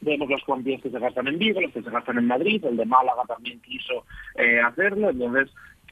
vemos 0.00 0.30
las 0.30 0.42
cuantías 0.44 0.82
que 0.82 0.90
se 0.90 0.98
gastan 0.98 1.28
en 1.28 1.38
Vigo, 1.38 1.60
las 1.60 1.72
que 1.72 1.82
se 1.82 1.90
gastan 1.90 2.18
en 2.18 2.26
Madrid, 2.26 2.64
el 2.64 2.76
de 2.76 2.86
Málaga 2.86 3.22
también 3.28 3.60
quiso 3.60 4.06
eh, 4.36 4.60
hacerlo, 4.60 5.10
entonces 5.10 5.50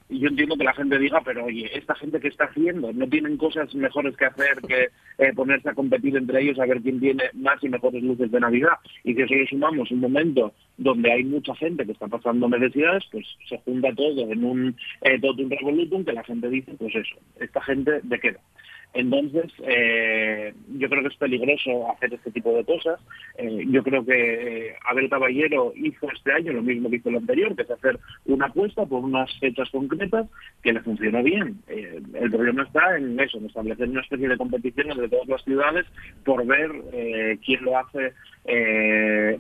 y 0.09 0.21
yo 0.21 0.29
entiendo 0.29 0.57
que 0.57 0.65
la 0.65 0.73
gente 0.73 0.99
diga, 0.99 1.21
pero 1.25 1.45
oye, 1.45 1.71
esta 1.77 1.95
gente 1.95 2.19
que 2.19 2.29
está 2.29 2.45
haciendo, 2.45 2.93
no 2.93 3.07
tienen 3.09 3.37
cosas 3.37 3.75
mejores 3.75 4.17
que 4.17 4.25
hacer 4.25 4.59
que 4.67 4.89
eh, 5.19 5.33
ponerse 5.35 5.69
a 5.69 5.75
competir 5.75 6.17
entre 6.17 6.41
ellos 6.41 6.59
a 6.59 6.67
ver 6.67 6.81
quién 6.81 6.99
tiene 6.99 7.25
más 7.35 7.63
y 7.63 7.69
mejores 7.69 8.03
luces 8.03 8.31
de 8.31 8.41
Navidad. 8.41 8.79
Y 9.05 9.15
si 9.15 9.25
le 9.25 9.47
sumamos 9.47 9.91
un 9.91 10.01
momento 10.01 10.55
donde 10.79 11.13
hay 11.13 11.25
mucha 11.25 11.55
gente 11.57 11.85
que 11.85 11.93
está 11.93 12.09
pasando 12.09 12.49
necesidades, 12.49 13.05
pues 13.13 13.27
se 13.49 13.59
junta 13.59 13.95
todo 13.95 14.33
en 14.33 14.45
un 14.45 14.77
eh, 15.03 15.21
todo 15.21 15.43
un 15.43 15.51
revolutum 15.51 16.05
que 16.05 16.13
la 16.13 16.25
gente 16.25 16.49
dice, 16.49 16.73
pues 16.79 16.95
eso, 16.95 17.17
esta 17.41 17.61
gente 17.63 18.01
de 18.03 18.19
qué 18.19 18.37
entonces, 18.95 19.53
eh, 19.63 20.55
yo 20.79 20.89
creo 20.89 21.03
que 21.03 21.09
es 21.09 21.17
peligroso 21.17 21.93
hacer 21.93 22.15
este 22.15 22.31
tipo 22.31 22.53
de 22.55 22.65
cosas. 22.65 22.99
Eh, 23.37 23.65
yo 23.69 23.83
creo 23.83 24.05
que 24.05 24.69
eh, 24.69 24.75
Abel 24.87 25.11
Caballero 25.11 25.73
hizo 25.77 26.11
este 26.11 26.33
año 26.33 26.53
lo 26.53 26.63
mismo 26.63 26.89
que 26.89 26.97
hizo 26.97 27.11
el 27.11 27.17
anterior, 27.17 27.55
que 27.55 27.63
es 27.63 27.71
hacer 27.71 27.99
una 28.25 28.47
apuesta 28.47 28.87
por 28.87 29.05
unas 29.05 29.31
fechas 29.39 29.69
concretas 29.71 30.27
que 30.63 30.73
le 30.73 30.81
funcionó 30.81 31.23
bien. 31.23 31.59
el 31.69 32.31
problema 32.31 32.63
está 32.63 32.97
en 32.97 33.21
eso, 33.21 33.39
en 33.39 33.47
establecer 33.47 33.89
una 33.89 34.01
especie 34.01 34.29
de 34.29 34.39
competición 34.39 34.91
entre 34.91 35.09
todas 35.09 35.29
las 35.29 35.45
ciudades 35.45 35.87
por 36.25 36.45
ver 36.47 36.71
quién 37.45 37.65
lo 37.65 37.79
hace 37.79 38.13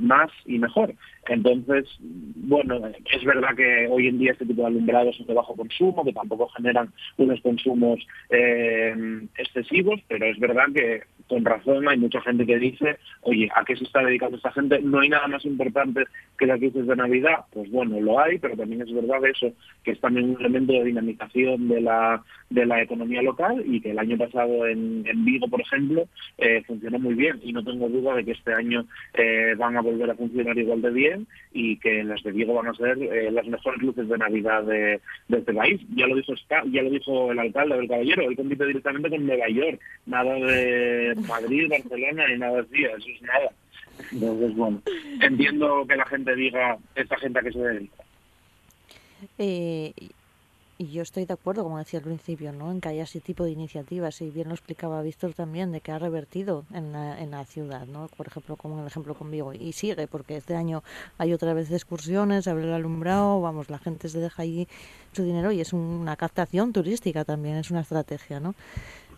más 0.01 0.31
y 0.47 0.59
mejor. 0.59 0.95
Entonces, 1.29 1.87
bueno, 2.01 2.81
es 2.87 3.25
verdad 3.25 3.55
que 3.57 3.87
hoy 3.91 4.09
en 4.09 4.19
día 4.19 4.33
este 4.33 4.47
tipo 4.47 4.63
de 4.63 4.69
alumbrados 4.69 5.17
son 5.17 5.27
de 5.27 5.35
bajo 5.35 5.55
consumo, 5.55 6.05
que 6.05 6.13
tampoco 6.13 6.49
generan 6.49 6.91
unos 7.17 7.41
consumos 7.41 8.01
eh, 8.31 8.95
excesivos, 9.37 10.01
pero 10.09 10.27
es 10.27 10.39
verdad 10.39 10.67
que 10.75 11.03
con 11.29 11.45
razón 11.45 11.89
hay 11.89 11.99
mucha 11.99 12.21
gente 12.23 12.47
que 12.47 12.59
dice, 12.59 12.99
oye, 13.23 13.49
¿a 13.55 13.65
qué 13.65 13.77
se 13.77 13.85
está 13.85 14.03
dedicando 14.03 14.37
esta 14.37 14.53
gente? 14.53 14.81
No 14.81 15.01
hay 15.01 15.09
nada 15.11 15.29
más 15.29 15.45
importante 15.45 16.05
que 16.39 16.47
las 16.47 16.61
luces 16.61 16.87
de 16.87 16.97
Navidad. 16.97 17.45
Pues 17.53 17.71
bueno, 17.71 18.01
lo 18.01 18.19
hay, 18.21 18.39
pero 18.39 18.57
también 18.57 18.83
es 18.83 18.93
verdad 18.93 19.25
eso, 19.27 19.53
que 19.85 19.93
es 19.93 20.01
también 20.01 20.31
un 20.31 20.41
elemento 20.41 20.73
de 20.73 20.85
dinamización 20.85 21.69
de 21.69 21.81
la, 21.81 22.23
de 22.51 22.67
la 22.67 22.83
economía 22.83 23.23
local 23.23 23.63
y 23.67 23.81
que 23.81 23.91
el 23.91 23.99
año 23.99 24.17
pasado 24.17 24.67
en, 24.67 25.05
Vigo, 25.25 25.49
por 25.49 25.61
ejemplo, 25.61 26.09
eh, 26.39 26.63
funcionó 26.67 26.99
muy 26.99 27.15
bien 27.15 27.41
y 27.43 27.53
no 27.53 27.63
tengo 27.63 27.89
duda 27.89 28.15
de 28.15 28.25
que 28.25 28.33
este 28.33 28.55
año 28.55 28.87
eh, 29.15 29.55
van 29.59 29.77
a 29.77 29.83
volver 29.83 30.11
a 30.11 30.15
funcionar 30.15 30.57
igual 30.57 30.81
de 30.81 30.91
bien 30.91 31.27
y 31.53 31.77
que 31.79 32.05
las 32.05 32.23
de 32.23 32.33
Vigo 32.33 32.55
van 32.55 32.69
a 32.69 32.75
ser 32.75 32.99
eh, 32.99 33.31
las 33.31 33.47
mejores 33.47 33.83
luces 33.83 34.09
de 34.09 34.19
Navidad 34.19 34.63
de, 34.65 35.01
este 35.29 35.53
país. 35.53 35.81
Ya 35.95 36.07
lo 36.07 36.17
dijo 36.17 36.33
ya 36.71 36.83
lo 36.83 36.91
dijo 36.91 37.33
el 37.33 37.39
alcalde 37.39 37.77
del 37.77 37.89
Caballero, 37.89 38.23
él 38.23 38.37
compite 38.37 38.67
directamente 38.67 39.11
con 39.11 39.27
Nueva 39.27 39.49
York, 39.49 39.81
nada 40.07 40.35
de 40.35 41.15
Madrid, 41.27 41.69
Barcelona 41.69 42.33
y 42.33 42.39
nada 42.39 42.61
así, 42.61 42.85
eso 42.85 43.09
es 43.15 43.23
nada. 43.23 43.51
Entonces, 44.13 44.57
bueno, 44.57 44.83
entiendo 45.21 45.85
que 45.89 45.97
la 45.97 46.07
gente 46.07 46.35
diga, 46.35 46.79
esta 46.95 47.17
gente 47.19 47.39
a 47.39 47.43
qué 47.43 47.53
se 47.53 47.59
dedica. 47.59 48.05
Eh, 49.39 49.93
y 50.81 50.93
yo 50.93 51.03
estoy 51.03 51.25
de 51.25 51.33
acuerdo, 51.33 51.65
como 51.65 51.79
decía 51.79 51.99
al 51.99 52.05
principio, 52.05 52.53
¿no? 52.53 52.71
en 52.71 52.81
que 52.81 52.89
haya 52.89 53.03
ese 53.03 53.21
tipo 53.21 53.43
de 53.43 53.51
iniciativas, 53.51 54.21
y 54.21 54.31
bien 54.31 54.47
lo 54.47 54.55
explicaba 54.55 55.03
Víctor 55.03 55.35
también, 55.35 55.73
de 55.73 55.81
que 55.81 55.91
ha 55.91 55.99
revertido 55.99 56.65
en 56.73 56.93
la, 56.93 57.21
en 57.21 57.33
la 57.33 57.45
ciudad, 57.47 57.85
¿no? 57.87 58.09
por 58.17 58.29
ejemplo, 58.29 58.55
como 58.55 58.81
el 58.81 58.87
ejemplo 58.87 59.15
con 59.15 59.29
Vigo, 59.29 59.53
y 59.53 59.73
sigue, 59.73 60.07
porque 60.07 60.37
este 60.37 60.55
año 60.55 60.85
hay 61.19 61.33
otra 61.33 61.53
vez 61.53 61.73
excursiones, 61.73 62.47
abre 62.47 62.63
el 62.63 62.73
alumbrado, 62.73 63.41
vamos, 63.41 63.71
la 63.71 63.79
gente 63.79 64.09
se 64.09 64.21
deja 64.21 64.43
ahí 64.43 64.69
su 65.13 65.25
dinero 65.25 65.51
y 65.51 65.61
es 65.61 65.73
una 65.73 66.15
captación 66.15 66.73
turística 66.73 67.25
también, 67.25 67.57
es 67.57 67.73
una 67.73 67.81
estrategia, 67.81 68.39
¿no? 68.39 68.55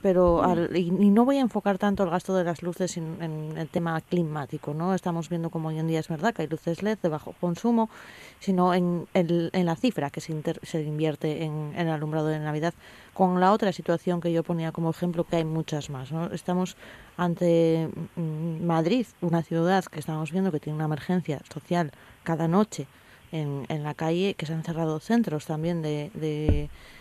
Pero 0.03 0.43
y, 0.75 0.91
no 0.91 1.25
voy 1.25 1.37
a 1.37 1.41
enfocar 1.41 1.77
tanto 1.77 2.05
el 2.05 2.11
gasto 2.11 2.35
de 2.35 2.45
las 2.45 2.63
luces 2.63 2.97
en, 2.97 3.55
el 3.57 3.69
tema 3.69 4.01
climático, 4.01 4.73
¿no? 4.73 4.95
Estamos 4.95 5.29
viendo 5.29 5.51
como 5.51 5.69
hoy 5.69 5.79
en 5.79 5.89
día 5.89 6.01
es 6.01 6.09
verdad 6.09 6.35
que 6.35 6.43
hay 6.43 6.49
luces 6.49 6.83
LED 6.83 6.99
de 7.03 7.09
bajo 7.09 7.35
consumo, 7.41 7.91
sino 8.39 8.73
en, 8.73 9.07
en 9.13 9.67
la 9.67 9.77
cifra 9.77 10.11
que 10.11 10.21
se, 10.21 10.35
se 10.63 10.83
invierte 10.83 11.45
en, 11.45 11.75
el 11.77 11.89
alumbrado 11.89 12.29
de 12.29 12.39
Navidad, 12.39 12.73
con 13.13 13.41
la 13.41 13.53
otra 13.53 13.73
situación 13.73 14.21
que 14.21 14.33
yo 14.33 14.43
ponía 14.43 14.73
como 14.73 14.91
ejemplo, 14.91 15.25
que 15.25 15.37
hay 15.37 15.45
muchas 15.45 15.91
más, 15.91 16.13
¿no? 16.13 16.27
Estamos 16.33 16.77
ante 17.19 17.91
mm, 18.17 18.65
Madrid, 18.65 19.07
una 19.21 19.43
ciudad 19.43 19.85
que 19.85 20.01
estamos 20.01 20.33
viendo 20.33 20.51
que 20.51 20.61
tiene 20.61 20.77
una 20.77 20.87
emergencia 20.87 21.43
social 21.53 21.93
cada 22.23 22.49
noche 22.49 22.87
en, 23.33 23.67
en 23.69 23.83
la 23.83 23.93
calle, 23.93 24.35
que 24.35 24.47
se 24.47 24.55
han 24.55 24.65
cerrado 24.65 24.99
centros 25.01 25.45
también 25.45 25.83
de 25.83 26.71
Mm, 26.71 27.00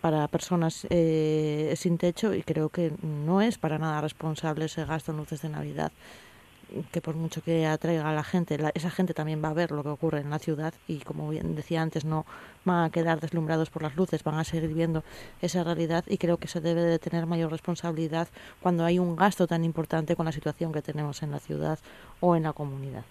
para 0.00 0.26
personas 0.28 0.86
eh, 0.90 1.72
sin 1.76 1.98
techo 1.98 2.34
y 2.34 2.42
creo 2.42 2.68
que 2.68 2.92
no 3.02 3.40
es 3.40 3.58
para 3.58 3.78
nada 3.78 4.00
responsable 4.00 4.64
ese 4.64 4.84
gasto 4.84 5.12
en 5.12 5.18
luces 5.18 5.42
de 5.42 5.48
Navidad 5.48 5.92
que 6.92 7.00
por 7.00 7.16
mucho 7.16 7.42
que 7.42 7.66
atraiga 7.66 8.08
a 8.08 8.14
la 8.14 8.24
gente, 8.24 8.58
esa 8.74 8.90
gente 8.90 9.14
también 9.14 9.42
va 9.42 9.48
a 9.48 9.54
ver 9.54 9.70
lo 9.70 9.82
que 9.82 9.88
ocurre 9.88 10.20
en 10.20 10.30
la 10.30 10.38
ciudad 10.38 10.74
y 10.86 10.98
como 10.98 11.28
bien 11.28 11.54
decía 11.54 11.82
antes, 11.82 12.04
no 12.04 12.26
van 12.64 12.84
a 12.84 12.90
quedar 12.90 13.20
deslumbrados 13.20 13.70
por 13.70 13.82
las 13.82 13.96
luces, 13.96 14.22
van 14.22 14.38
a 14.38 14.44
seguir 14.44 14.72
viendo 14.72 15.02
esa 15.42 15.64
realidad 15.64 16.04
y 16.06 16.18
creo 16.18 16.36
que 16.36 16.48
se 16.48 16.60
debe 16.60 16.82
de 16.82 16.98
tener 16.98 17.26
mayor 17.26 17.50
responsabilidad 17.50 18.28
cuando 18.60 18.84
hay 18.84 18.98
un 18.98 19.16
gasto 19.16 19.46
tan 19.46 19.64
importante 19.64 20.16
con 20.16 20.26
la 20.26 20.32
situación 20.32 20.72
que 20.72 20.82
tenemos 20.82 21.22
en 21.22 21.30
la 21.30 21.40
ciudad 21.40 21.78
o 22.20 22.36
en 22.36 22.44
la 22.44 22.52
comunidad. 22.52 23.04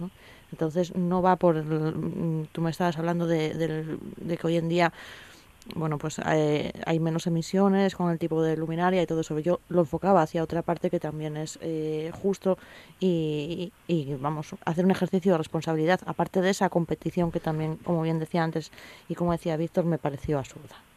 Entonces 0.51 0.95
no 0.95 1.21
va 1.21 1.35
por, 1.35 1.63
mm, 1.63 2.47
tú 2.51 2.61
me 2.61 2.71
estabas 2.71 2.97
hablando 2.97 3.27
de, 3.27 3.97
de 4.17 4.37
que 4.37 4.47
hoy 4.47 4.57
en 4.57 4.69
día 4.69 4.93
bueno, 5.75 5.97
pues 5.97 6.19
eh, 6.25 6.71
hay 6.85 6.99
menos 6.99 7.27
emisiones 7.27 7.95
con 7.95 8.11
el 8.11 8.19
tipo 8.19 8.41
de 8.41 8.57
luminaria 8.57 9.01
y 9.01 9.05
todo 9.05 9.21
eso. 9.21 9.37
Yo 9.39 9.59
lo 9.69 9.81
enfocaba 9.81 10.21
hacia 10.21 10.43
otra 10.43 10.61
parte 10.61 10.89
que 10.89 10.99
también 10.99 11.37
es 11.37 11.59
eh, 11.61 12.11
justo 12.21 12.57
y, 12.99 13.71
y, 13.87 14.15
vamos, 14.15 14.55
hacer 14.65 14.85
un 14.85 14.91
ejercicio 14.91 15.31
de 15.31 15.37
responsabilidad, 15.37 15.99
aparte 16.05 16.41
de 16.41 16.49
esa 16.49 16.69
competición 16.69 17.31
que 17.31 17.39
también, 17.39 17.77
como 17.77 18.01
bien 18.01 18.19
decía 18.19 18.43
antes 18.43 18.71
y 19.07 19.15
como 19.15 19.31
decía 19.31 19.57
Víctor, 19.57 19.85
me 19.85 19.97
pareció 19.97 20.39
absurda. 20.39 20.88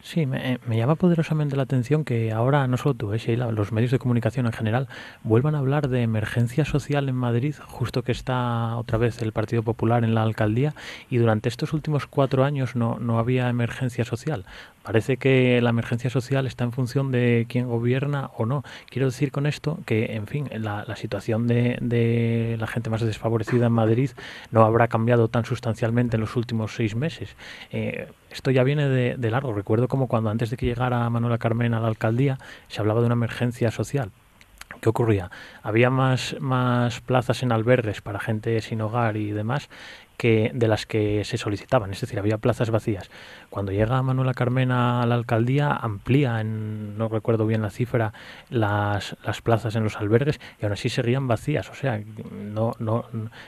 Sí, 0.00 0.26
me, 0.26 0.60
me, 0.66 0.76
llama 0.76 0.94
poderosamente 0.94 1.56
la 1.56 1.64
atención 1.64 2.04
que 2.04 2.32
ahora 2.32 2.66
no 2.68 2.76
solo 2.76 2.94
tú, 2.94 3.12
eh, 3.12 3.36
los 3.36 3.72
medios 3.72 3.90
de 3.90 3.98
comunicación 3.98 4.46
en 4.46 4.52
general 4.52 4.88
vuelvan 5.24 5.56
a 5.56 5.58
hablar 5.58 5.88
de 5.88 6.02
emergencia 6.02 6.64
social 6.64 7.08
en 7.08 7.16
Madrid, 7.16 7.56
justo 7.66 8.02
que 8.02 8.12
está 8.12 8.76
otra 8.76 8.96
vez 8.96 9.20
el 9.22 9.32
Partido 9.32 9.64
Popular 9.64 10.04
en 10.04 10.14
la 10.14 10.22
alcaldía 10.22 10.72
y 11.10 11.16
durante 11.18 11.48
estos 11.48 11.72
últimos 11.72 12.06
cuatro 12.06 12.44
años 12.44 12.76
no, 12.76 12.98
no 13.00 13.18
había 13.18 13.48
emergencia 13.48 14.04
social. 14.04 14.44
Parece 14.84 15.18
que 15.18 15.60
la 15.60 15.70
emergencia 15.70 16.08
social 16.08 16.46
está 16.46 16.64
en 16.64 16.72
función 16.72 17.10
de 17.10 17.44
quién 17.48 17.66
gobierna 17.66 18.30
o 18.38 18.46
no. 18.46 18.62
Quiero 18.88 19.08
decir 19.08 19.30
con 19.32 19.46
esto 19.46 19.80
que, 19.84 20.14
en 20.14 20.26
fin, 20.26 20.48
la, 20.50 20.84
la 20.86 20.96
situación 20.96 21.46
de, 21.46 21.76
de, 21.82 22.56
la 22.58 22.66
gente 22.66 22.88
más 22.88 23.02
desfavorecida 23.02 23.66
en 23.66 23.72
Madrid 23.72 24.12
no 24.50 24.64
habrá 24.64 24.88
cambiado 24.88 25.28
tan 25.28 25.44
sustancialmente 25.44 26.16
en 26.16 26.22
los 26.22 26.36
últimos 26.36 26.74
seis 26.74 26.94
meses. 26.94 27.36
Eh, 27.70 28.08
esto 28.30 28.50
ya 28.50 28.62
viene 28.62 28.88
de, 28.88 29.16
de 29.16 29.30
largo. 29.30 29.52
Recuerdo 29.52 29.88
como 29.88 30.08
cuando 30.08 30.30
antes 30.30 30.50
de 30.50 30.56
que 30.56 30.66
llegara 30.66 31.08
Manuela 31.10 31.38
Carmen 31.38 31.74
a 31.74 31.80
la 31.80 31.88
alcaldía 31.88 32.38
se 32.68 32.80
hablaba 32.80 33.00
de 33.00 33.06
una 33.06 33.14
emergencia 33.14 33.70
social. 33.70 34.10
¿Qué 34.80 34.88
ocurría? 34.88 35.30
Había 35.62 35.90
más, 35.90 36.36
más 36.40 37.00
plazas 37.00 37.42
en 37.42 37.52
albergues 37.52 38.00
para 38.00 38.20
gente 38.20 38.60
sin 38.60 38.80
hogar 38.80 39.16
y 39.16 39.30
demás 39.30 39.68
que 40.18 40.50
de 40.52 40.66
las 40.66 40.84
que 40.84 41.24
se 41.24 41.38
solicitaban, 41.38 41.92
es 41.92 42.00
decir, 42.00 42.18
había 42.18 42.38
plazas 42.38 42.70
vacías. 42.70 43.08
Cuando 43.50 43.70
llega 43.70 44.02
Manuela 44.02 44.34
Carmena 44.34 45.00
a 45.00 45.06
la 45.06 45.14
alcaldía, 45.14 45.72
amplía, 45.72 46.40
en, 46.40 46.98
no 46.98 47.08
recuerdo 47.08 47.46
bien 47.46 47.62
la 47.62 47.70
cifra, 47.70 48.12
las, 48.50 49.16
las 49.24 49.40
plazas 49.40 49.76
en 49.76 49.84
los 49.84 49.96
albergues 49.96 50.40
y 50.60 50.64
aún 50.64 50.72
así 50.72 50.88
seguían 50.88 51.28
vacías. 51.28 51.70
O 51.70 51.74
sea, 51.74 52.02
no, 52.32 52.72
no, 52.80 53.04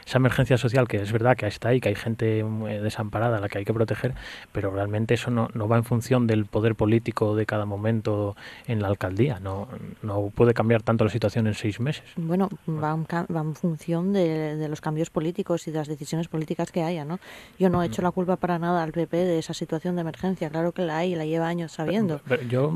esa 0.06 0.18
emergencia 0.18 0.58
social 0.58 0.86
que 0.86 0.98
es 0.98 1.10
verdad 1.10 1.36
que 1.36 1.48
está 1.48 1.70
ahí, 1.70 1.80
que 1.80 1.88
hay 1.88 1.96
gente 1.96 2.44
desamparada 2.80 3.38
a 3.38 3.40
la 3.40 3.48
que 3.48 3.58
hay 3.58 3.64
que 3.64 3.74
proteger, 3.74 4.14
pero 4.52 4.70
realmente 4.70 5.14
eso 5.14 5.32
no, 5.32 5.48
no 5.54 5.66
va 5.66 5.76
en 5.76 5.84
función 5.84 6.28
del 6.28 6.46
poder 6.46 6.76
político 6.76 7.34
de 7.34 7.46
cada 7.46 7.66
momento 7.66 8.36
en 8.68 8.80
la 8.80 8.86
alcaldía. 8.86 9.40
No, 9.40 9.66
no 10.02 10.30
puede 10.32 10.54
cambiar 10.54 10.82
tanto 10.82 11.02
la 11.02 11.10
situación 11.10 11.48
en 11.48 11.54
seis 11.54 11.80
meses. 11.80 12.04
Bueno, 12.14 12.48
va 12.68 12.92
en, 12.92 13.04
va 13.04 13.40
en 13.40 13.56
función 13.56 14.12
de, 14.12 14.54
de 14.54 14.68
los 14.68 14.80
cambios 14.80 15.10
políticos 15.10 15.66
y 15.66 15.72
de 15.72 15.78
las 15.78 15.88
decisiones 15.88 16.28
políticas 16.28 16.59
que 16.66 16.82
haya, 16.82 17.04
¿no? 17.04 17.18
Yo 17.58 17.70
no 17.70 17.82
he 17.82 17.86
hecho 17.86 18.02
la 18.02 18.10
culpa 18.10 18.36
para 18.36 18.58
nada 18.58 18.82
al 18.82 18.92
PP 18.92 19.16
de 19.16 19.38
esa 19.38 19.54
situación 19.54 19.94
de 19.96 20.02
emergencia, 20.02 20.50
claro 20.50 20.72
que 20.72 20.82
la 20.82 20.98
hay, 20.98 21.14
la 21.14 21.24
lleva 21.24 21.48
años 21.48 21.72
sabiendo, 21.72 22.20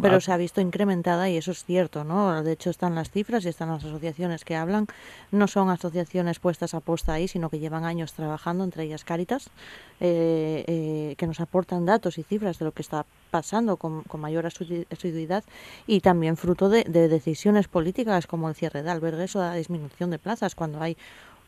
pero, 0.00 0.20
se 0.20 0.32
ha 0.32 0.36
visto 0.36 0.60
incrementada 0.60 1.28
y 1.28 1.36
eso 1.36 1.50
es 1.52 1.64
cierto, 1.64 2.04
¿no? 2.04 2.42
De 2.42 2.52
hecho 2.52 2.70
están 2.70 2.94
las 2.94 3.10
cifras 3.10 3.44
y 3.44 3.48
están 3.48 3.68
las 3.68 3.84
asociaciones 3.84 4.44
que 4.44 4.56
hablan, 4.56 4.86
no 5.30 5.46
son 5.46 5.70
asociaciones 5.70 6.38
puestas 6.38 6.74
a 6.74 6.80
posta 6.80 7.14
ahí, 7.14 7.28
sino 7.28 7.50
que 7.50 7.58
llevan 7.58 7.84
años 7.84 8.12
trabajando, 8.12 8.64
entre 8.64 8.84
ellas 8.84 9.04
Cáritas, 9.04 9.50
eh, 10.00 10.64
eh, 10.66 11.14
que 11.16 11.26
nos 11.26 11.40
aportan 11.40 11.86
datos 11.86 12.18
y 12.18 12.22
cifras 12.22 12.58
de 12.58 12.64
lo 12.64 12.72
que 12.72 12.82
está 12.82 13.04
pasando 13.30 13.76
con, 13.76 14.02
con 14.02 14.20
mayor 14.20 14.46
asiduidad 14.46 15.44
y 15.86 16.00
también 16.00 16.36
fruto 16.36 16.68
de, 16.68 16.84
de 16.84 17.08
decisiones 17.08 17.68
políticas 17.68 18.26
como 18.26 18.48
el 18.48 18.54
cierre 18.54 18.82
de 18.82 18.90
albergues 18.90 19.34
o 19.36 19.40
la 19.40 19.54
disminución 19.54 20.10
de 20.10 20.18
plazas 20.18 20.54
cuando 20.54 20.80
hay 20.80 20.96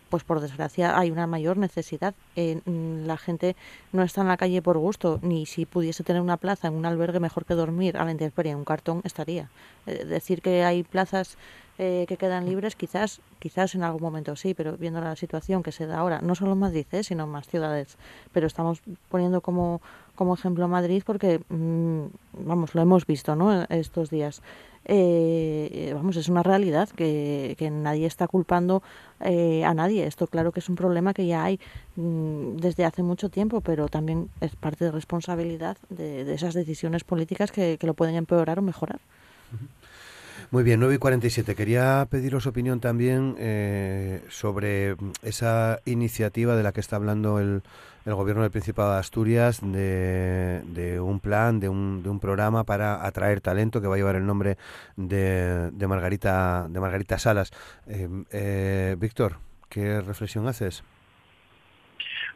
pues 0.08 0.24
por 0.24 0.40
desgracia 0.40 0.98
hay 0.98 1.10
una 1.10 1.26
mayor 1.26 1.56
necesidad. 1.56 2.14
Eh, 2.36 2.60
mm, 2.64 3.06
la 3.06 3.16
gente 3.16 3.56
no 3.92 4.02
está 4.02 4.20
en 4.22 4.28
la 4.28 4.36
calle 4.36 4.62
por 4.62 4.78
gusto, 4.78 5.18
ni 5.22 5.46
si 5.46 5.66
pudiese 5.66 6.04
tener 6.04 6.22
una 6.22 6.36
plaza 6.36 6.68
en 6.68 6.74
un 6.74 6.86
albergue 6.86 7.20
mejor 7.20 7.44
que 7.44 7.54
dormir 7.54 7.96
a 7.96 8.04
la 8.04 8.12
intemperie 8.12 8.52
en 8.52 8.58
un 8.58 8.64
cartón 8.64 9.00
estaría. 9.04 9.48
Eh, 9.86 10.04
decir 10.04 10.42
que 10.42 10.64
hay 10.64 10.82
plazas 10.82 11.36
eh, 11.78 12.06
que 12.08 12.16
quedan 12.16 12.46
libres, 12.46 12.74
quizás, 12.74 13.20
quizás 13.38 13.74
en 13.74 13.82
algún 13.82 14.00
momento 14.00 14.34
sí, 14.34 14.54
pero 14.54 14.78
viendo 14.78 15.00
la 15.00 15.14
situación 15.14 15.62
que 15.62 15.72
se 15.72 15.86
da 15.86 15.98
ahora, 15.98 16.20
no 16.22 16.34
solo 16.34 16.52
en 16.52 16.58
Madrid, 16.58 16.86
sino 17.02 17.24
en 17.24 17.30
más 17.30 17.46
ciudades, 17.48 17.98
pero 18.32 18.46
estamos 18.46 18.80
poniendo 19.10 19.42
como, 19.42 19.82
como 20.16 20.34
ejemplo 20.34 20.66
Madrid 20.68 21.02
porque, 21.06 21.40
mm, 21.48 22.06
vamos, 22.44 22.74
lo 22.74 22.82
hemos 22.82 23.06
visto 23.06 23.36
¿no? 23.36 23.64
estos 23.68 24.10
días. 24.10 24.42
Eh, 24.88 25.90
vamos, 25.94 26.16
es 26.16 26.28
una 26.28 26.44
realidad 26.44 26.88
que, 26.90 27.56
que 27.58 27.70
nadie 27.70 28.06
está 28.06 28.28
culpando 28.28 28.82
eh, 29.20 29.64
a 29.64 29.74
nadie. 29.74 30.06
Esto 30.06 30.26
claro 30.28 30.52
que 30.52 30.60
es 30.60 30.68
un 30.68 30.76
problema 30.76 31.12
que 31.12 31.26
ya 31.26 31.44
hay 31.44 31.58
mm, 31.96 32.56
desde 32.56 32.84
hace 32.84 33.02
mucho 33.02 33.28
tiempo, 33.28 33.60
pero 33.60 33.88
también 33.88 34.28
es 34.40 34.54
parte 34.54 34.84
de 34.84 34.92
responsabilidad 34.92 35.76
de, 35.88 36.32
esas 36.32 36.54
decisiones 36.54 37.02
políticas 37.02 37.50
que, 37.50 37.78
que, 37.78 37.86
lo 37.86 37.94
pueden 37.94 38.14
empeorar 38.14 38.58
o 38.60 38.62
mejorar. 38.62 39.00
Muy 40.50 40.62
bien, 40.62 40.78
9 40.78 40.94
y 40.94 40.98
47. 40.98 41.56
Quería 41.56 42.06
pediros 42.08 42.46
opinión 42.46 42.78
también 42.78 43.34
eh, 43.38 44.22
sobre 44.28 44.96
esa 45.22 45.80
iniciativa 45.84 46.54
de 46.56 46.62
la 46.62 46.72
que 46.72 46.80
está 46.80 46.96
hablando 46.96 47.40
el, 47.40 47.62
el 48.06 48.14
gobierno 48.14 48.42
del 48.42 48.52
Principado 48.52 48.92
de 48.92 48.98
Asturias 48.98 49.60
de, 49.60 50.98
un 51.02 51.20
plan, 51.20 51.58
de 51.58 51.68
un, 51.68 52.02
de 52.04 52.08
un, 52.08 52.20
programa 52.20 52.64
para 52.64 53.04
atraer 53.04 53.40
talento 53.40 53.80
que 53.80 53.88
va 53.88 53.96
a 53.96 53.98
llevar 53.98 54.14
el 54.14 54.24
nombre 54.24 54.56
de, 54.96 55.70
de 55.72 55.86
Margarita 55.88 56.68
de 56.70 56.80
Margarita 56.80 57.18
Salas. 57.18 57.50
Eh, 57.86 58.08
eh, 58.30 58.96
Víctor, 58.98 59.38
¿qué 59.68 60.00
reflexión 60.00 60.46
haces? 60.46 60.84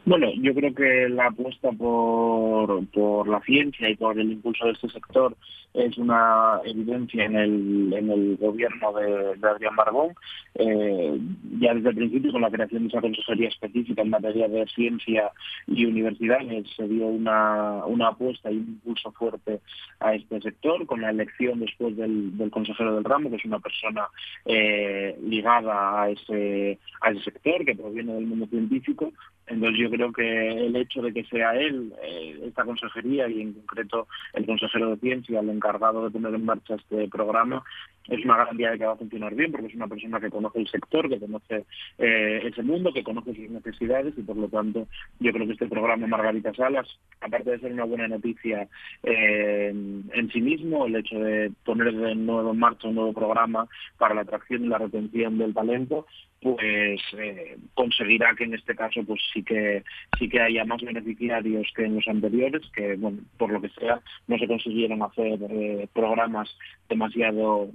Bueno, 0.03 0.31
yo 0.41 0.53
creo 0.55 0.73
que 0.73 1.09
la 1.09 1.27
apuesta 1.27 1.71
por, 1.71 2.87
por 2.87 3.27
la 3.27 3.39
ciencia 3.41 3.87
y 3.87 3.95
por 3.95 4.19
el 4.19 4.31
impulso 4.31 4.65
de 4.65 4.71
este 4.71 4.89
sector 4.89 5.37
es 5.73 5.97
una 5.97 6.59
evidencia 6.65 7.25
en 7.25 7.35
el, 7.35 7.93
en 7.93 8.11
el 8.11 8.37
gobierno 8.37 8.93
de, 8.93 9.47
Adrián 9.47 9.75
Barbón. 9.75 10.13
Eh, 10.55 11.17
ya 11.59 11.73
desde 11.75 11.89
el 11.89 11.95
principio, 11.95 12.31
con 12.31 12.41
la 12.41 12.49
creación 12.49 12.83
de 12.83 12.89
esa 12.89 12.99
consejería 12.99 13.49
específica 13.49 14.01
en 14.01 14.09
materia 14.09 14.47
de 14.47 14.65
ciencia 14.67 15.31
y 15.67 15.85
universidades, 15.85 16.65
se 16.75 16.87
dio 16.87 17.05
una, 17.05 17.85
una 17.85 18.09
apuesta 18.09 18.51
y 18.51 18.57
un 18.57 18.67
impulso 18.69 19.11
fuerte 19.11 19.61
a 19.99 20.15
este 20.15 20.41
sector, 20.41 20.85
con 20.87 21.01
la 21.01 21.11
elección 21.11 21.59
después 21.59 21.95
del, 21.95 22.37
del 22.37 22.51
consejero 22.51 22.95
del 22.95 23.03
ramo, 23.03 23.29
que 23.29 23.37
es 23.37 23.45
una 23.45 23.59
persona 23.59 24.07
eh, 24.45 25.17
ligada 25.23 26.01
a 26.01 26.09
ese, 26.09 26.79
a 27.01 27.11
ese 27.11 27.23
sector, 27.23 27.63
que 27.63 27.75
proviene 27.75 28.13
del 28.13 28.25
mundo 28.25 28.47
científico. 28.47 29.13
Entonces 29.51 29.79
yo 29.79 29.89
creo 29.89 30.13
que 30.13 30.65
el 30.65 30.75
hecho 30.77 31.01
de 31.01 31.13
que 31.13 31.25
sea 31.25 31.51
él, 31.53 31.93
eh, 32.01 32.39
esta 32.45 32.63
consejería 32.63 33.27
y 33.27 33.41
en 33.41 33.53
concreto 33.53 34.07
el 34.33 34.45
consejero 34.45 34.91
de 34.91 34.97
ciencia, 34.97 35.41
el 35.41 35.49
encargado 35.49 36.05
de 36.05 36.11
poner 36.11 36.33
en 36.33 36.45
marcha 36.45 36.75
este 36.75 37.09
programa, 37.09 37.63
es 38.07 38.25
una 38.25 38.37
garantía 38.37 38.71
de 38.71 38.77
que 38.77 38.85
va 38.85 38.93
a 38.93 38.97
funcionar 38.97 39.35
bien 39.35 39.51
porque 39.51 39.67
es 39.67 39.75
una 39.75 39.87
persona 39.87 40.19
que 40.19 40.29
conoce 40.29 40.59
el 40.59 40.67
sector, 40.67 41.09
que 41.09 41.19
conoce 41.19 41.65
eh, 41.97 42.41
ese 42.43 42.63
mundo, 42.63 42.91
que 42.93 43.03
conoce 43.03 43.35
sus 43.35 43.49
necesidades 43.49 44.13
y 44.17 44.21
por 44.21 44.37
lo 44.37 44.47
tanto 44.47 44.87
yo 45.19 45.31
creo 45.31 45.45
que 45.45 45.53
este 45.53 45.67
programa 45.67 46.07
Margarita 46.07 46.53
Salas, 46.53 46.87
aparte 47.21 47.51
de 47.51 47.59
ser 47.59 47.73
una 47.73 47.85
buena 47.85 48.07
noticia 48.07 48.67
eh, 49.03 49.69
en 49.69 50.31
sí 50.31 50.41
mismo, 50.41 50.85
el 50.85 50.95
hecho 50.95 51.19
de 51.19 51.51
poner 51.63 51.93
de 51.93 52.15
nuevo 52.15 52.51
en 52.51 52.59
marcha 52.59 52.87
un 52.87 52.95
nuevo 52.95 53.13
programa 53.13 53.67
para 53.97 54.15
la 54.15 54.21
atracción 54.21 54.65
y 54.65 54.67
la 54.67 54.79
retención 54.79 55.37
del 55.37 55.53
talento, 55.53 56.05
pues 56.41 56.99
eh, 57.17 57.57
conseguirá 57.75 58.33
que 58.35 58.45
en 58.45 58.55
este 58.55 58.75
caso 58.75 59.03
pues 59.03 59.21
sí 59.31 59.43
que 59.43 59.83
sí 60.17 60.27
que 60.27 60.41
haya 60.41 60.65
más 60.65 60.81
beneficiarios 60.81 61.67
que 61.75 61.85
en 61.85 61.95
los 61.95 62.07
anteriores 62.07 62.63
que 62.73 62.95
bueno 62.95 63.19
por 63.37 63.51
lo 63.51 63.61
que 63.61 63.69
sea 63.69 64.01
no 64.27 64.39
se 64.39 64.47
consiguieron 64.47 65.03
hacer 65.03 65.39
eh, 65.51 65.87
programas 65.93 66.49
demasiado 66.89 67.11
demasiado 67.21 67.69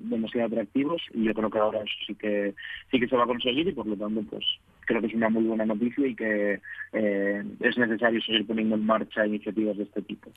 atractivos 0.45 1.03
y 1.15 1.25
yo 1.25 1.35
creo 1.35 1.51
que 1.51 1.59
ahora 1.59 1.81
eso 1.81 1.95
sí 2.07 2.15
que 2.15 2.55
sí 2.91 3.01
que 3.01 3.09
se 3.09 3.17
va 3.17 3.25
a 3.25 3.27
conseguir 3.27 3.67
y 3.69 3.73
por 3.73 3.87
lo 3.87 3.97
tanto 3.97 4.23
pues 4.31 4.45
creo 4.87 5.01
que 5.01 5.09
es 5.09 5.15
una 5.15 5.29
muy 5.29 5.45
buena 5.45 5.67
noticia 5.67 6.07
y 6.07 6.15
que 6.15 6.61
eh, 6.93 7.45
es 7.61 7.79
necesario 7.79 8.21
seguir 8.23 8.47
poniendo 8.47 8.77
en 8.77 8.87
marcha 8.87 9.27
iniciativas 9.27 9.77
de 9.77 9.85
este 9.85 10.03
tipo. 10.03 10.31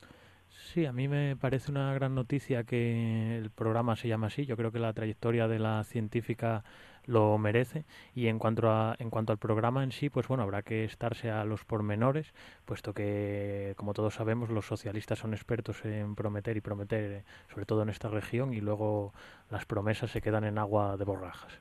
Sí, 0.73 0.85
a 0.85 0.91
mí 0.91 1.07
me 1.07 1.35
parece 1.35 1.71
una 1.71 1.91
gran 1.95 2.13
noticia 2.13 2.63
que 2.63 3.37
el 3.37 3.49
programa 3.49 3.95
se 3.95 4.07
llama 4.07 4.27
así. 4.27 4.45
Yo 4.45 4.55
creo 4.55 4.71
que 4.71 4.77
la 4.77 4.93
trayectoria 4.93 5.47
de 5.47 5.57
la 5.57 5.83
científica 5.83 6.63
lo 7.07 7.39
merece. 7.39 7.85
Y 8.13 8.27
en 8.27 8.37
cuanto 8.37 8.69
a, 8.69 8.95
en 8.99 9.09
cuanto 9.09 9.31
al 9.33 9.39
programa 9.39 9.83
en 9.83 9.91
sí 9.91 10.11
pues 10.11 10.27
bueno 10.27 10.43
habrá 10.43 10.61
que 10.61 10.83
estarse 10.83 11.31
a 11.31 11.43
los 11.43 11.65
pormenores 11.65 12.33
puesto 12.65 12.93
que 12.93 13.73
como 13.77 13.95
todos 13.95 14.13
sabemos 14.13 14.49
los 14.49 14.67
socialistas 14.67 15.17
son 15.17 15.33
expertos 15.33 15.83
en 15.85 16.13
prometer 16.13 16.55
y 16.55 16.61
prometer 16.61 17.23
sobre 17.51 17.65
todo 17.65 17.81
en 17.81 17.89
esta 17.89 18.09
región 18.09 18.53
y 18.53 18.61
luego 18.61 19.11
las 19.49 19.65
promesas 19.65 20.11
se 20.11 20.21
quedan 20.21 20.43
en 20.43 20.59
agua 20.59 20.97
de 20.97 21.03
borrajas. 21.03 21.51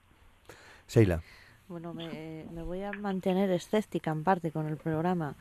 Sheila. 0.86 1.22
Bueno 1.68 1.94
me, 1.94 2.44
me 2.52 2.62
voy 2.62 2.82
a 2.82 2.92
mantener 2.92 3.50
escéptica 3.52 4.10
en 4.10 4.22
parte 4.22 4.50
con 4.50 4.66
el 4.66 4.76
programa 4.76 5.34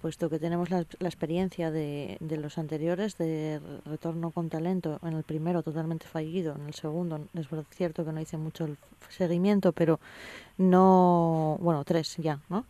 puesto 0.00 0.30
que 0.30 0.38
tenemos 0.38 0.70
la, 0.70 0.84
la 1.00 1.08
experiencia 1.08 1.70
de, 1.70 2.16
de, 2.20 2.36
los 2.36 2.58
anteriores 2.58 3.18
de 3.18 3.60
retorno 3.84 4.30
con 4.30 4.48
talento, 4.48 4.98
en 5.02 5.14
el 5.14 5.24
primero 5.24 5.62
totalmente 5.62 6.06
fallido, 6.06 6.54
en 6.54 6.66
el 6.66 6.74
segundo 6.74 7.26
es 7.34 7.48
cierto 7.70 8.04
que 8.04 8.12
no 8.12 8.20
hice 8.20 8.36
mucho 8.36 8.64
el 8.64 8.76
seguimiento, 9.08 9.72
pero 9.72 9.98
no, 10.58 11.58
bueno, 11.60 11.84
tres 11.84 12.16
ya, 12.18 12.40
¿no? 12.48 12.64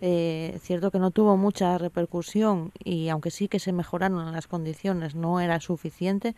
Eh, 0.00 0.58
cierto 0.60 0.90
que 0.90 0.98
no 0.98 1.10
tuvo 1.10 1.36
mucha 1.36 1.78
repercusión 1.78 2.72
y 2.82 3.08
aunque 3.08 3.30
sí 3.30 3.48
que 3.48 3.58
se 3.58 3.72
mejoraron 3.72 4.32
las 4.32 4.46
condiciones, 4.46 5.14
no 5.14 5.40
era 5.40 5.60
suficiente 5.60 6.34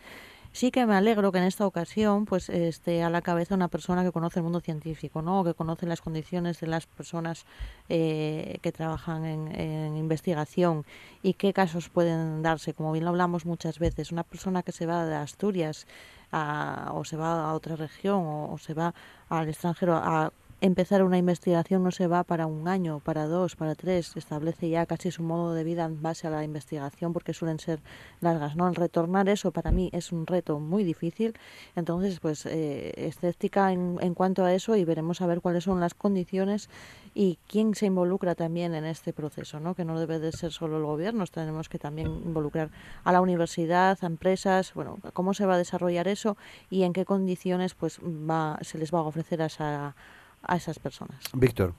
sí 0.51 0.71
que 0.71 0.85
me 0.85 0.95
alegro 0.95 1.31
que 1.31 1.37
en 1.37 1.45
esta 1.45 1.65
ocasión 1.65 2.25
pues 2.25 2.49
esté 2.49 3.03
a 3.03 3.09
la 3.09 3.21
cabeza 3.21 3.55
una 3.55 3.67
persona 3.67 4.03
que 4.03 4.11
conoce 4.11 4.39
el 4.39 4.43
mundo 4.43 4.59
científico, 4.59 5.21
¿no? 5.21 5.41
O 5.41 5.43
que 5.43 5.53
conoce 5.53 5.85
las 5.85 6.01
condiciones 6.01 6.59
de 6.59 6.67
las 6.67 6.85
personas 6.87 7.45
eh, 7.89 8.59
que 8.61 8.71
trabajan 8.71 9.25
en, 9.25 9.97
investigación 9.97 10.85
y 11.21 11.33
qué 11.33 11.53
casos 11.53 11.89
pueden 11.89 12.41
darse, 12.41 12.73
como 12.73 12.91
bien 12.91 13.05
lo 13.05 13.11
hablamos 13.11 13.45
muchas 13.45 13.79
veces, 13.79 14.11
una 14.11 14.23
persona 14.23 14.63
que 14.63 14.71
se 14.71 14.85
va 14.85 15.05
de 15.05 15.15
Asturias 15.15 15.87
a, 16.31 16.91
o 16.93 17.03
se 17.05 17.17
va 17.17 17.49
a 17.49 17.53
otra 17.53 17.75
región 17.75 18.25
o, 18.25 18.53
o 18.53 18.57
se 18.57 18.73
va 18.73 18.93
al 19.29 19.49
extranjero 19.49 19.95
a 19.95 20.31
empezar 20.61 21.03
una 21.03 21.17
investigación 21.17 21.83
no 21.83 21.89
se 21.89 22.05
va 22.05 22.23
para 22.23 22.45
un 22.45 22.67
año, 22.67 22.99
para 22.99 23.25
dos, 23.25 23.55
para 23.55 23.73
tres, 23.73 24.15
establece 24.15 24.69
ya 24.69 24.85
casi 24.85 25.09
su 25.09 25.23
modo 25.23 25.53
de 25.53 25.63
vida 25.63 25.85
en 25.85 26.01
base 26.01 26.27
a 26.27 26.29
la 26.29 26.43
investigación 26.43 27.13
porque 27.13 27.33
suelen 27.33 27.59
ser 27.59 27.79
largas, 28.21 28.55
¿no? 28.55 28.67
El 28.67 28.75
retornar 28.75 29.27
eso 29.27 29.51
para 29.51 29.71
mí 29.71 29.89
es 29.91 30.11
un 30.11 30.27
reto 30.27 30.59
muy 30.59 30.83
difícil, 30.83 31.33
entonces 31.75 32.19
pues 32.19 32.45
eh, 32.45 32.93
escéptica 32.95 33.71
en, 33.71 33.97
en 34.01 34.13
cuanto 34.13 34.45
a 34.45 34.53
eso 34.53 34.75
y 34.75 34.85
veremos 34.85 35.21
a 35.21 35.25
ver 35.25 35.41
cuáles 35.41 35.63
son 35.63 35.79
las 35.79 35.95
condiciones 35.95 36.69
y 37.15 37.39
quién 37.47 37.73
se 37.73 37.87
involucra 37.87 38.35
también 38.35 38.75
en 38.75 38.85
este 38.85 39.13
proceso, 39.13 39.59
¿no? 39.59 39.73
Que 39.73 39.83
no 39.83 39.99
debe 39.99 40.19
de 40.19 40.31
ser 40.31 40.51
solo 40.51 40.77
el 40.77 40.83
gobierno, 40.83 41.25
tenemos 41.25 41.69
que 41.69 41.79
también 41.79 42.07
involucrar 42.07 42.69
a 43.03 43.11
la 43.11 43.21
universidad, 43.21 43.97
a 43.99 44.05
empresas, 44.05 44.75
bueno, 44.75 44.99
cómo 45.13 45.33
se 45.33 45.47
va 45.47 45.55
a 45.55 45.57
desarrollar 45.57 46.07
eso 46.07 46.37
y 46.69 46.83
en 46.83 46.93
qué 46.93 47.03
condiciones 47.03 47.73
pues 47.73 47.99
va, 47.99 48.59
se 48.61 48.77
les 48.77 48.93
va 48.93 48.99
a 48.99 49.03
ofrecer 49.03 49.41
a 49.41 49.47
esa 49.47 49.95
a 50.43 50.55
esas 50.55 50.79
personas. 50.79 51.17
Víctor. 51.33 51.73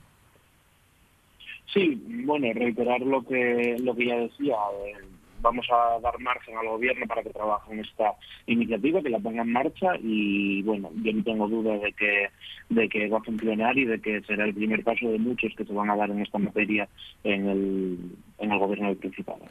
Sí, 1.72 2.02
bueno, 2.26 2.46
reiterar 2.54 3.00
lo 3.00 3.22
que 3.24 3.76
lo 3.80 3.94
que 3.94 4.06
ya 4.06 4.16
decía. 4.16 4.56
Eh, 4.86 4.94
vamos 5.42 5.66
a 5.70 5.98
dar 6.00 6.18
margen 6.20 6.56
al 6.56 6.68
gobierno 6.68 7.06
para 7.06 7.22
que 7.22 7.30
trabaje 7.30 7.72
en 7.72 7.80
esta 7.80 8.14
iniciativa, 8.46 9.02
que 9.02 9.10
la 9.10 9.18
ponga 9.18 9.42
en 9.42 9.52
marcha 9.52 9.96
y 10.00 10.62
bueno, 10.62 10.90
yo 11.02 11.12
no 11.12 11.24
tengo 11.24 11.48
duda 11.48 11.76
de 11.78 11.92
que 11.92 12.28
de 12.70 12.88
que 12.88 13.08
va 13.08 13.18
a 13.18 13.24
funcionar 13.24 13.76
y 13.76 13.84
de 13.84 14.00
que 14.00 14.22
será 14.22 14.44
el 14.44 14.54
primer 14.54 14.82
paso 14.84 15.08
de 15.08 15.18
muchos 15.18 15.52
que 15.56 15.64
se 15.64 15.72
van 15.72 15.90
a 15.90 15.96
dar 15.96 16.10
en 16.10 16.20
esta 16.20 16.38
materia 16.38 16.88
en 17.24 17.48
el, 17.48 17.98
en 18.38 18.52
el 18.52 18.58
gobierno 18.58 18.88
del 18.88 18.96
Principado. 18.96 19.44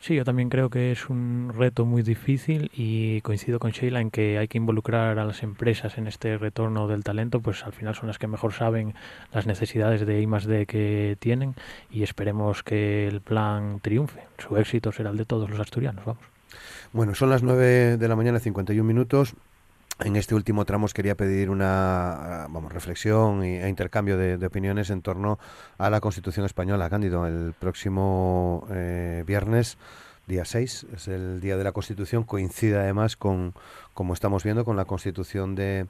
Sí, 0.00 0.14
yo 0.14 0.24
también 0.24 0.48
creo 0.48 0.70
que 0.70 0.92
es 0.92 1.08
un 1.08 1.52
reto 1.56 1.84
muy 1.84 2.02
difícil 2.02 2.70
y 2.72 3.20
coincido 3.22 3.58
con 3.58 3.72
Sheila 3.72 4.00
en 4.00 4.10
que 4.10 4.38
hay 4.38 4.46
que 4.46 4.58
involucrar 4.58 5.18
a 5.18 5.24
las 5.24 5.42
empresas 5.42 5.98
en 5.98 6.06
este 6.06 6.38
retorno 6.38 6.86
del 6.86 7.02
talento, 7.02 7.40
pues 7.40 7.64
al 7.64 7.72
final 7.72 7.94
son 7.96 8.06
las 8.06 8.18
que 8.18 8.28
mejor 8.28 8.52
saben 8.52 8.94
las 9.32 9.46
necesidades 9.46 10.06
de 10.06 10.20
I 10.20 10.26
más 10.26 10.46
D 10.46 10.66
que 10.66 11.16
tienen 11.18 11.54
y 11.90 12.04
esperemos 12.04 12.62
que 12.62 13.08
el 13.08 13.20
plan 13.20 13.80
triunfe. 13.80 14.22
Su 14.38 14.56
éxito 14.56 14.92
será 14.92 15.10
el 15.10 15.16
de 15.16 15.24
todos 15.24 15.50
los 15.50 15.58
asturianos, 15.58 16.04
vamos. 16.04 16.22
Bueno, 16.92 17.14
son 17.14 17.30
las 17.30 17.42
9 17.42 17.96
de 17.96 18.08
la 18.08 18.16
mañana, 18.16 18.38
51 18.38 18.86
minutos. 18.86 19.34
En 20.00 20.14
este 20.14 20.36
último 20.36 20.64
tramo 20.64 20.86
os 20.86 20.94
quería 20.94 21.16
pedir 21.16 21.50
una 21.50 22.46
vamos, 22.50 22.72
reflexión 22.72 23.42
e 23.42 23.68
intercambio 23.68 24.16
de, 24.16 24.38
opiniones 24.46 24.90
en 24.90 25.02
torno 25.02 25.40
a 25.76 25.90
la 25.90 26.00
Constitución 26.00 26.46
española. 26.46 26.88
Cándido, 26.88 27.26
el 27.26 27.52
próximo 27.58 28.66
eh, 28.70 29.24
viernes, 29.26 29.76
día 30.28 30.44
6, 30.44 30.86
es 30.94 31.08
el 31.08 31.40
día 31.40 31.56
de 31.56 31.64
la 31.64 31.72
Constitución, 31.72 32.22
coincide 32.22 32.76
además 32.76 33.16
con, 33.16 33.54
como 33.94 34.12
estamos 34.12 34.44
viendo, 34.44 34.64
con 34.64 34.76
la 34.76 34.84
Constitución 34.84 35.54
de, 35.54 35.86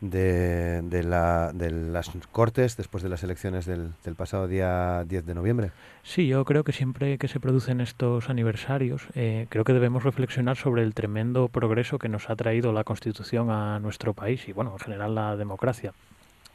de, 0.00 0.82
de, 0.82 1.02
la, 1.04 1.52
de 1.52 1.70
las 1.70 2.10
Cortes 2.32 2.76
después 2.76 3.02
de 3.02 3.10
las 3.10 3.22
elecciones 3.22 3.66
del, 3.66 3.92
del, 4.02 4.14
pasado 4.16 4.48
día 4.48 5.04
10 5.06 5.26
de 5.26 5.34
noviembre. 5.34 5.70
Sí, 6.02 6.26
yo 6.26 6.44
creo 6.44 6.64
que 6.64 6.72
siempre 6.72 7.18
que 7.18 7.28
se 7.28 7.38
producen 7.38 7.80
estos 7.80 8.30
aniversarios, 8.30 9.06
eh, 9.14 9.46
creo 9.50 9.64
que 9.64 9.74
debemos 9.74 10.02
reflexionar 10.02 10.56
sobre 10.56 10.82
el 10.82 10.94
tremendo 10.94 11.48
progreso 11.48 11.98
que 11.98 12.08
nos 12.08 12.30
ha 12.30 12.36
traído 12.36 12.72
la 12.72 12.84
Constitución 12.84 13.50
a 13.50 13.78
nuestro 13.78 14.14
país 14.14 14.48
y, 14.48 14.52
bueno, 14.52 14.72
en 14.72 14.78
general 14.78 15.14
la 15.14 15.36
democracia. 15.36 15.92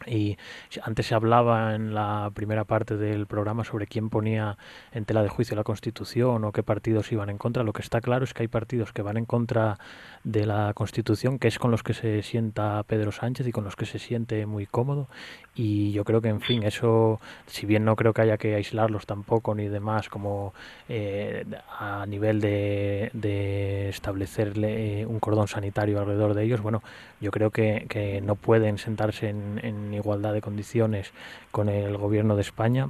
Y 0.08 0.38
antes 0.84 1.08
se 1.08 1.16
hablaba 1.16 1.76
en 1.76 1.94
la 1.94 2.32
primera 2.34 2.64
parte 2.66 2.98
del 2.98 3.28
programa 3.28 3.64
sobre 3.64 3.88
quién 3.88 4.10
ponía 4.10 4.58
en 4.92 5.06
tela 5.06 5.22
de 5.22 5.30
juicio 5.30 5.56
la 5.56 5.64
Constitución 5.64 6.44
o 6.44 6.52
qué 6.52 6.64
partidos 6.64 7.12
iban 7.12 7.30
en 7.30 7.38
contra. 7.38 7.64
Lo 7.64 7.74
que 7.74 7.82
está 7.82 8.02
claro 8.02 8.24
es 8.24 8.34
que 8.34 8.44
hay 8.44 8.48
partidos 8.48 8.94
que 8.94 9.02
van 9.02 9.18
en 9.18 9.26
contra 9.26 9.78
de 10.24 10.46
la 10.46 10.74
Constitución, 10.74 11.40
que 11.40 11.48
es 11.48 11.60
con 11.60 11.72
los 11.72 11.84
que 11.84 11.94
se 11.94 12.22
sienta 12.24 12.84
Pedro 12.84 13.12
Sánchez 13.12 13.48
y 13.48 13.52
con 13.52 13.64
los 13.64 13.76
que 13.76 13.86
se 13.86 14.00
siente 14.00 14.46
muy 14.46 14.66
cómodo. 14.66 15.08
Y 15.56 15.92
yo 15.92 16.04
creo 16.04 16.22
que, 16.22 16.30
en 16.30 16.42
fin, 16.42 16.64
eso, 16.64 17.20
si 17.48 17.66
bien 17.66 17.86
no 17.86 17.96
creo 17.96 18.14
que 18.14 18.22
haya 18.22 18.38
que 18.38 18.56
aislarlos 18.56 19.06
tampoco 19.06 19.56
ni 19.56 19.68
demás, 19.68 20.10
como 20.10 20.54
eh, 20.90 21.46
a 21.80 22.06
nivel 22.06 22.42
de, 22.42 23.10
de 23.14 23.90
establecerle 23.90 25.06
un 25.06 25.20
cordón 25.20 25.48
sanitario 25.48 26.00
alrededor 26.00 26.34
de 26.34 26.44
ellos, 26.44 26.62
bueno, 26.62 26.84
yo 27.22 27.32
creo 27.32 27.52
que, 27.52 27.86
que 27.90 28.22
no 28.22 28.36
pueden 28.36 28.78
sentarse 28.78 29.30
en, 29.30 29.60
en 29.64 29.94
igualdad 29.94 30.34
de 30.34 30.42
condiciones 30.42 31.12
con 31.52 31.70
el 31.70 31.98
gobierno 31.98 32.36
de 32.36 32.42
España 32.42 32.90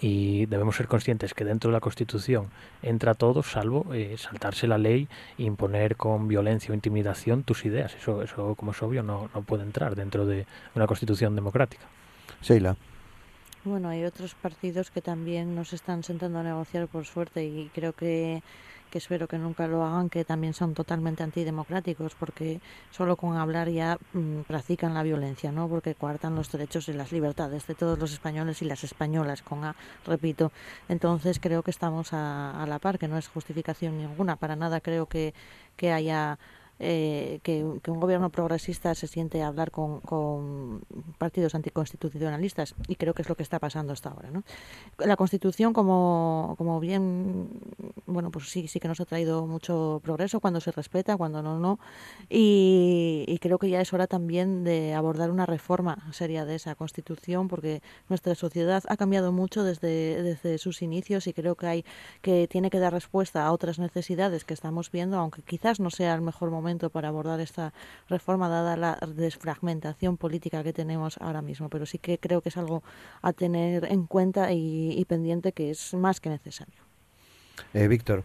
y 0.00 0.46
debemos 0.46 0.76
ser 0.76 0.86
conscientes 0.86 1.34
que 1.34 1.44
dentro 1.44 1.70
de 1.70 1.72
la 1.72 1.80
Constitución 1.80 2.48
entra 2.82 3.14
todo 3.14 3.42
salvo 3.42 3.94
eh, 3.94 4.16
saltarse 4.18 4.66
la 4.66 4.78
ley 4.78 5.08
e 5.38 5.44
imponer 5.44 5.96
con 5.96 6.28
violencia 6.28 6.72
o 6.72 6.74
intimidación 6.74 7.42
tus 7.42 7.64
ideas. 7.64 7.94
Eso, 7.94 8.22
eso 8.22 8.54
como 8.54 8.72
es 8.72 8.82
obvio, 8.82 9.02
no, 9.02 9.30
no 9.34 9.42
puede 9.42 9.62
entrar 9.62 9.96
dentro 9.96 10.26
de 10.26 10.46
una 10.74 10.86
Constitución 10.86 11.34
democrática. 11.34 11.84
Sheila. 12.42 12.76
Bueno, 13.64 13.88
hay 13.88 14.04
otros 14.04 14.34
partidos 14.34 14.90
que 14.90 15.02
también 15.02 15.54
nos 15.54 15.72
están 15.72 16.02
sentando 16.02 16.38
a 16.38 16.42
negociar 16.42 16.86
por 16.86 17.04
suerte 17.04 17.44
y 17.44 17.70
creo 17.74 17.92
que 17.92 18.42
que 18.90 18.98
espero 18.98 19.28
que 19.28 19.38
nunca 19.38 19.66
lo 19.66 19.84
hagan, 19.84 20.10
que 20.10 20.24
también 20.24 20.54
son 20.54 20.74
totalmente 20.74 21.22
antidemocráticos, 21.22 22.14
porque 22.14 22.60
solo 22.90 23.16
con 23.16 23.36
hablar 23.36 23.68
ya 23.68 23.98
mmm, 24.12 24.40
practican 24.42 24.94
la 24.94 25.02
violencia, 25.02 25.52
¿no? 25.52 25.68
Porque 25.68 25.94
coartan 25.94 26.34
los 26.34 26.50
derechos 26.50 26.88
y 26.88 26.92
las 26.92 27.12
libertades 27.12 27.66
de 27.66 27.74
todos 27.74 27.98
los 27.98 28.12
españoles 28.12 28.62
y 28.62 28.64
las 28.64 28.84
españolas, 28.84 29.42
con 29.42 29.64
A, 29.64 29.76
repito. 30.06 30.52
Entonces 30.88 31.38
creo 31.40 31.62
que 31.62 31.70
estamos 31.70 32.12
a, 32.12 32.62
a 32.62 32.66
la 32.66 32.78
par, 32.78 32.98
que 32.98 33.08
no 33.08 33.18
es 33.18 33.28
justificación 33.28 33.98
ninguna, 33.98 34.36
para 34.36 34.56
nada 34.56 34.80
creo 34.80 35.06
que, 35.06 35.34
que 35.76 35.92
haya 35.92 36.38
eh, 36.80 37.40
que, 37.42 37.64
un 37.64 38.00
gobierno 38.00 38.30
progresista 38.30 38.94
se 38.94 39.08
siente 39.08 39.42
a 39.42 39.48
hablar 39.48 39.70
con, 39.70 40.00
con, 40.00 40.82
partidos 41.18 41.54
anticonstitucionalistas 41.54 42.74
y 42.86 42.94
creo 42.94 43.14
que 43.14 43.22
es 43.22 43.28
lo 43.28 43.34
que 43.34 43.42
está 43.42 43.58
pasando 43.58 43.92
hasta 43.92 44.10
ahora. 44.10 44.30
¿no? 44.30 44.44
La 44.98 45.16
Constitución, 45.16 45.72
como, 45.72 46.54
como 46.56 46.78
bien, 46.78 47.48
bueno, 48.06 48.30
pues 48.30 48.48
sí, 48.48 48.68
sí 48.68 48.78
que 48.78 48.86
nos 48.86 49.00
ha 49.00 49.06
traído 49.06 49.46
mucho 49.46 50.00
progreso 50.04 50.38
cuando 50.40 50.60
se 50.60 50.70
respeta, 50.70 51.16
cuando 51.16 51.42
no, 51.42 51.58
no. 51.58 51.80
Y, 52.28 53.24
y 53.26 53.38
creo 53.38 53.58
que 53.58 53.70
ya 53.70 53.80
es 53.80 53.92
hora 53.92 54.06
también 54.06 54.62
de 54.62 54.94
abordar 54.94 55.30
una 55.30 55.46
reforma 55.46 56.06
seria 56.12 56.44
de 56.44 56.54
esa 56.54 56.74
Constitución 56.76 57.48
porque 57.48 57.82
nuestra 58.08 58.34
sociedad 58.34 58.84
ha 58.86 58.96
cambiado 58.96 59.32
mucho 59.32 59.64
desde, 59.64 60.22
desde 60.22 60.58
sus 60.58 60.82
inicios 60.82 61.26
y 61.26 61.32
creo 61.32 61.56
que 61.56 61.66
hay 61.66 61.84
que 62.22 62.46
tiene 62.46 62.70
que 62.70 62.78
dar 62.78 62.92
respuesta 62.92 63.44
a 63.44 63.52
otras 63.52 63.78
necesidades 63.78 64.44
que 64.44 64.54
estamos 64.54 64.90
viendo, 64.92 65.18
aunque 65.18 65.42
quizás 65.42 65.80
no 65.80 65.90
sea 65.90 66.14
el 66.14 66.20
mejor 66.20 66.50
momento 66.50 66.67
para 66.90 67.08
abordar 67.08 67.40
esta 67.40 67.72
reforma, 68.08 68.48
dada 68.48 68.76
la 68.76 68.98
desfragmentación 69.06 70.16
política 70.16 70.62
que 70.62 70.72
tenemos 70.72 71.18
ahora 71.18 71.42
mismo. 71.42 71.68
Pero 71.68 71.86
sí 71.86 71.98
que 71.98 72.18
creo 72.18 72.40
que 72.40 72.50
es 72.50 72.56
algo 72.56 72.82
a 73.22 73.32
tener 73.32 73.84
en 73.86 74.06
cuenta 74.06 74.52
y, 74.52 74.92
y 74.92 75.04
pendiente 75.04 75.52
que 75.52 75.70
es 75.70 75.94
más 75.94 76.20
que 76.20 76.30
necesario. 76.30 76.82
Eh, 77.74 77.88
Víctor. 77.88 78.24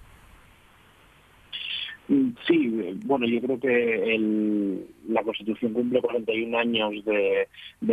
Sí, 2.46 3.00
bueno, 3.06 3.26
yo 3.26 3.42
creo 3.42 3.60
que 3.60 4.16
el, 4.16 4.86
la 5.08 5.24
Constitución 5.24 5.74
cumple 5.74 6.02
41 6.02 6.58
años 6.58 7.06
de, 7.06 7.48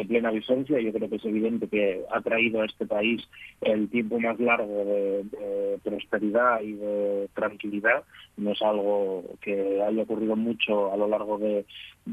plena 0.06 0.30
vigencia. 0.30 0.80
Yo 0.80 0.92
creo 0.92 1.08
que 1.08 1.16
es 1.16 1.24
evidente 1.24 1.68
que 1.68 2.02
ha 2.12 2.20
traído 2.20 2.60
a 2.60 2.66
este 2.66 2.86
país 2.86 3.22
el 3.60 3.88
tiempo 3.88 4.18
más 4.18 4.38
largo 4.40 4.84
de, 4.84 5.78
prosperidad 5.82 6.60
y 6.62 6.72
de 6.72 7.28
tranquilidad. 7.34 8.04
No 8.36 8.52
es 8.52 8.60
algo 8.62 9.24
que 9.40 9.80
haya 9.82 10.02
ocurrido 10.02 10.36
mucho 10.36 10.92
a 10.92 10.96
lo 10.96 11.08
largo 11.08 11.38
de 11.38 11.64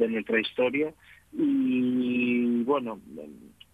nuestra 0.07 0.39
historia. 0.39 0.93
Y 1.33 2.63
bueno, 2.63 2.99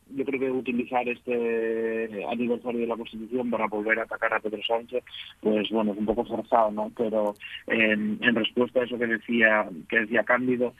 yo 0.10 0.26
creo 0.26 0.40
que 0.40 0.52
utilizar 0.52 1.08
este 1.08 2.26
aniversario 2.30 2.82
de 2.82 2.88
la 2.88 2.98
Constitución 2.98 3.50
para 3.50 3.68
volver 3.68 4.00
a 4.00 4.04
atacar 4.04 4.34
a 4.34 4.40
Pedro 4.40 4.62
Sánchez, 4.66 5.04
pues 5.42 5.70
bueno, 5.70 5.94
es 5.94 5.98
un 5.98 6.06
poco 6.06 6.26
forzado, 6.26 6.72
¿no? 6.72 6.92
Pero 6.96 7.34
en, 7.68 8.20
en 8.22 8.36
respuesta 8.36 8.80
a 8.80 8.84
eso 8.84 8.98
que 8.98 9.08
decía, 9.08 9.68
que 9.90 10.02
decía 10.02 10.24
Cándido, 10.24 10.74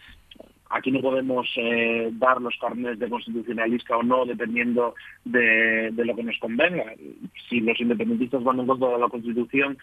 aquí 0.70 0.92
no 0.92 1.02
podemos 1.02 1.48
eh, 1.58 2.10
dar 2.14 2.42
los 2.42 2.56
carnets 2.60 3.00
de 3.00 3.10
constitucionalista 3.10 3.98
o 3.98 4.04
no 4.04 4.26
dependiendo 4.26 4.96
de, 5.24 5.92
de 5.92 6.06
lo 6.06 6.16
que 6.16 6.24
nos 6.24 6.38
convenga. 6.40 6.94
Si 7.50 7.60
los 7.60 7.80
independentistas 7.80 8.44
van 8.44 8.60
en 8.60 8.68
contra 8.68 8.90
de 8.90 9.00
la 9.00 9.10
Constitución, 9.10 9.78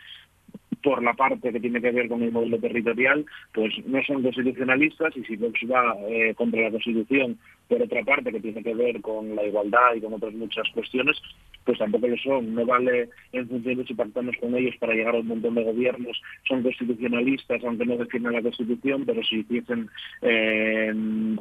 por 0.82 1.02
la 1.02 1.14
parte 1.14 1.52
que 1.52 1.60
tiene 1.60 1.80
que 1.80 1.90
ver 1.90 2.08
con 2.08 2.22
el 2.22 2.32
modelo 2.32 2.58
territorial, 2.58 3.24
pues 3.52 3.72
no 3.86 4.02
son 4.02 4.22
constitucionalistas 4.22 5.16
y 5.16 5.24
si 5.24 5.36
Vox 5.36 5.60
va 5.70 5.96
eh, 6.08 6.34
contra 6.34 6.62
la 6.62 6.70
Constitución 6.70 7.38
por 7.68 7.80
otra 7.80 8.02
parte 8.02 8.32
que 8.32 8.40
tiene 8.40 8.62
que 8.62 8.74
ver 8.74 9.00
con 9.00 9.36
la 9.36 9.44
igualdad 9.44 9.94
y 9.94 10.00
con 10.00 10.12
otras 10.12 10.34
muchas 10.34 10.68
cuestiones, 10.74 11.16
pues 11.64 11.78
tampoco 11.78 12.08
lo 12.08 12.16
son. 12.16 12.54
No 12.54 12.66
vale 12.66 13.08
en 13.32 13.48
función 13.48 13.76
de 13.76 13.84
si 13.86 13.94
pactamos 13.94 14.34
con 14.40 14.56
ellos 14.56 14.74
para 14.80 14.94
llegar 14.94 15.14
a 15.14 15.20
un 15.20 15.28
montón 15.28 15.54
de 15.54 15.62
gobiernos, 15.62 16.20
son 16.48 16.62
constitucionalistas, 16.62 17.62
aunque 17.62 17.86
no 17.86 17.96
defiendan 17.96 18.32
la 18.32 18.42
Constitución, 18.42 19.04
pero 19.06 19.22
si 19.22 19.40
hiciesen 19.40 19.88
eh, 20.22 20.92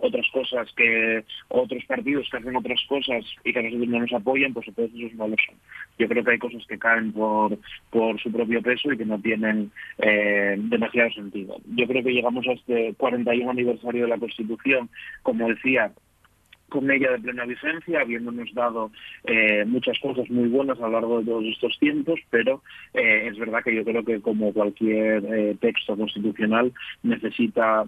otras 0.01 0.27
cosas 0.31 0.71
que 0.75 1.23
otros 1.47 1.83
partidos 1.85 2.27
que 2.29 2.37
hacen 2.37 2.55
otras 2.55 2.81
cosas 2.87 3.25
y 3.43 3.51
que 3.51 3.63
nosotros 3.63 3.87
no 3.87 3.99
nos 3.99 4.13
apoyan, 4.13 4.53
pues 4.53 4.67
entonces 4.67 4.95
esos 4.99 5.13
no 5.13 5.27
lo 5.27 5.35
son. 5.47 5.55
Yo 5.97 6.07
creo 6.07 6.23
que 6.23 6.31
hay 6.31 6.39
cosas 6.39 6.63
que 6.67 6.77
caen 6.77 7.11
por, 7.11 7.57
por 7.89 8.19
su 8.21 8.31
propio 8.31 8.61
peso 8.61 8.91
y 8.93 8.97
que 8.97 9.05
no 9.05 9.19
tienen 9.19 9.28
eh, 9.97 10.55
demasiado 10.57 11.11
sentido. 11.11 11.57
Yo 11.75 11.87
creo 11.87 12.03
que 12.03 12.13
llegamos 12.13 12.47
a 12.47 12.53
este 12.53 12.93
41 12.97 13.51
aniversario 13.51 14.03
de 14.03 14.09
la 14.09 14.17
Constitución, 14.17 14.89
como 15.23 15.49
decía, 15.49 15.91
con 16.69 16.89
ella 16.89 17.11
de 17.11 17.19
plena 17.19 17.45
vigencia, 17.45 18.01
habiéndonos 18.01 18.53
dado 18.53 18.91
eh, 19.25 19.65
muchas 19.65 19.99
cosas 19.99 20.29
muy 20.29 20.47
buenas 20.47 20.77
a 20.79 20.83
lo 20.83 20.91
largo 20.91 21.19
de 21.19 21.25
todos 21.25 21.45
estos 21.45 21.77
tiempos, 21.79 22.19
pero 22.29 22.61
eh, 22.93 23.27
es 23.27 23.37
verdad 23.37 23.63
que 23.63 23.75
yo 23.75 23.83
creo 23.83 24.05
que 24.05 24.21
como 24.21 24.53
cualquier 24.53 25.25
eh, 25.25 25.57
texto 25.59 25.97
constitucional 25.97 26.71
necesita 27.03 27.85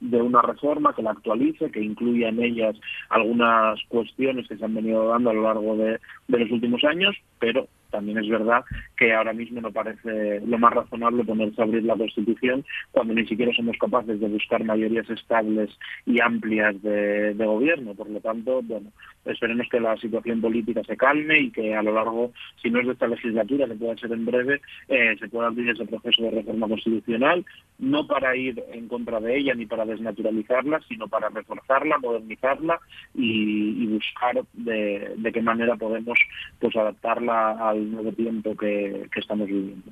de 0.00 0.20
una 0.20 0.42
reforma 0.42 0.94
que 0.94 1.02
la 1.02 1.12
actualice, 1.12 1.70
que 1.70 1.80
incluya 1.80 2.28
en 2.28 2.42
ellas 2.42 2.76
algunas 3.08 3.80
cuestiones 3.88 4.48
que 4.48 4.56
se 4.56 4.64
han 4.64 4.74
venido 4.74 5.08
dando 5.08 5.30
a 5.30 5.34
lo 5.34 5.42
largo 5.42 5.76
de 5.76 5.98
los 6.28 6.50
últimos 6.50 6.84
años, 6.84 7.16
pero 7.38 7.68
también 7.90 8.18
es 8.18 8.28
verdad 8.28 8.64
que 8.96 9.12
ahora 9.12 9.32
mismo 9.32 9.60
no 9.60 9.72
parece 9.72 10.40
lo 10.46 10.58
más 10.58 10.72
razonable 10.72 11.24
ponerse 11.24 11.60
a 11.60 11.64
abrir 11.64 11.84
la 11.84 11.96
Constitución 11.96 12.64
cuando 12.92 13.14
ni 13.14 13.26
siquiera 13.26 13.52
somos 13.54 13.76
capaces 13.78 14.20
de 14.20 14.28
buscar 14.28 14.64
mayorías 14.64 15.08
estables 15.10 15.70
y 16.04 16.20
amplias 16.20 16.80
de, 16.82 17.34
gobierno. 17.36 17.94
Por 17.94 18.10
lo 18.10 18.20
tanto, 18.20 18.60
bueno, 18.62 18.90
esperemos 19.24 19.68
que 19.70 19.80
la 19.80 19.96
situación 19.98 20.40
política 20.40 20.82
se 20.84 20.96
calme 20.96 21.38
y 21.40 21.50
que 21.50 21.74
a 21.74 21.82
lo 21.82 21.92
largo, 21.92 22.32
si 22.60 22.70
no 22.70 22.80
es 22.80 22.86
de 22.86 22.92
esta 22.92 23.06
legislatura, 23.06 23.66
que 23.66 23.74
pueda 23.74 23.96
ser 23.96 24.12
en 24.12 24.26
breve, 24.26 24.60
eh, 24.88 25.16
se 25.18 25.28
pueda 25.28 25.48
abrir 25.48 25.70
ese 25.70 25.86
proceso 25.86 26.22
de 26.22 26.30
reforma 26.30 26.68
constitucional, 26.68 27.44
no 27.78 28.06
para 28.06 28.36
ir 28.36 28.62
en 28.72 28.88
contra 28.88 29.20
de 29.20 29.36
ella 29.36 29.54
ni 29.54 29.66
para 29.66 29.84
desnaturalizarla, 29.84 30.80
sino 30.88 31.08
para 31.08 31.28
reforzarla, 31.28 31.98
modernizarla 31.98 32.80
y, 33.14 33.86
buscar 33.86 34.42
de, 34.52 35.30
qué 35.32 35.42
manera 35.42 35.76
podemos 35.76 36.18
pues 36.58 36.74
adaptarla 36.76 37.68
al 37.76 37.90
nuevo 37.90 38.12
tiempo 38.12 38.56
que, 38.56 39.08
estamos 39.16 39.46
viviendo. 39.46 39.90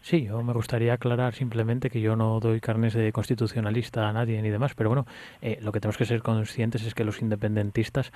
Sí, 0.00 0.24
yo 0.24 0.42
me 0.42 0.52
gustaría 0.52 0.94
aclarar 0.94 1.32
simplemente 1.34 1.88
que 1.88 2.00
yo 2.00 2.16
no 2.16 2.40
doy 2.40 2.60
carnes 2.60 2.92
de 2.92 3.12
constitucionalista 3.12 4.08
a 4.08 4.12
nadie 4.12 4.42
ni 4.42 4.50
demás, 4.50 4.74
pero 4.74 4.88
bueno, 4.90 5.06
eh, 5.40 5.58
lo 5.62 5.70
que 5.70 5.78
tenemos 5.78 5.96
que 5.96 6.04
ser 6.04 6.22
conscientes 6.22 6.84
es 6.84 6.92
que 6.92 7.04
los 7.04 7.22
independentistas 7.22 8.12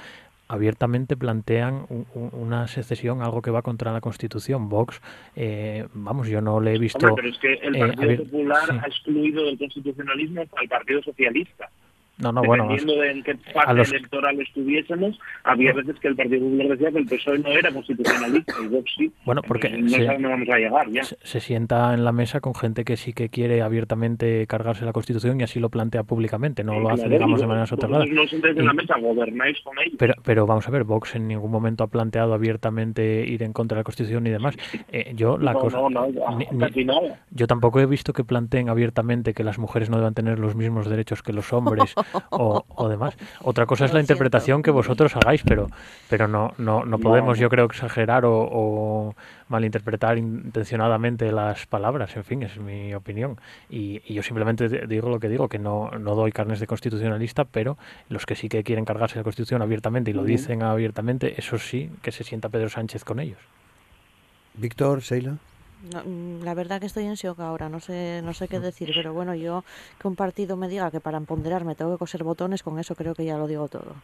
abiertamente 0.49 1.17
plantean 1.17 1.87
una 2.15 2.67
secesión, 2.69 3.23
algo 3.23 3.43
que 3.43 3.51
va 3.51 3.63
contra 3.63 3.93
la 3.93 4.01
Constitución. 4.01 4.69
Vox, 4.69 5.01
eh, 5.35 5.87
vamos, 5.93 6.29
yo 6.29 6.41
no 6.41 6.61
le 6.61 6.75
he 6.75 6.79
visto... 6.79 7.15
pero 7.15 7.29
es 7.29 7.39
que 7.39 7.55
el 7.55 7.77
eh, 7.77 7.81
Partido 7.81 8.25
Popular 8.25 8.81
ha 8.83 8.87
excluido 8.87 9.45
del 9.45 9.59
constitucionalismo 9.59 10.45
al 10.57 10.69
Partido 10.69 11.03
Socialista. 11.03 11.71
No, 12.19 12.33
no, 12.33 12.41
Dependiendo 12.41 12.95
bueno, 12.95 13.03
de 13.03 13.11
en 13.11 13.23
qué 13.23 13.35
parte 13.53 13.83
electoral 13.83 14.41
estuviésemos, 14.41 15.19
había 15.45 15.75
veces 15.75 15.97
que 16.01 16.09
el 16.09 16.17
Partido 16.17 16.41
Popular 16.41 16.69
decía 16.69 16.91
que 16.91 16.99
el 16.99 17.07
PSOE 17.07 17.39
no 17.41 17.51
era 17.51 17.71
constitucionalista 17.71 18.55
y 18.63 18.69
Vox 18.69 18.95
sí. 18.97 19.13
Bueno, 19.27 19.43
porque 19.43 19.69
no 19.69 19.89
se, 19.91 20.07
vamos 20.07 20.49
a 20.49 20.59
llegar 20.59 20.91
ya. 20.91 21.05
Se, 21.05 21.41
sienta 21.41 21.93
en 21.93 22.05
la 22.05 22.13
mesa 22.13 22.41
con 22.41 22.55
gente 22.55 22.85
que 22.85 22.97
sí 22.97 23.13
que 23.13 23.29
quiere 23.29 23.61
abiertamente 23.61 24.47
cargarse 24.47 24.87
la 24.87 24.93
Constitución 24.93 25.39
y 25.41 25.45
así 25.45 25.61
lo 25.61 25.69
plantea 25.69 26.05
públicamente, 26.05 26.65
no 26.65 26.81
lo 26.81 26.89
hace, 26.91 27.07
digamos, 27.07 27.39
de 27.39 27.47
manera 27.47 27.67
soterrada. 27.67 28.07
No 28.07 28.27
sentáis 28.27 28.57
en 28.57 28.65
la 28.65 28.73
mesa, 28.73 28.95
gobernáis 28.99 29.61
con 29.61 29.79
ellos. 29.79 29.97
Pero, 29.99 30.15
pero 30.25 30.47
vamos 30.47 30.67
a 30.67 30.71
ver, 30.71 30.85
Vox 30.85 31.17
en 31.17 31.29
ningún 31.29 31.51
momento 31.51 31.85
ha 31.85 31.89
planteado 31.89 32.33
abiertamente 32.33 33.27
ir 33.27 33.43
en 33.43 33.53
contra 33.53 33.77
de 33.77 33.81
la 33.81 33.85
Constitución 33.85 34.27
y 34.27 34.31
demás. 34.31 34.57
Eh, 34.91 35.13
yo 35.15 35.37
la 35.37 35.53
cosa... 35.53 35.79
No, 35.79 35.91
no, 35.91 36.09
nada. 36.11 37.21
Yo 37.31 37.47
tampoco 37.47 37.81
he 37.81 37.87
visto 37.87 38.15
que 38.15 38.25
planteen 38.25 38.71
abiertamente 38.71 39.35
que 39.35 39.45
las 39.45 39.59
mujeres 39.59 39.91
no 39.91 39.99
deban 39.99 40.15
tener 40.15 40.39
los 40.39 40.57
mismos 40.57 40.89
derechos 40.89 41.23
que 41.23 41.33
los 41.33 41.53
hombres 41.53 41.95
o, 42.31 42.89
demás. 42.89 43.17
Otra 43.43 43.67
cosa 43.67 43.85
es 43.85 43.93
la 43.93 44.01
interpretación 44.01 44.63
que 44.63 44.71
vosotros 44.71 45.15
hagáis, 45.17 45.43
pero, 45.43 45.69
pero 46.09 46.29
no, 46.29 46.53
no, 46.59 46.85
no 46.85 46.99
podemos, 46.99 47.39
yo 47.39 47.49
creo, 47.49 47.67
exagerar 47.67 48.25
o, 48.27 49.15
malinterpretar 49.49 50.19
intencionadamente 50.19 51.31
las 51.33 51.67
palabras. 51.67 52.17
En 52.17 52.25
fin, 52.25 52.43
es 52.43 52.59
mi 52.59 52.95
opinión. 52.95 53.39
Y, 53.71 54.03
yo 54.13 54.23
simplemente 54.23 54.87
digo 54.87 55.09
lo 55.09 55.21
que 55.21 55.29
digo, 55.29 55.49
que 55.49 55.59
no, 55.59 55.91
no 55.91 56.15
doy 56.15 56.33
carnes 56.33 56.61
de 56.61 56.67
constitucionalista, 56.67 57.45
pero 57.45 57.77
los 58.09 58.27
que 58.27 58.35
sí 58.35 58.49
que 58.49 58.65
quieren 58.65 58.85
cargarse 58.85 59.15
de 59.15 59.21
la 59.21 59.25
Constitución 59.25 59.63
abiertamente 59.63 60.11
y 60.11 60.15
lo 60.15 60.25
dicen 60.25 60.63
abiertamente, 60.63 61.39
eso 61.39 61.59
sí, 61.59 61.91
que 62.03 62.13
se 62.13 62.25
sienta 62.25 62.49
Pedro 62.49 62.69
Sánchez 62.69 63.05
con 63.05 63.21
ellos. 63.21 63.39
Víctor, 64.55 65.01
Sheila. 65.01 65.37
Mm, 65.95 66.43
la 66.43 66.55
verdad 66.55 66.81
que 66.81 66.87
estoy 66.87 67.05
en 67.05 67.15
shock 67.15 67.41
ahora, 67.41 67.69
no 67.69 67.81
sé, 67.81 68.21
no 68.25 68.35
sé 68.35 68.49
qué 68.49 68.61
decir, 68.61 68.91
pero 68.95 69.13
bueno, 69.13 69.35
yo 69.35 69.63
que 69.99 70.09
un 70.09 70.17
partido 70.17 70.57
me 70.57 70.69
diga 70.69 70.91
que 70.91 71.01
para 71.01 71.19
empoderarme 71.19 71.75
tengo 71.75 71.93
que 71.93 71.99
coser 71.99 72.25
botones, 72.25 72.63
con 72.63 72.79
eso 72.79 72.95
creo 72.95 73.15
que 73.15 73.25
ya 73.25 73.37
lo 73.37 73.47
digo 73.47 73.69
todo. 73.69 73.95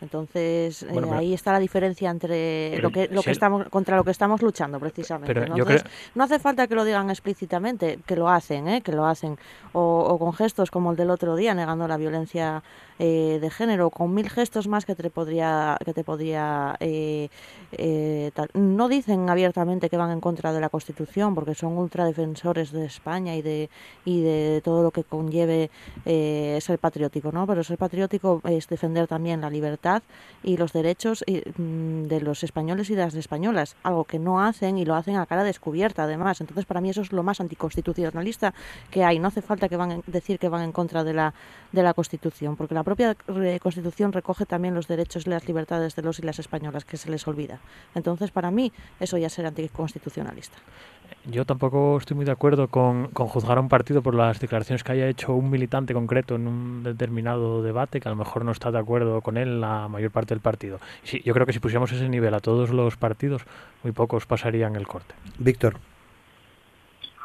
Entonces 0.00 0.82
eh, 0.82 1.10
ahí 1.12 1.32
está 1.32 1.52
la 1.52 1.58
diferencia 1.58 2.10
entre 2.10 2.78
lo 2.80 2.90
que 2.90 3.08
lo 3.08 3.22
que 3.22 3.30
estamos 3.30 3.68
contra 3.70 3.96
lo 3.96 4.04
que 4.04 4.10
estamos 4.10 4.42
luchando 4.42 4.78
precisamente. 4.78 5.32
Entonces, 5.32 5.84
no 6.14 6.24
hace 6.24 6.38
falta 6.38 6.66
que 6.66 6.74
lo 6.74 6.84
digan 6.84 7.08
explícitamente, 7.08 7.98
que 8.04 8.14
lo 8.14 8.28
hacen, 8.28 8.68
¿eh? 8.68 8.82
que 8.82 8.92
lo 8.92 9.06
hacen, 9.06 9.38
o, 9.72 10.00
o, 10.00 10.18
con 10.18 10.34
gestos 10.34 10.70
como 10.70 10.90
el 10.90 10.96
del 10.96 11.10
otro 11.10 11.34
día 11.34 11.54
negando 11.54 11.88
la 11.88 11.96
violencia 11.96 12.62
eh, 12.98 13.38
de 13.40 13.50
género, 13.50 13.88
con 13.88 14.12
mil 14.12 14.28
gestos 14.28 14.68
más 14.68 14.84
que 14.84 14.94
te 14.94 15.08
podría 15.08 15.78
que 15.82 15.94
te 15.94 16.04
podría 16.04 16.76
eh, 16.80 17.30
no 18.52 18.88
dicen 18.88 19.30
abiertamente 19.30 19.88
que 19.88 19.96
van 19.96 20.10
en 20.10 20.20
contra 20.20 20.52
de 20.52 20.60
la 20.60 20.68
Constitución 20.68 21.34
porque 21.34 21.54
son 21.54 21.76
ultradefensores 21.78 22.70
de 22.70 22.84
España 22.84 23.34
y 23.34 23.40
de 23.40 23.70
y 24.04 24.20
de 24.20 24.60
todo 24.62 24.82
lo 24.82 24.90
que 24.90 25.04
conlleve 25.04 25.70
ser 26.04 26.78
patriótico, 26.78 27.32
¿no? 27.32 27.46
Pero 27.46 27.64
ser 27.64 27.78
patriótico 27.78 28.42
es 28.44 28.68
defender 28.68 29.06
también 29.06 29.40
la 29.40 29.48
libertad 29.50 29.85
y 30.42 30.56
los 30.56 30.72
derechos 30.72 31.24
mm, 31.26 32.04
de 32.04 32.20
los 32.20 32.44
españoles 32.44 32.90
y 32.90 32.94
de 32.94 33.02
las 33.02 33.14
españolas, 33.14 33.76
algo 33.82 34.04
que 34.04 34.18
no 34.18 34.40
hacen 34.40 34.78
y 34.78 34.84
lo 34.84 34.94
hacen 34.94 35.16
a 35.16 35.26
cara 35.26 35.44
descubierta 35.44 36.04
además. 36.04 36.40
Entonces 36.40 36.64
para 36.64 36.80
mí 36.80 36.90
eso 36.90 37.00
es 37.00 37.12
lo 37.12 37.22
más 37.22 37.40
anticonstitucionalista 37.40 38.54
que 38.90 39.04
hay. 39.04 39.18
No 39.18 39.28
hace 39.28 39.42
falta 39.42 39.68
que 39.68 39.76
van 39.76 40.02
decir 40.06 40.38
que 40.38 40.48
van 40.48 40.62
en 40.62 40.72
contra 40.72 41.04
de 41.04 41.14
la, 41.14 41.34
de 41.72 41.82
la 41.82 41.94
Constitución, 41.94 42.56
porque 42.56 42.74
la 42.74 42.84
propia 42.84 43.16
Constitución 43.60 44.12
recoge 44.12 44.46
también 44.46 44.74
los 44.74 44.86
derechos 44.86 45.26
y 45.26 45.30
las 45.30 45.46
libertades 45.46 45.96
de 45.96 46.02
los 46.02 46.18
y 46.18 46.22
las 46.22 46.38
españolas 46.38 46.84
que 46.84 46.96
se 46.96 47.10
les 47.10 47.26
olvida. 47.26 47.60
Entonces 47.94 48.30
para 48.30 48.50
mí 48.50 48.72
eso 49.00 49.18
ya 49.18 49.28
será 49.28 49.48
anticonstitucionalista. 49.48 50.58
Yo 51.24 51.44
tampoco 51.44 51.98
estoy 51.98 52.16
muy 52.16 52.24
de 52.24 52.32
acuerdo 52.32 52.68
con, 52.68 53.08
con, 53.08 53.26
juzgar 53.26 53.58
a 53.58 53.60
un 53.60 53.68
partido 53.68 54.02
por 54.02 54.14
las 54.14 54.38
declaraciones 54.38 54.84
que 54.84 54.92
haya 54.92 55.08
hecho 55.08 55.34
un 55.34 55.50
militante 55.50 55.92
concreto 55.92 56.36
en 56.36 56.46
un 56.46 56.82
determinado 56.82 57.62
debate, 57.62 58.00
que 58.00 58.08
a 58.08 58.12
lo 58.12 58.16
mejor 58.16 58.44
no 58.44 58.52
está 58.52 58.70
de 58.70 58.78
acuerdo 58.78 59.20
con 59.22 59.36
él 59.36 59.60
la 59.60 59.88
mayor 59.88 60.10
parte 60.10 60.34
del 60.34 60.40
partido. 60.40 60.78
Sí, 61.02 61.20
yo 61.24 61.34
creo 61.34 61.46
que 61.46 61.52
si 61.52 61.58
pusiéramos 61.58 61.90
ese 61.92 62.08
nivel 62.08 62.34
a 62.34 62.40
todos 62.40 62.70
los 62.70 62.96
partidos, 62.96 63.42
muy 63.82 63.92
pocos 63.92 64.26
pasarían 64.26 64.76
el 64.76 64.86
corte. 64.86 65.14
Víctor. 65.38 65.78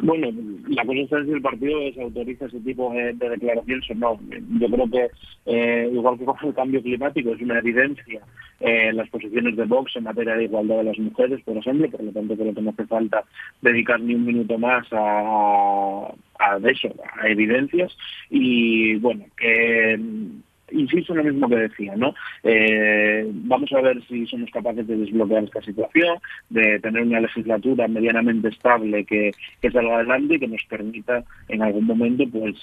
Bueno, 0.03 0.29
la 0.67 0.83
cosa 0.83 1.19
es 1.19 1.25
si 1.25 1.31
el 1.31 1.41
partido 1.41 1.79
desautoriza 1.79 2.45
ese 2.45 2.59
tipo 2.61 2.91
de, 2.91 3.13
declaraciones 3.13 3.89
o 3.91 3.93
no. 3.95 4.19
Yo 4.59 4.67
creo 4.67 4.89
que, 4.89 5.09
eh, 5.45 5.89
igual 5.93 6.17
que 6.17 6.25
con 6.25 6.35
el 6.41 6.53
cambio 6.55 6.81
climático, 6.81 7.31
es 7.33 7.41
una 7.41 7.59
evidencia 7.59 8.21
eh, 8.59 8.91
las 8.93 9.09
posiciones 9.09 9.55
de 9.55 9.65
Vox 9.65 9.95
en 9.95 10.03
materia 10.03 10.35
de 10.35 10.45
igualdad 10.45 10.77
de 10.77 10.83
las 10.85 10.97
mujeres, 10.97 11.41
por 11.43 11.57
ejemplo, 11.57 11.89
por 11.89 12.03
lo 12.03 12.11
tanto 12.11 12.35
creo 12.35 12.53
que 12.53 12.61
no 12.61 12.71
hace 12.71 12.85
falta 12.87 13.23
dedicar 13.61 13.99
ni 13.99 14.15
un 14.15 14.25
minuto 14.25 14.57
más 14.57 14.87
a, 14.91 16.11
a 16.39 16.57
eso, 16.63 16.89
a 17.21 17.27
evidencias. 17.27 17.95
Y 18.29 18.95
bueno, 18.95 19.25
que 19.37 19.99
insisto 20.71 21.13
en 21.13 21.17
lo 21.17 21.23
mismo 21.25 21.49
que 21.49 21.55
decía, 21.55 21.95
¿no? 21.95 22.13
Eh, 22.43 23.29
vamos 23.29 23.71
a 23.73 23.81
ver 23.81 24.01
si 24.07 24.25
somos 24.27 24.49
capaces 24.51 24.87
de 24.87 24.97
desbloquear 24.97 25.43
esta 25.43 25.61
situación, 25.61 26.17
de 26.49 26.79
tener 26.79 27.03
una 27.03 27.19
legislatura 27.19 27.87
medianamente 27.87 28.49
estable 28.49 29.05
que, 29.05 29.31
que 29.61 29.71
salga 29.71 29.95
adelante 29.95 30.35
y 30.35 30.39
que 30.39 30.47
nos 30.47 30.63
permita 30.65 31.23
en 31.47 31.61
algún 31.61 31.85
momento 31.85 32.23
pues 32.31 32.55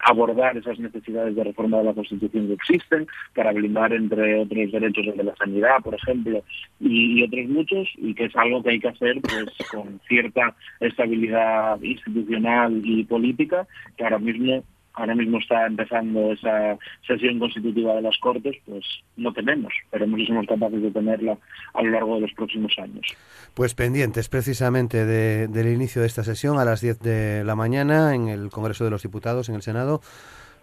abordar 0.00 0.56
esas 0.56 0.78
necesidades 0.78 1.34
de 1.34 1.44
reforma 1.44 1.78
de 1.78 1.84
la 1.84 1.94
Constitución 1.94 2.48
que 2.48 2.54
existen 2.54 3.06
para 3.34 3.52
blindar 3.52 3.92
entre 3.92 4.40
otros 4.40 4.72
derechos 4.72 5.06
el 5.06 5.16
de 5.16 5.24
la 5.24 5.36
sanidad, 5.36 5.80
por 5.82 5.94
ejemplo, 5.94 6.42
y, 6.80 7.20
y 7.20 7.22
otros 7.22 7.46
muchos, 7.46 7.88
y 7.96 8.14
que 8.14 8.24
es 8.24 8.36
algo 8.36 8.62
que 8.62 8.70
hay 8.70 8.80
que 8.80 8.88
hacer 8.88 9.20
pues 9.20 9.68
con 9.70 10.00
cierta 10.08 10.54
estabilidad 10.80 11.80
institucional 11.82 12.80
y 12.84 13.04
política 13.04 13.66
que 13.96 14.04
ahora 14.04 14.18
mismo 14.18 14.62
ahora 14.94 15.14
mismo 15.14 15.38
está 15.38 15.66
empezando 15.66 16.32
esa 16.32 16.78
sesión 17.06 17.38
constitutiva 17.38 17.94
de 17.94 18.02
las 18.02 18.16
Cortes, 18.18 18.56
pues 18.64 18.84
no 19.16 19.32
tenemos. 19.32 19.72
Esperemos 19.84 20.20
si 20.20 20.26
somos 20.26 20.46
capaces 20.46 20.82
de 20.82 20.90
tenerla 20.90 21.38
a 21.74 21.82
lo 21.82 21.90
largo 21.90 22.14
de 22.16 22.22
los 22.22 22.32
próximos 22.32 22.72
años. 22.78 23.06
Pues 23.54 23.74
pendientes 23.74 24.28
precisamente 24.28 25.04
del 25.04 25.68
inicio 25.68 26.00
de 26.00 26.06
esta 26.06 26.24
sesión 26.24 26.58
a 26.58 26.64
las 26.64 26.80
10 26.80 27.00
de 27.00 27.44
la 27.44 27.54
mañana 27.54 28.14
en 28.14 28.28
el 28.28 28.50
Congreso 28.50 28.84
de 28.84 28.90
los 28.90 29.02
Diputados, 29.02 29.48
en 29.48 29.56
el 29.56 29.62
Senado. 29.62 30.00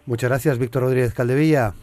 Muchas 0.06 0.30
gracias, 0.30 0.58
Víctor 0.58 0.82
Rodríguez 0.82 1.14
Caldevilla. 1.14 1.74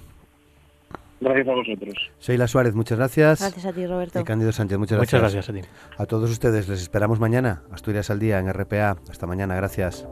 Gracias 1.22 1.48
a 1.48 1.52
vosotros. 1.52 2.12
Sheila 2.22 2.48
Suárez, 2.48 2.76
muchas 2.76 2.98
gracias. 2.98 3.42
Gracias 3.42 3.66
a 3.66 3.74
ti, 3.74 3.86
Roberto. 3.86 4.20
Y 4.20 4.24
Cándido 4.24 4.52
Sánchez, 4.52 4.78
muchas 4.78 4.98
gracias. 4.98 5.22
Muchas 5.22 5.34
gracias 5.34 5.50
a 5.50 5.62
ti. 5.62 5.76
A 5.98 6.06
todos 6.06 6.32
ustedes 6.32 6.70
les 6.70 6.82
esperamos 6.82 7.20
mañana. 7.20 7.64
Asturias 7.72 8.10
al 8.10 8.20
día 8.20 8.40
en 8.40 8.52
RPA. 8.52 8.98
Hasta 9.10 9.28
mañana, 9.28 9.56
gracias. 9.56 10.08